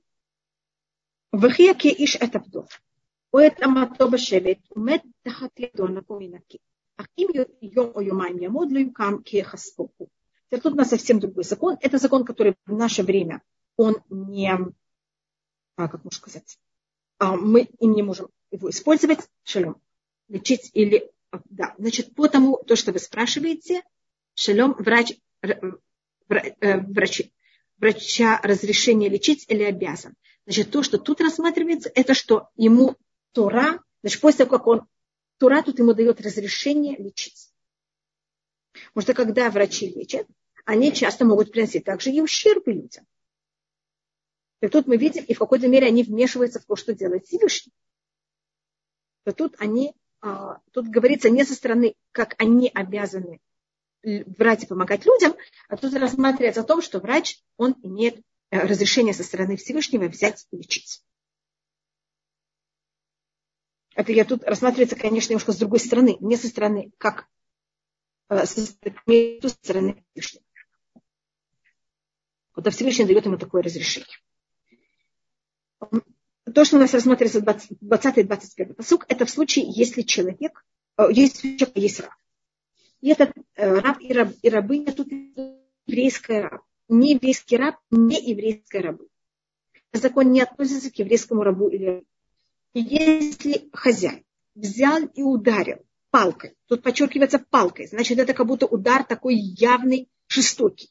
Вахияки 1.32 1.88
иш 1.88 2.16
этабдов. 2.16 2.82
Поэт 3.30 3.62
аматоба 3.62 4.18
шевет, 4.18 4.60
умет 4.70 5.02
тахат 5.22 5.52
ядона 5.56 6.02
поминаки. 6.02 6.60
Ахим 6.96 7.30
йом 7.60 7.92
о 7.94 8.02
йомаем 8.02 8.38
ямод 8.38 8.70
люкам 8.70 9.22
кехаспоку. 9.22 10.10
Тут 10.50 10.66
у 10.66 10.74
нас 10.74 10.88
совсем 10.88 11.20
другой 11.20 11.44
закон. 11.44 11.76
Это 11.80 11.98
закон, 11.98 12.24
который 12.24 12.56
в 12.66 12.72
наше 12.72 13.04
время, 13.04 13.40
он 13.76 13.96
не, 14.10 14.50
а, 14.50 15.88
как 15.88 16.04
можно 16.04 16.16
сказать, 16.16 16.58
а, 17.18 17.36
мы 17.36 17.68
им 17.78 17.92
не 17.92 18.02
можем 18.02 18.28
его 18.50 18.68
использовать, 18.70 19.20
шалем, 19.44 19.80
лечить 20.28 20.70
или, 20.74 21.08
а, 21.30 21.40
да, 21.44 21.74
значит, 21.78 22.14
по 22.16 22.28
тому, 22.28 22.58
то, 22.66 22.74
что 22.74 22.90
вы 22.92 22.98
спрашиваете, 22.98 23.82
шалем, 24.34 24.72
врач, 24.72 25.12
врач 26.28 26.54
э, 26.60 26.80
врач 26.80 27.22
врача 27.80 28.38
разрешение 28.42 29.08
лечить 29.08 29.46
или 29.48 29.62
обязан. 29.64 30.14
Значит, 30.44 30.70
то, 30.70 30.82
что 30.82 30.98
тут 30.98 31.20
рассматривается, 31.20 31.90
это 31.94 32.14
что 32.14 32.48
ему 32.56 32.96
Тора, 33.32 33.82
значит, 34.02 34.20
после 34.20 34.44
того, 34.44 34.58
как 34.58 34.66
он, 34.66 34.86
Тора 35.38 35.62
тут 35.62 35.78
ему 35.78 35.94
дает 35.94 36.20
разрешение 36.20 36.96
лечить. 36.96 37.50
Потому 38.92 39.02
что 39.02 39.14
когда 39.14 39.50
врачи 39.50 39.88
лечат, 39.88 40.26
они 40.64 40.92
часто 40.92 41.24
могут 41.24 41.50
приносить 41.50 41.84
также 41.84 42.10
и 42.10 42.20
ущербы 42.20 42.72
людям. 42.72 43.06
И 44.60 44.68
тут 44.68 44.86
мы 44.86 44.98
видим, 44.98 45.24
и 45.24 45.32
в 45.32 45.38
какой-то 45.38 45.66
мере 45.68 45.86
они 45.86 46.02
вмешиваются 46.02 46.60
в 46.60 46.66
то, 46.66 46.76
что 46.76 46.94
делает 46.94 47.26
Всевышний. 47.26 47.72
То 49.24 49.32
тут 49.32 49.54
они, 49.58 49.94
а, 50.20 50.60
тут 50.72 50.88
говорится 50.88 51.30
не 51.30 51.44
со 51.44 51.54
стороны, 51.54 51.94
как 52.12 52.34
они 52.38 52.70
обязаны 52.72 53.40
врач 54.02 54.66
помогать 54.66 55.04
людям, 55.04 55.34
а 55.68 55.76
тут 55.76 55.94
рассматривается 55.94 56.62
о 56.62 56.64
том, 56.64 56.82
что 56.82 57.00
врач, 57.00 57.40
он 57.56 57.76
имеет 57.82 58.22
э, 58.50 58.60
разрешение 58.60 59.14
со 59.14 59.24
стороны 59.24 59.56
Всевышнего 59.56 60.04
взять 60.06 60.46
и 60.50 60.56
лечить. 60.56 61.02
Это 63.94 64.12
я 64.12 64.24
тут 64.24 64.44
рассматривается, 64.44 64.96
конечно, 64.96 65.32
немножко 65.32 65.52
с 65.52 65.58
другой 65.58 65.80
стороны, 65.80 66.16
не 66.20 66.36
со 66.36 66.48
стороны, 66.48 66.92
как 66.98 67.26
э, 68.28 68.46
со 68.46 68.66
стороны 68.66 70.04
Всевышнего. 70.14 70.44
Вот 72.54 72.72
Всевышний 72.72 73.06
дает 73.06 73.24
ему 73.26 73.38
такое 73.38 73.62
разрешение. 73.62 74.08
То, 76.54 76.64
что 76.64 76.76
у 76.76 76.80
нас 76.80 76.92
рассматривается 76.92 77.40
20-21 77.40 78.74
посук, 78.74 79.04
это 79.08 79.24
в 79.24 79.30
случае, 79.30 79.66
если 79.68 80.02
человек, 80.02 80.64
э, 80.96 81.06
если 81.10 81.56
человек 81.56 81.76
есть 81.76 82.00
раб. 82.00 82.12
И 83.00 83.08
этот 83.10 83.32
э, 83.56 83.78
раб 83.80 84.00
и, 84.00 84.12
раб, 84.12 84.30
и 84.42 84.48
рабыня 84.48 84.92
тут 84.92 85.08
еврейская 85.86 86.42
раб. 86.42 86.62
Не 86.88 87.14
еврейский 87.14 87.56
раб, 87.56 87.76
не 87.90 88.20
еврейская 88.20 88.80
рабы. 88.80 89.08
Закон 89.92 90.32
не 90.32 90.40
относится 90.40 90.90
к 90.90 90.98
еврейскому 90.98 91.42
рабу 91.42 91.68
или 91.68 91.84
рабу. 91.84 92.06
Если 92.74 93.68
хозяин 93.72 94.24
взял 94.54 95.04
и 95.06 95.22
ударил 95.22 95.84
палкой, 96.10 96.56
тут 96.66 96.82
подчеркивается 96.82 97.38
палкой, 97.38 97.86
значит, 97.86 98.18
это 98.18 98.34
как 98.34 98.46
будто 98.46 98.66
удар 98.66 99.04
такой 99.04 99.36
явный, 99.36 100.08
жестокий. 100.28 100.90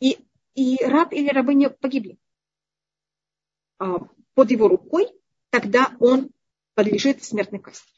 И, 0.00 0.18
и 0.54 0.78
раб 0.84 1.12
или 1.12 1.28
рабыня 1.28 1.70
погибли 1.70 2.18
а, 3.78 4.08
под 4.34 4.50
его 4.50 4.68
рукой, 4.68 5.08
тогда 5.50 5.94
он 6.00 6.30
подлежит 6.74 7.22
смертной 7.22 7.60
казни. 7.60 7.91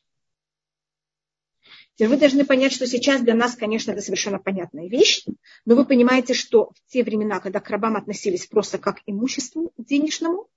Теперь 1.95 2.09
вы 2.09 2.17
должны 2.17 2.45
понять, 2.45 2.73
что 2.73 2.87
сейчас 2.87 3.23
для 3.23 3.35
нас, 3.35 3.55
конечно, 3.55 3.93
это 3.93 4.03
совершенно 4.03 4.41
понятная 4.41 4.89
вещь, 4.89 5.25
но 5.65 5.77
вы 5.77 5.85
понимаете, 5.85 6.35
что 6.35 6.73
в 6.75 6.93
те 6.93 7.05
времена, 7.05 7.39
когда 7.39 7.61
к 7.61 7.71
рабам 7.71 7.97
относились 7.97 8.47
просто 8.47 8.79
как 8.79 8.97
к 8.97 9.03
имуществу 9.07 9.73
денежному, 9.79 10.49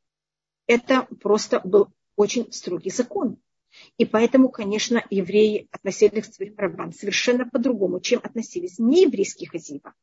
это 0.65 1.07
просто 1.21 1.59
был 1.59 1.89
очень 2.15 2.51
строгий 2.51 2.89
закон. 2.89 3.37
И 3.97 4.05
поэтому, 4.05 4.49
конечно, 4.49 5.05
евреи 5.11 5.67
относились 5.71 6.27
к 6.27 6.33
своим 6.33 6.55
рабам 6.57 6.91
совершенно 6.91 7.47
по-другому, 7.47 7.99
чем 7.99 8.19
относились 8.23 8.79
нееврейские 8.79 9.49
хозяева. 9.49 9.93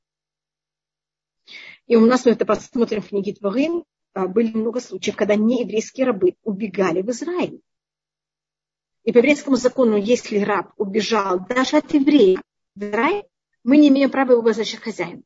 И 1.86 1.96
у 1.96 2.06
нас 2.06 2.24
мы 2.24 2.32
это 2.32 2.46
посмотрим 2.46 3.02
в 3.02 3.08
книге 3.08 3.34
Творим, 3.34 3.84
а, 4.12 4.28
были 4.28 4.56
много 4.56 4.80
случаев, 4.80 5.16
когда 5.16 5.34
нееврейские 5.34 6.06
рабы 6.06 6.36
убегали 6.44 7.02
в 7.02 7.10
Израиль. 7.10 7.60
И 9.04 9.12
по 9.12 9.18
еврейскому 9.18 9.56
закону, 9.56 9.96
если 9.96 10.38
раб 10.38 10.72
убежал 10.76 11.40
даже 11.46 11.76
от 11.76 11.92
еврея 11.92 12.40
в 12.74 12.82
Израиль, 12.82 13.24
мы 13.62 13.76
не 13.76 13.88
имеем 13.88 14.10
права 14.10 14.32
его 14.32 14.42
возвращать 14.42 14.80
хозяину. 14.80 15.22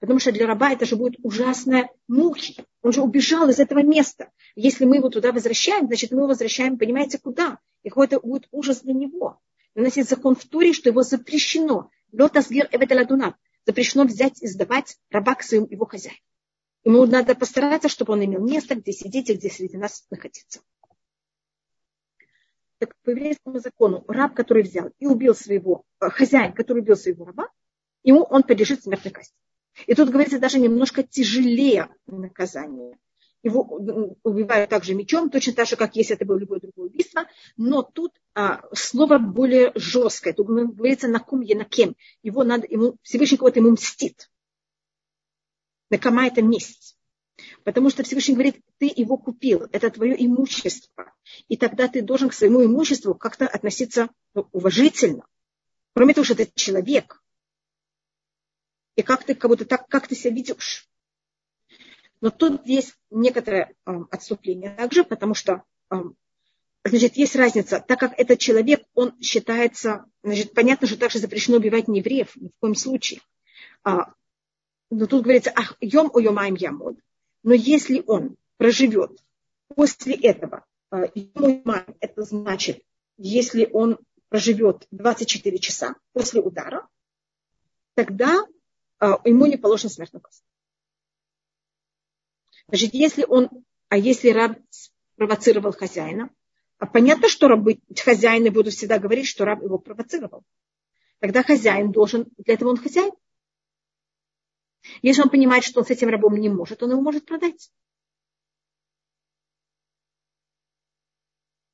Потому 0.00 0.18
что 0.18 0.32
для 0.32 0.46
раба 0.46 0.72
это 0.72 0.84
же 0.86 0.96
будет 0.96 1.18
ужасная 1.22 1.90
муки. 2.08 2.56
Он 2.82 2.92
же 2.92 3.02
убежал 3.02 3.48
из 3.48 3.60
этого 3.60 3.82
места. 3.82 4.30
Если 4.56 4.84
мы 4.84 4.96
его 4.96 5.10
туда 5.10 5.30
возвращаем, 5.30 5.86
значит, 5.86 6.10
мы 6.10 6.18
его 6.18 6.28
возвращаем, 6.28 6.78
понимаете, 6.78 7.18
куда? 7.18 7.58
И 7.82 7.88
какой-то 7.90 8.18
будет 8.20 8.48
ужас 8.50 8.80
для 8.80 8.94
него. 8.94 9.38
У 9.74 9.80
нас 9.82 9.96
есть 9.96 10.08
закон 10.08 10.34
в 10.34 10.44
Туре, 10.46 10.72
что 10.72 10.88
его 10.88 11.02
запрещено. 11.02 11.90
Запрещено 13.66 14.04
взять 14.04 14.42
и 14.42 14.46
сдавать 14.48 14.96
раба 15.10 15.34
к 15.34 15.42
своему 15.42 15.66
его 15.68 15.86
хозяину. 15.86 16.18
Ему 16.82 17.04
надо 17.06 17.34
постараться, 17.34 17.88
чтобы 17.88 18.14
он 18.14 18.24
имел 18.24 18.42
место, 18.42 18.74
где 18.74 18.92
сидеть 18.92 19.28
и 19.28 19.34
где 19.34 19.50
среди 19.50 19.76
нас 19.76 20.06
находиться. 20.10 20.60
Так 22.80 22.96
по 23.04 23.10
еврейскому 23.10 23.58
закону 23.60 24.04
раб, 24.08 24.34
который 24.34 24.62
взял 24.62 24.90
и 24.98 25.06
убил 25.06 25.34
своего, 25.34 25.84
э, 26.00 26.08
хозяин, 26.08 26.54
который 26.54 26.78
убил 26.78 26.96
своего 26.96 27.26
раба, 27.26 27.48
ему 28.02 28.22
он 28.22 28.42
подлежит 28.42 28.82
смертной 28.82 29.12
казни. 29.12 29.36
И 29.86 29.94
тут 29.94 30.08
говорится 30.08 30.38
даже 30.38 30.58
немножко 30.58 31.02
тяжелее 31.02 31.90
наказание. 32.06 32.96
Его 33.42 33.62
убивают 34.22 34.70
также 34.70 34.94
мечом, 34.94 35.28
точно 35.28 35.52
так 35.52 35.66
же, 35.66 35.76
как 35.76 35.94
если 35.94 36.16
это 36.16 36.24
было 36.24 36.38
любое 36.38 36.60
другое 36.60 36.88
убийство, 36.88 37.26
но 37.58 37.82
тут 37.82 38.14
а, 38.34 38.62
слово 38.74 39.18
более 39.18 39.72
жесткое. 39.74 40.32
Тут 40.32 40.46
говорится 40.46 41.06
на 41.06 41.20
ком 41.20 41.40
на 41.40 41.64
кем. 41.64 41.96
Его 42.22 42.44
надо, 42.44 42.66
ему, 42.66 42.96
Всевышний 43.02 43.36
кого-то 43.36 43.60
ему 43.60 43.72
мстит. 43.72 44.30
Накама 45.90 46.26
это 46.26 46.40
месть. 46.40 46.96
Потому 47.64 47.90
что 47.90 48.02
Всевышний 48.02 48.34
говорит, 48.34 48.60
ты 48.78 48.92
его 48.94 49.16
купил, 49.16 49.68
это 49.72 49.90
твое 49.90 50.14
имущество. 50.24 51.12
И 51.48 51.56
тогда 51.56 51.88
ты 51.88 52.02
должен 52.02 52.28
к 52.28 52.34
своему 52.34 52.64
имуществу 52.64 53.14
как-то 53.14 53.46
относиться 53.46 54.08
ну, 54.34 54.48
уважительно. 54.52 55.24
Кроме 55.94 56.14
того, 56.14 56.24
что 56.24 56.34
ты 56.34 56.50
человек. 56.54 57.22
И 58.96 59.02
как 59.02 59.24
ты, 59.24 59.34
как 59.34 59.50
будто 59.50 59.64
так, 59.64 59.88
как 59.88 60.08
ты 60.08 60.14
себя 60.14 60.34
ведешь. 60.34 60.88
Но 62.20 62.30
тут 62.30 62.66
есть 62.66 62.94
некоторое 63.10 63.74
э, 63.86 63.92
отступление 64.10 64.70
также, 64.70 65.04
потому 65.04 65.34
что 65.34 65.62
э, 65.90 65.96
значит, 66.84 67.16
есть 67.16 67.36
разница. 67.36 67.80
Так 67.80 67.98
как 67.98 68.18
этот 68.18 68.38
человек, 68.38 68.82
он 68.94 69.18
считается, 69.20 70.04
значит, 70.22 70.52
понятно, 70.52 70.86
что 70.86 70.98
также 70.98 71.18
запрещено 71.18 71.56
убивать 71.56 71.88
неевреев, 71.88 72.36
ни 72.36 72.48
в 72.48 72.52
коем 72.60 72.74
случае. 72.74 73.20
А, 73.84 74.12
но 74.90 75.06
тут 75.06 75.22
говорится, 75.22 75.52
ах, 75.54 75.76
йом 75.80 76.10
у 76.12 76.18
йомаем 76.18 76.54
ямод. 76.54 76.96
Но 77.42 77.54
если 77.54 78.02
он 78.06 78.36
проживет 78.56 79.22
после 79.74 80.14
этого, 80.14 80.64
а, 80.90 81.04
это 82.00 82.22
значит, 82.22 82.82
если 83.16 83.68
он 83.72 83.98
проживет 84.28 84.86
24 84.90 85.58
часа 85.58 85.94
после 86.12 86.40
удара, 86.40 86.88
тогда 87.94 88.44
а, 88.98 89.20
ему 89.24 89.46
не 89.46 89.56
положено 89.56 89.90
смертный 89.90 90.20
казнь. 90.20 90.42
Значит, 92.68 92.94
если 92.94 93.24
он, 93.24 93.48
а 93.88 93.96
если 93.96 94.30
раб 94.30 94.58
провоцировал 95.16 95.72
хозяина, 95.72 96.30
а 96.78 96.86
понятно, 96.86 97.28
что 97.28 97.48
рабы, 97.48 97.80
хозяины 98.02 98.50
будут 98.50 98.74
всегда 98.74 98.98
говорить, 98.98 99.26
что 99.26 99.44
раб 99.44 99.62
его 99.62 99.78
провоцировал. 99.78 100.44
Тогда 101.18 101.42
хозяин 101.42 101.92
должен, 101.92 102.28
для 102.38 102.54
этого 102.54 102.70
он 102.70 102.76
хозяин, 102.76 103.12
если 105.02 105.22
он 105.22 105.30
понимает, 105.30 105.64
что 105.64 105.80
он 105.80 105.86
с 105.86 105.90
этим 105.90 106.08
рабом 106.08 106.36
не 106.36 106.48
может, 106.48 106.82
он 106.82 106.90
его 106.90 107.00
может 107.00 107.26
продать. 107.26 107.70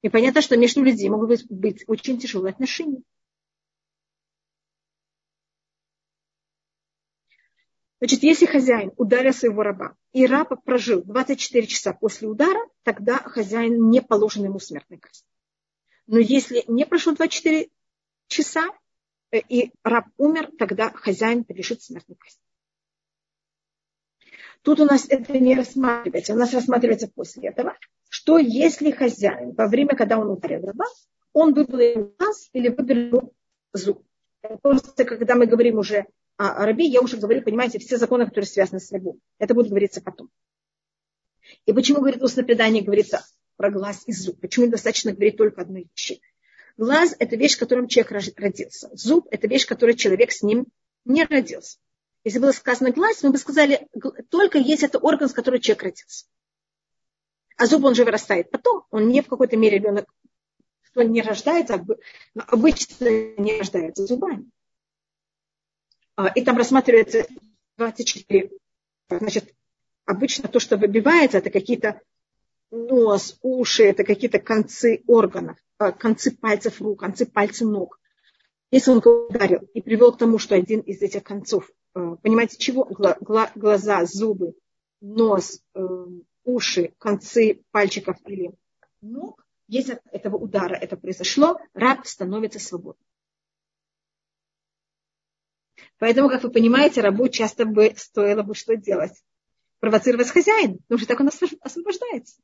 И 0.03 0.09
понятно, 0.09 0.41
что 0.41 0.57
между 0.57 0.83
людьми 0.83 1.11
могут 1.11 1.29
быть, 1.29 1.47
быть 1.49 1.85
очень 1.89 2.19
тяжелые 2.19 2.53
отношения. 2.53 3.03
Значит, 7.99 8.23
если 8.23 8.47
хозяин 8.47 8.93
ударил 8.97 9.33
своего 9.33 9.63
раба, 9.63 9.97
и 10.13 10.27
раб 10.27 10.53
прожил 10.65 11.03
24 11.03 11.67
часа 11.67 11.93
после 11.95 12.29
удара, 12.29 12.61
тогда 12.83 13.19
хозяин 13.19 13.89
не 13.91 14.03
положен 14.03 14.45
ему 14.45 14.59
смертной 14.59 14.99
казни. 14.99 15.27
Но 16.07 16.19
если 16.19 16.63
не 16.69 16.85
прошло 16.87 17.15
24 17.15 17.69
часа, 18.29 18.69
э, 19.33 19.39
и 19.39 19.73
раб 19.83 20.05
умер, 20.19 20.53
тогда 20.59 20.91
хозяин 20.91 21.43
подлежит 21.43 21.83
смертной 21.83 22.17
казни. 22.17 22.46
Тут 24.67 24.81
у 24.81 24.85
нас 24.85 25.07
это 25.09 25.39
не 25.39 25.55
рассматривается, 25.55 26.33
у 26.33 26.37
нас 26.37 26.53
рассматривается 26.53 27.07
после 27.07 27.51
этого, 27.51 27.77
что 28.09 28.37
если 28.37 28.91
хозяин 28.91 29.53
во 29.53 29.69
время, 29.69 29.95
когда 29.95 30.19
он 30.19 30.29
ударил 30.29 30.67
раба, 30.67 30.87
он 31.33 31.55
выбрал 31.55 32.13
глаз 32.19 32.49
или 32.53 32.71
выбрал 32.71 33.33
зуб. 33.73 34.05
Просто 34.63 35.05
когда 35.05 35.37
мы 35.37 35.47
говорим 35.47 35.79
уже 35.79 36.07
о 36.37 36.67
рабе, 36.67 36.85
я 36.85 37.01
уже 37.01 37.17
говорю, 37.17 37.43
понимаете, 37.43 37.79
все 37.79 37.97
законы, 37.97 38.25
которые 38.27 38.49
связаны 38.49 38.81
с 38.81 38.91
рабом. 38.91 39.21
Это 39.39 39.55
будет 39.55 39.69
говориться 39.69 40.03
потом. 40.03 40.31
И 41.65 41.73
почему, 41.73 42.01
говорит, 42.01 42.21
устное 42.21 42.45
предание 42.45 42.83
говорится 42.83 43.25
про 43.57 43.71
глаз 43.71 44.03
и 44.07 44.13
зуб? 44.13 44.41
Почему 44.41 44.67
недостаточно 44.67 45.13
говорить 45.13 45.37
только 45.37 45.61
одной 45.61 45.89
вещи? 45.95 46.21
Глаз– 46.77 47.15
это 47.21 47.37
вещь, 47.37 47.55
в 47.55 47.61
котором 47.61 47.87
человек 47.87 48.37
родился. 48.37 48.91
Зуб– 48.95 49.29
это 49.31 49.47
вещь, 49.47 49.65
которой 49.65 49.95
человек 49.95 50.33
с 50.33 50.43
ним 50.43 50.67
не 51.05 51.25
родился. 51.25 51.79
Если 52.27 52.41
было 52.41 52.51
сказано 52.51 52.91
глаз, 52.91 53.23
мы 53.23 53.31
бы 53.31 53.39
сказали, 53.39 53.87
только 54.31 54.59
есть 54.59 54.83
это 54.83 54.99
орган, 54.99 55.29
с 55.29 55.33
которым 55.33 55.61
человек 55.61 55.85
родился. 55.85 56.27
А 57.57 57.67
зуб, 57.67 57.85
он 57.85 57.95
же 57.95 58.05
вырастает 58.05 58.51
потом, 58.51 58.83
он 58.91 59.07
не 59.07 59.23
в 59.23 59.29
какой-то 59.29 59.57
мере 59.57 59.79
ребенок, 59.79 60.13
кто 60.83 61.05
не 61.05 61.23
рождается, 61.23 61.87
обычно 62.35 63.07
не 63.39 63.57
рождается 63.57 64.07
зубами. 64.07 64.51
А, 66.17 66.27
и 66.27 66.43
там 66.43 66.57
рассматривается 66.57 67.29
24. 67.77 68.51
Значит, 69.09 69.55
обычно 70.05 70.49
то, 70.49 70.59
что 70.59 70.77
выбивается, 70.77 71.39
это 71.39 71.51
какие-то 71.51 72.01
нос, 72.73 73.39
уши, 73.43 73.85
это 73.85 74.03
какие-то 74.03 74.41
концы 74.41 75.05
органов, 75.07 75.59
а, 75.79 75.93
концы 75.93 76.33
пальцев 76.33 76.81
рук, 76.81 76.99
концы 76.99 77.25
пальцев 77.25 77.69
ног. 77.69 78.01
Если 78.71 78.91
он 78.91 78.99
ударил 78.99 79.61
и 79.75 79.81
привел 79.81 80.13
к 80.13 80.19
тому, 80.19 80.39
что 80.39 80.55
один 80.55 80.81
из 80.81 81.01
этих 81.01 81.23
концов 81.23 81.71
Э, 81.97 82.17
понимаете, 82.23 82.59
чего? 82.59 82.85
Глаза, 82.85 84.05
зубы, 84.05 84.55
нос, 85.01 85.63
э, 85.75 85.81
уши, 86.45 86.95
концы 86.99 87.65
пальчиков 87.71 88.19
или 88.27 88.53
ног. 89.01 89.47
Если 89.67 89.95
от 89.95 90.03
этого 90.13 90.37
удара 90.37 90.75
это 90.75 90.99
произошло, 90.99 91.59
раб 91.73 92.07
становится 92.07 92.61
свободным. 92.61 93.03
Поэтому, 95.99 96.29
как 96.29 96.43
вы 96.43 96.51
понимаете, 96.51 97.01
рабу 97.01 97.29
часто 97.29 97.65
бы 97.65 97.95
стоило 97.97 98.43
бы 98.43 98.55
что 98.55 98.77
делать? 98.77 99.25
Провоцировать 99.81 100.29
хозяина, 100.29 100.77
потому 100.77 100.99
что 100.99 101.09
так 101.09 101.21
он 101.21 101.31
освобождается. 101.63 102.43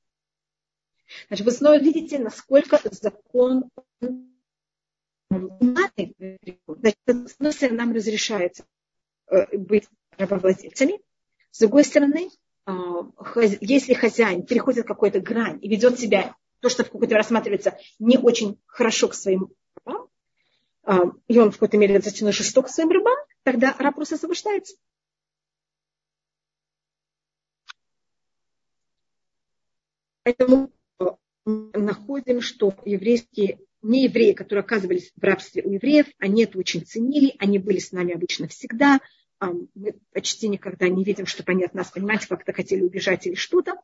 Значит, 1.29 1.45
вы 1.45 1.53
снова 1.53 1.79
видите, 1.79 2.19
насколько 2.19 2.81
закон 2.91 3.71
Значит, 5.61 6.97
в 7.07 7.29
смысле 7.29 7.71
нам 7.71 7.93
разрешается 7.93 8.65
Э, 9.33 9.47
быть 9.57 9.89
рабовладельцами. 10.19 11.01
С 11.53 11.61
другой 11.61 11.85
стороны, 11.85 12.29
а, 12.67 12.75
если 13.63 13.95
хозяин 13.95 14.45
переходит 14.45 14.87
какую-то 14.87 15.21
грань 15.21 15.59
и 15.63 15.71
ведет 15.71 15.99
себя, 15.99 16.37
то, 16.61 16.69
что 16.69 16.85
в 16.85 16.91
какой-то 16.91 17.15
рассматривается 17.15 17.79
не 17.99 18.19
очень 18.19 18.61
хорошо 18.67 19.09
к 19.09 19.15
своим 19.15 19.49
рабам, 19.87 20.09
а, 20.83 21.01
и 21.29 21.39
он 21.39 21.51
в 21.51 21.55
какой-то 21.55 21.79
мере 21.79 21.95
достаточно 21.95 22.31
жесток 22.31 22.67
к 22.67 22.69
своим 22.69 22.91
рабам, 22.91 23.17
тогда 23.43 23.75
раб 23.79 23.95
просто 23.95 24.17
освобождается. 24.17 24.77
Поэтому 30.25 30.71
э, 31.01 31.05
находим, 31.47 32.43
что 32.43 32.75
еврейские 32.85 33.61
не 33.83 34.05
евреи, 34.05 34.33
которые 34.33 34.63
оказывались 34.63 35.13
в 35.17 35.23
рабстве 35.23 35.63
у 35.63 35.71
евреев, 35.71 36.07
они 36.19 36.45
это 36.45 36.59
очень 36.59 36.87
ценили, 36.87 37.35
они 37.39 37.59
были 37.59 37.79
с 37.79 37.93
нами 37.93 38.15
обычно 38.15 38.49
всегда, 38.49 39.01
мы 39.75 39.95
почти 40.13 40.49
никогда 40.49 40.89
не 40.89 41.05
видим, 41.05 41.27
что 41.27 41.43
они 41.47 41.65
от 41.65 41.75
нас, 41.75 41.91
понимаете, 41.91 42.29
как-то 42.29 42.53
хотели 42.53 42.83
убежать 42.83 43.27
или 43.27 43.35
что-то. 43.35 43.75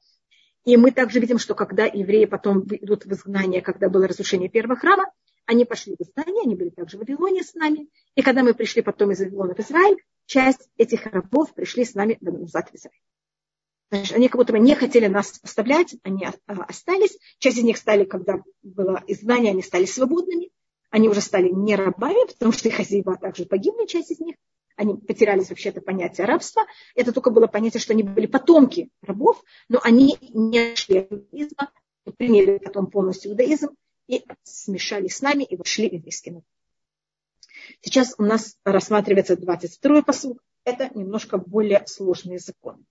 И 0.64 0.76
мы 0.76 0.90
также 0.90 1.18
видим, 1.18 1.38
что 1.38 1.54
когда 1.54 1.86
евреи 1.86 2.26
потом 2.26 2.62
идут 2.62 3.06
в 3.06 3.12
изгнание, 3.12 3.62
когда 3.62 3.88
было 3.88 4.06
разрушение 4.06 4.48
первого 4.48 4.76
храма, 4.76 5.10
они 5.46 5.64
пошли 5.64 5.96
в 5.96 6.02
изгнание, 6.02 6.42
они 6.42 6.54
были 6.54 6.68
также 6.68 6.96
в 6.96 7.00
Вавилоне 7.00 7.42
с 7.42 7.54
нами. 7.54 7.88
И 8.14 8.22
когда 8.22 8.42
мы 8.42 8.54
пришли 8.54 8.82
потом 8.82 9.12
из 9.12 9.20
Вавилона 9.20 9.54
в 9.54 9.60
Израиль, 9.60 9.96
часть 10.26 10.68
этих 10.76 11.06
рабов 11.06 11.54
пришли 11.54 11.84
с 11.84 11.94
нами 11.94 12.18
назад 12.20 12.68
в 12.70 12.74
Израиль. 12.74 13.00
Значит, 13.90 14.16
они 14.16 14.28
как 14.28 14.38
будто 14.38 14.52
бы 14.52 14.58
не 14.58 14.74
хотели 14.74 15.06
нас 15.06 15.40
оставлять, 15.42 15.96
они 16.02 16.26
а, 16.26 16.34
остались. 16.46 17.18
Часть 17.38 17.58
из 17.58 17.64
них 17.64 17.78
стали, 17.78 18.04
когда 18.04 18.42
было 18.62 19.02
изгнание, 19.06 19.52
они 19.52 19.62
стали 19.62 19.86
свободными. 19.86 20.50
Они 20.90 21.08
уже 21.08 21.20
стали 21.20 21.48
не 21.48 21.74
рабами, 21.76 22.26
потому 22.32 22.52
что 22.52 22.68
их 22.68 22.76
хозяева 22.76 23.16
также 23.16 23.44
погибли, 23.46 23.86
часть 23.86 24.10
из 24.10 24.20
них 24.20 24.36
они 24.78 24.94
потерялись 24.94 25.50
вообще 25.50 25.70
это 25.70 25.80
понятие 25.80 26.26
рабства. 26.26 26.62
Это 26.94 27.12
только 27.12 27.30
было 27.30 27.48
понятие, 27.48 27.80
что 27.80 27.92
они 27.92 28.04
были 28.04 28.26
потомки 28.26 28.90
рабов, 29.02 29.42
но 29.68 29.80
они 29.82 30.16
не 30.32 30.76
шли 30.76 30.98
от 30.98 31.12
иудаизма, 31.12 31.72
приняли 32.16 32.58
потом 32.58 32.86
полностью 32.86 33.32
иудаизм 33.32 33.70
и 34.06 34.24
смешались 34.44 35.16
с 35.16 35.20
нами 35.20 35.42
и 35.42 35.56
вошли 35.56 35.90
в 35.90 35.94
еврейский 35.94 36.30
народ. 36.30 36.44
Сейчас 37.80 38.14
у 38.18 38.22
нас 38.22 38.56
рассматривается 38.64 39.34
22-й 39.34 40.04
посуд. 40.04 40.38
Это 40.64 40.90
немножко 40.94 41.38
более 41.38 41.84
сложный 41.86 42.38
закон. 42.38 42.86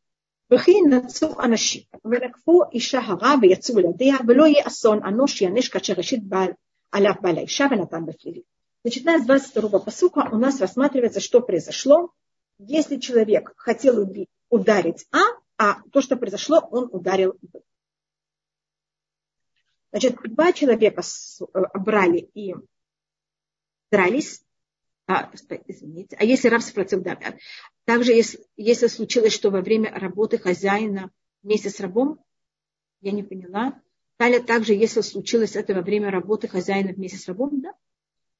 וכי 0.52 0.72
נצאו 0.90 1.42
אנשים 1.42 1.82
ולקחו 2.04 2.62
אישה 2.72 3.00
הרע 3.00 3.34
ויצאו 3.42 3.80
ילדיה 3.80 4.16
ולא 4.28 4.46
יהיה 4.46 4.66
אסון 4.66 5.00
אנוש 5.04 5.42
יענש 5.42 5.68
כאשר 5.68 5.94
ראשית 5.96 6.24
בעל 6.24 6.50
עליו 6.92 7.12
בעל 7.20 7.38
האישה 7.38 7.66
ונתן 7.70 8.06
בפלילי. 8.06 8.42
Начиная 8.84 9.20
с 9.20 9.22
22 9.22 9.78
посука 9.78 10.28
у 10.32 10.38
нас 10.38 10.60
рассматривается, 10.60 11.20
что 11.20 11.40
произошло, 11.40 12.12
если 12.58 12.98
человек 12.98 13.52
хотел 13.56 14.04
ударить 14.50 15.06
А, 15.12 15.20
а 15.56 15.82
то, 15.92 16.00
что 16.00 16.16
произошло, 16.16 16.66
он 16.70 16.88
ударил 16.90 17.38
Б. 17.40 17.60
Значит, 19.92 20.16
два 20.24 20.52
человека 20.52 21.02
э, 21.02 21.78
брали 21.78 22.18
и 22.34 22.54
дрались, 23.90 24.42
а, 25.06 25.30
извините, 25.66 26.16
а 26.18 26.24
если 26.24 26.48
раб 26.48 26.62
спросил, 26.62 27.02
да, 27.02 27.18
также 27.87 28.11
если, 28.11 28.45
если 28.57 28.87
случилось, 28.87 29.33
что 29.33 29.49
во 29.49 29.61
время 29.61 29.91
работы 29.91 30.37
хозяина 30.37 31.09
вместе 31.41 31.69
с 31.69 31.79
рабом, 31.79 32.19
я 33.01 33.11
не 33.11 33.23
поняла, 33.23 33.81
Далее 34.19 34.39
также, 34.39 34.73
если 34.73 35.01
случилось 35.01 35.55
это 35.55 35.75
во 35.75 35.81
время 35.81 36.09
работы 36.09 36.47
хозяина 36.47 36.91
вместе 36.91 37.17
с 37.17 37.27
рабом, 37.27 37.61
да, 37.61 37.73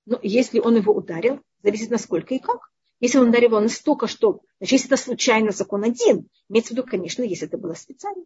но 0.06 0.20
если 0.24 0.60
он 0.60 0.76
его 0.76 0.94
ударил, 0.94 1.42
зависит 1.62 1.92
насколько 1.92 2.34
и 2.34 2.40
как. 2.40 2.72
Если 3.00 3.20
он 3.20 3.30
ударил 3.30 3.50
его 3.50 3.60
настолько, 3.60 4.08
что... 4.08 4.42
Значит, 4.58 4.72
если 4.74 4.88
это 4.88 4.98
случайно 4.98 5.52
закон 5.52 5.84
один, 5.84 6.28
имеется 6.50 6.74
в 6.74 6.78
виду, 6.78 6.88
конечно, 6.88 7.22
если 7.22 7.48
это 7.48 7.60
было 7.60 7.76
специально. 7.76 8.24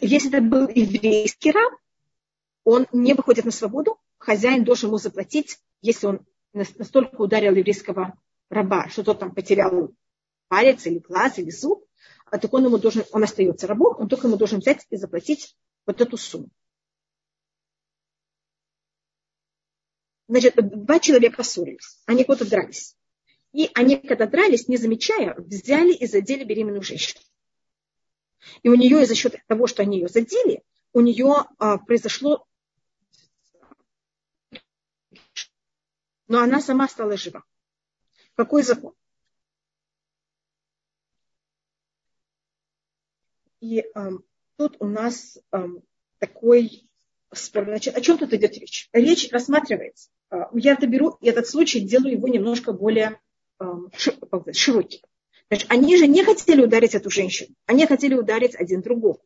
Если 0.00 0.28
это 0.28 0.40
был 0.40 0.68
еврейский 0.68 1.50
раб, 1.50 1.72
он 2.62 2.86
не 2.92 3.14
выходит 3.14 3.44
на 3.44 3.50
свободу, 3.50 3.98
хозяин 4.18 4.62
должен 4.62 4.90
ему 4.90 4.98
заплатить, 4.98 5.58
если 5.80 6.06
он 6.06 6.24
настолько 6.52 7.20
ударил 7.20 7.54
еврейского 7.54 8.18
раба, 8.50 8.88
что 8.88 9.02
тот 9.02 9.20
там 9.20 9.34
потерял 9.34 9.94
палец 10.48 10.86
или 10.86 10.98
глаз 10.98 11.38
или 11.38 11.50
зуб, 11.50 11.86
а 12.26 12.38
так 12.38 12.52
он 12.52 12.64
ему 12.64 12.78
должен, 12.78 13.04
он 13.12 13.24
остается 13.24 13.66
рабом, 13.66 13.96
он 13.98 14.08
только 14.08 14.26
ему 14.26 14.36
должен 14.36 14.60
взять 14.60 14.86
и 14.90 14.96
заплатить 14.96 15.56
вот 15.86 16.00
эту 16.00 16.16
сумму. 16.16 16.50
Значит, 20.28 20.54
два 20.56 20.98
человека 20.98 21.42
ссорились, 21.42 22.00
они 22.06 22.24
куда-то 22.24 22.48
дрались. 22.48 22.96
И 23.52 23.70
они, 23.74 23.96
когда 23.96 24.26
дрались, 24.26 24.66
не 24.66 24.78
замечая, 24.78 25.34
взяли 25.36 25.92
и 25.92 26.06
задели 26.06 26.44
беременную 26.44 26.82
женщину. 26.82 27.20
И 28.62 28.68
у 28.68 28.74
нее, 28.74 29.04
за 29.04 29.14
счет 29.14 29.36
того, 29.46 29.66
что 29.66 29.82
они 29.82 29.98
ее 29.98 30.08
задели, 30.08 30.62
у 30.92 31.00
нее 31.00 31.46
а, 31.58 31.78
произошло... 31.78 32.46
Но 36.32 36.40
она 36.40 36.62
сама 36.62 36.88
стала 36.88 37.18
жива. 37.18 37.44
Какой 38.36 38.62
закон? 38.62 38.94
И 43.60 43.84
эм, 43.94 44.24
тут 44.56 44.78
у 44.80 44.86
нас 44.86 45.38
эм, 45.52 45.82
такой... 46.18 46.88
Значит, 47.32 47.98
о 47.98 48.00
чем 48.00 48.16
тут 48.16 48.32
идет 48.32 48.56
речь? 48.56 48.88
Речь 48.94 49.30
рассматривается 49.30 50.08
а, 50.30 50.48
я 50.54 50.72
это 50.72 50.86
беру 50.86 51.18
и 51.20 51.28
этот 51.28 51.46
случай 51.46 51.80
делаю 51.80 52.12
его 52.12 52.28
немножко 52.28 52.72
более 52.72 53.20
а, 53.58 53.74
широкий. 54.52 55.02
Значит, 55.48 55.70
они 55.70 55.98
же 55.98 56.06
не 56.06 56.24
хотели 56.24 56.64
ударить 56.64 56.94
эту 56.94 57.10
женщину, 57.10 57.54
они 57.66 57.84
хотели 57.86 58.14
ударить 58.14 58.54
один 58.54 58.80
другого. 58.80 59.18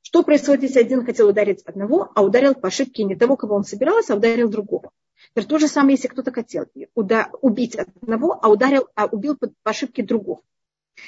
Что 0.00 0.22
происходит, 0.22 0.62
если 0.62 0.80
один 0.80 1.04
хотел 1.04 1.28
ударить 1.28 1.62
одного, 1.64 2.10
а 2.14 2.22
ударил 2.22 2.54
по 2.54 2.68
ошибке 2.68 3.04
не 3.04 3.14
того, 3.14 3.36
кого 3.36 3.56
он 3.56 3.64
собирался, 3.64 4.14
а 4.14 4.16
ударил 4.16 4.48
другого? 4.48 4.90
То 5.34 5.58
же 5.58 5.68
самое, 5.68 5.96
если 5.96 6.08
кто-то 6.08 6.32
хотел 6.32 6.66
убить 6.94 7.76
одного, 7.76 8.38
а 8.42 8.48
ударил, 8.48 8.88
а 8.94 9.06
убил 9.06 9.36
по 9.36 9.50
ошибке 9.64 10.02
другого. 10.02 10.42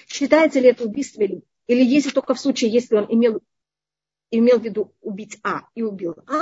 Считается 0.06 0.60
ли 0.60 0.68
это 0.68 0.84
убийство 0.84 1.22
или, 1.22 1.42
или 1.66 1.82
если 1.84 2.10
только 2.10 2.34
в 2.34 2.40
случае, 2.40 2.70
если 2.70 2.96
он 2.96 3.06
имел 3.08 3.40
имел 4.30 4.58
в 4.58 4.64
виду 4.64 4.94
убить 5.02 5.38
А 5.44 5.62
и 5.74 5.82
убил 5.82 6.16
А, 6.26 6.40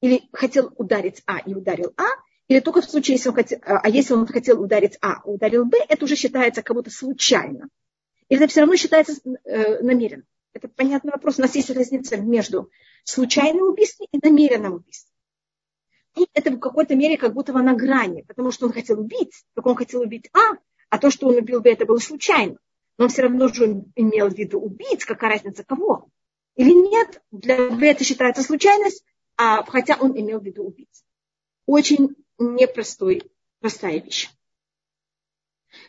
или 0.00 0.22
хотел 0.32 0.72
ударить 0.76 1.22
А 1.26 1.38
и 1.38 1.54
ударил 1.54 1.94
А, 1.96 2.04
или 2.48 2.60
только 2.60 2.82
в 2.82 2.84
случае, 2.84 3.16
если 3.16 3.28
он 3.30 3.34
хотел, 3.36 3.58
а 3.62 3.88
если 3.88 4.14
он 4.14 4.26
хотел 4.26 4.60
ударить 4.60 4.98
А, 5.00 5.22
ударил 5.24 5.64
Б, 5.64 5.78
это 5.88 6.04
уже 6.04 6.16
считается 6.16 6.62
как 6.62 6.76
будто 6.76 6.90
случайно. 6.90 7.68
Или 8.28 8.42
это 8.42 8.50
все 8.50 8.60
равно 8.60 8.76
считается 8.76 9.14
э, 9.44 9.82
намеренно. 9.82 10.24
Это 10.52 10.68
понятный 10.68 11.12
вопрос. 11.12 11.38
У 11.38 11.42
нас 11.42 11.54
есть 11.54 11.70
разница 11.70 12.16
между 12.16 12.70
случайным 13.04 13.68
убийством 13.68 14.08
и 14.12 14.18
намеренным 14.22 14.74
убийством. 14.74 15.13
Тут 16.14 16.28
это 16.32 16.50
в 16.52 16.58
какой-то 16.60 16.94
мере 16.94 17.16
как 17.16 17.34
будто 17.34 17.52
на 17.52 17.74
грани, 17.74 18.22
потому 18.22 18.50
что 18.52 18.66
он 18.66 18.72
хотел 18.72 19.00
убить, 19.00 19.44
только 19.54 19.68
он 19.68 19.76
хотел 19.76 20.00
убить 20.00 20.30
А, 20.32 20.56
а 20.90 20.98
то, 20.98 21.10
что 21.10 21.26
он 21.26 21.36
убил 21.36 21.60
Б, 21.60 21.72
это 21.72 21.86
было 21.86 21.98
случайно. 21.98 22.56
Но 22.98 23.04
он 23.04 23.10
все 23.10 23.22
равно 23.22 23.48
же 23.48 23.84
имел 23.96 24.28
в 24.28 24.38
виду 24.38 24.60
убить, 24.60 25.04
какая 25.04 25.32
разница 25.32 25.64
кого. 25.64 26.08
Или 26.54 26.72
нет, 26.72 27.20
для 27.32 27.68
Б 27.68 27.88
это 27.88 28.04
считается 28.04 28.42
случайность, 28.42 29.04
а 29.36 29.64
хотя 29.64 29.96
он 30.00 30.18
имел 30.18 30.38
в 30.40 30.44
виду 30.44 30.62
убить. 30.62 31.04
Очень 31.66 32.14
непростой, 32.38 33.22
простая 33.60 34.00
вещь. 34.00 34.30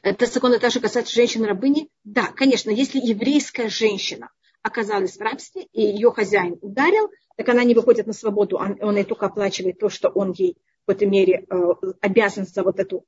Это 0.02 0.26
законы 0.26 0.58
также 0.58 0.80
касается 0.80 1.14
женщин-рабыни. 1.14 1.90
Да, 2.04 2.28
конечно, 2.28 2.72
если 2.72 3.00
еврейская 3.00 3.70
женщина 3.70 4.32
оказалась 4.64 5.18
в 5.18 5.22
рабстве, 5.22 5.68
и 5.72 5.82
ее 5.82 6.12
хозяин 6.12 6.58
ударил, 6.62 7.12
так 7.36 7.50
она 7.50 7.64
не 7.64 7.74
выходит 7.74 8.08
на 8.08 8.14
свободу, 8.14 8.58
он, 8.58 8.78
он 8.82 8.96
ей 8.96 9.04
только 9.04 9.26
оплачивает 9.26 9.80
то, 9.80 9.90
что 9.90 10.10
он 10.10 10.32
ей 10.32 10.58
в 10.88 10.92
этой 10.92 11.08
мере 11.08 11.46
э, 11.50 11.74
обязан 12.02 12.46
за 12.46 12.64
вот 12.64 12.80
эту, 12.80 13.06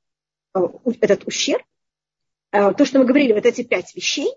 э, 0.54 0.60
этот 1.00 1.26
ущерб. 1.26 1.62
Э, 2.52 2.72
то, 2.74 2.84
что 2.84 2.98
мы 2.98 3.04
говорили, 3.04 3.32
вот 3.32 3.46
эти 3.46 3.62
пять 3.62 3.94
вещей, 3.94 4.30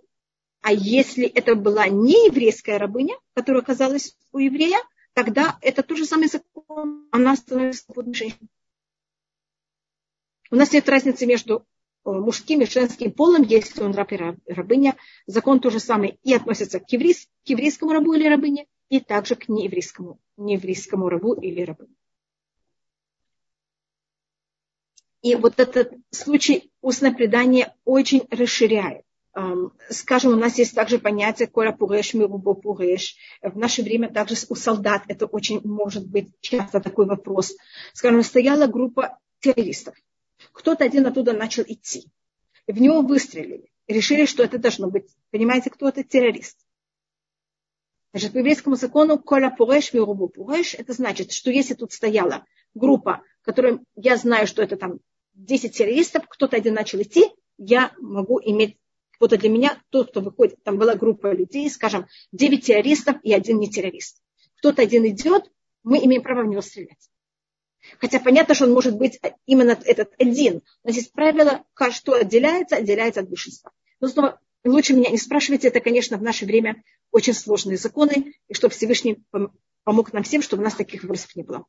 а 0.62 0.72
если 0.72 1.26
это 1.26 1.56
была 1.56 1.88
не 1.88 2.28
еврейская 2.28 2.78
рабыня, 2.78 3.16
которая 3.34 3.64
оказалась 3.64 4.16
у 4.32 4.38
еврея, 4.38 4.78
тогда 5.14 5.58
это 5.62 5.84
тот 5.84 5.98
же 5.98 6.06
самый 6.06 6.28
закон, 6.28 7.08
она 7.12 7.36
становится 7.36 7.84
свободной 7.84 8.14
женщиной. 8.14 8.50
У 10.52 10.56
нас 10.56 10.72
нет 10.72 10.88
разницы 10.88 11.26
между 11.26 11.66
мужским 12.04 12.62
и 12.62 12.66
женским 12.66 13.12
полом, 13.12 13.44
если 13.44 13.82
он 13.82 13.94
раб 13.94 14.12
и 14.12 14.18
рабыня. 14.48 14.96
Закон 15.26 15.60
тот 15.60 15.74
же 15.74 15.80
самый 15.80 16.20
и 16.24 16.34
относится 16.34 16.80
к 16.80 16.90
еврейскому 16.90 17.92
рабу 17.92 18.14
или 18.14 18.28
рабыне, 18.28 18.68
и 18.92 19.00
также 19.00 19.36
к 19.36 19.50
нееврейскому, 19.50 20.20
нееврейскому 20.38 21.10
рабу 21.10 21.34
или 21.34 21.64
рабыне. 21.64 21.96
И 25.24 25.34
вот 25.36 25.60
этот 25.60 25.94
случай 26.12 26.72
устное 26.82 27.12
предание 27.12 27.74
очень 27.86 28.28
расширяет. 28.30 29.04
Скажем, 29.90 30.34
у 30.34 30.36
нас 30.36 30.58
есть 30.60 30.76
также 30.76 31.00
понятие 31.00 31.48
коля 31.48 31.72
пуреш, 31.72 32.14
мирубо 32.14 32.54
пуреш. 32.54 33.16
В 33.42 33.58
наше 33.58 33.82
время 33.82 34.12
также 34.14 34.36
у 34.50 34.56
солдат 34.56 35.04
это 35.08 35.26
очень 35.26 35.62
может 35.64 36.08
быть 36.08 36.30
часто 36.42 36.80
такой 36.80 37.08
вопрос. 37.08 37.56
Скажем, 37.94 38.22
стояла 38.22 38.68
группа 38.68 39.18
террористов 39.40 39.96
кто-то 40.52 40.84
один 40.84 41.06
оттуда 41.06 41.34
начал 41.34 41.64
идти. 41.64 42.08
В 42.68 42.80
него 42.80 43.02
выстрелили. 43.02 43.72
Решили, 43.88 44.26
что 44.26 44.44
это 44.44 44.58
должно 44.58 44.90
быть, 44.90 45.08
понимаете, 45.32 45.70
кто 45.70 45.90
это 45.90 46.04
террорист. 46.04 46.61
Значит, 48.12 48.34
по 48.34 48.40
еврейскому 48.40 48.76
закону 48.76 49.18
коля 49.20 49.50
пуреш, 49.50 49.94
мирубу 49.94 50.28
пуреш, 50.28 50.74
это 50.74 50.94
значит, 50.94 51.32
что 51.32 51.50
если 51.50 51.74
тут 51.74 51.94
стояла 51.94 52.46
группа, 52.74 53.24
которая 53.42 53.80
я 53.96 54.18
знаю, 54.18 54.48
что 54.48 54.62
это 54.62 54.76
там 54.76 55.00
10 55.34 55.76
террористов, 55.76 56.28
кто-то 56.28 56.58
один 56.58 56.74
начал 56.74 57.02
идти, 57.02 57.30
я 57.58 57.92
могу 58.00 58.40
иметь 58.44 58.78
кто-то 59.22 59.38
для 59.38 59.50
меня, 59.50 59.80
тот, 59.92 60.10
кто 60.10 60.22
выходит, 60.22 60.64
там 60.64 60.80
была 60.80 60.96
группа 60.96 61.32
людей, 61.32 61.70
скажем, 61.70 62.08
9 62.32 62.66
террористов 62.66 63.18
и 63.22 63.32
один 63.32 63.60
не 63.60 63.70
террорист. 63.70 64.20
Кто-то 64.58 64.82
один 64.82 65.06
идет, 65.06 65.44
мы 65.84 66.04
имеем 66.04 66.24
право 66.24 66.42
в 66.42 66.48
него 66.48 66.62
стрелять. 66.62 67.12
Хотя 68.00 68.20
понятно, 68.20 68.56
что 68.56 68.66
он 68.66 68.74
может 68.74 68.98
быть 68.98 69.20
именно 69.46 69.78
этот 69.86 70.14
один. 70.18 70.64
Но 70.84 70.92
здесь 70.92 71.08
правило, 71.08 71.64
что 71.92 72.14
отделяется, 72.14 72.78
отделяется 72.78 73.20
от 73.20 73.30
большинства. 73.30 73.72
Но 74.00 74.08
снова, 74.08 74.40
лучше 74.64 74.94
меня 74.96 75.12
не 75.12 75.18
спрашивайте, 75.18 75.68
это, 75.68 75.82
конечно, 75.82 76.18
в 76.18 76.24
наше 76.24 76.48
время 76.48 76.84
очень 77.12 77.34
сложные 77.34 77.78
законы, 77.78 78.34
и 78.48 78.54
чтобы 78.54 78.74
Всевышний 78.74 79.24
помог 79.84 80.14
нам 80.14 80.24
всем, 80.24 80.42
чтобы 80.42 80.62
у 80.62 80.64
нас 80.64 80.76
таких 80.76 81.04
вопросов 81.04 81.36
не 81.36 81.44
было. 81.44 81.66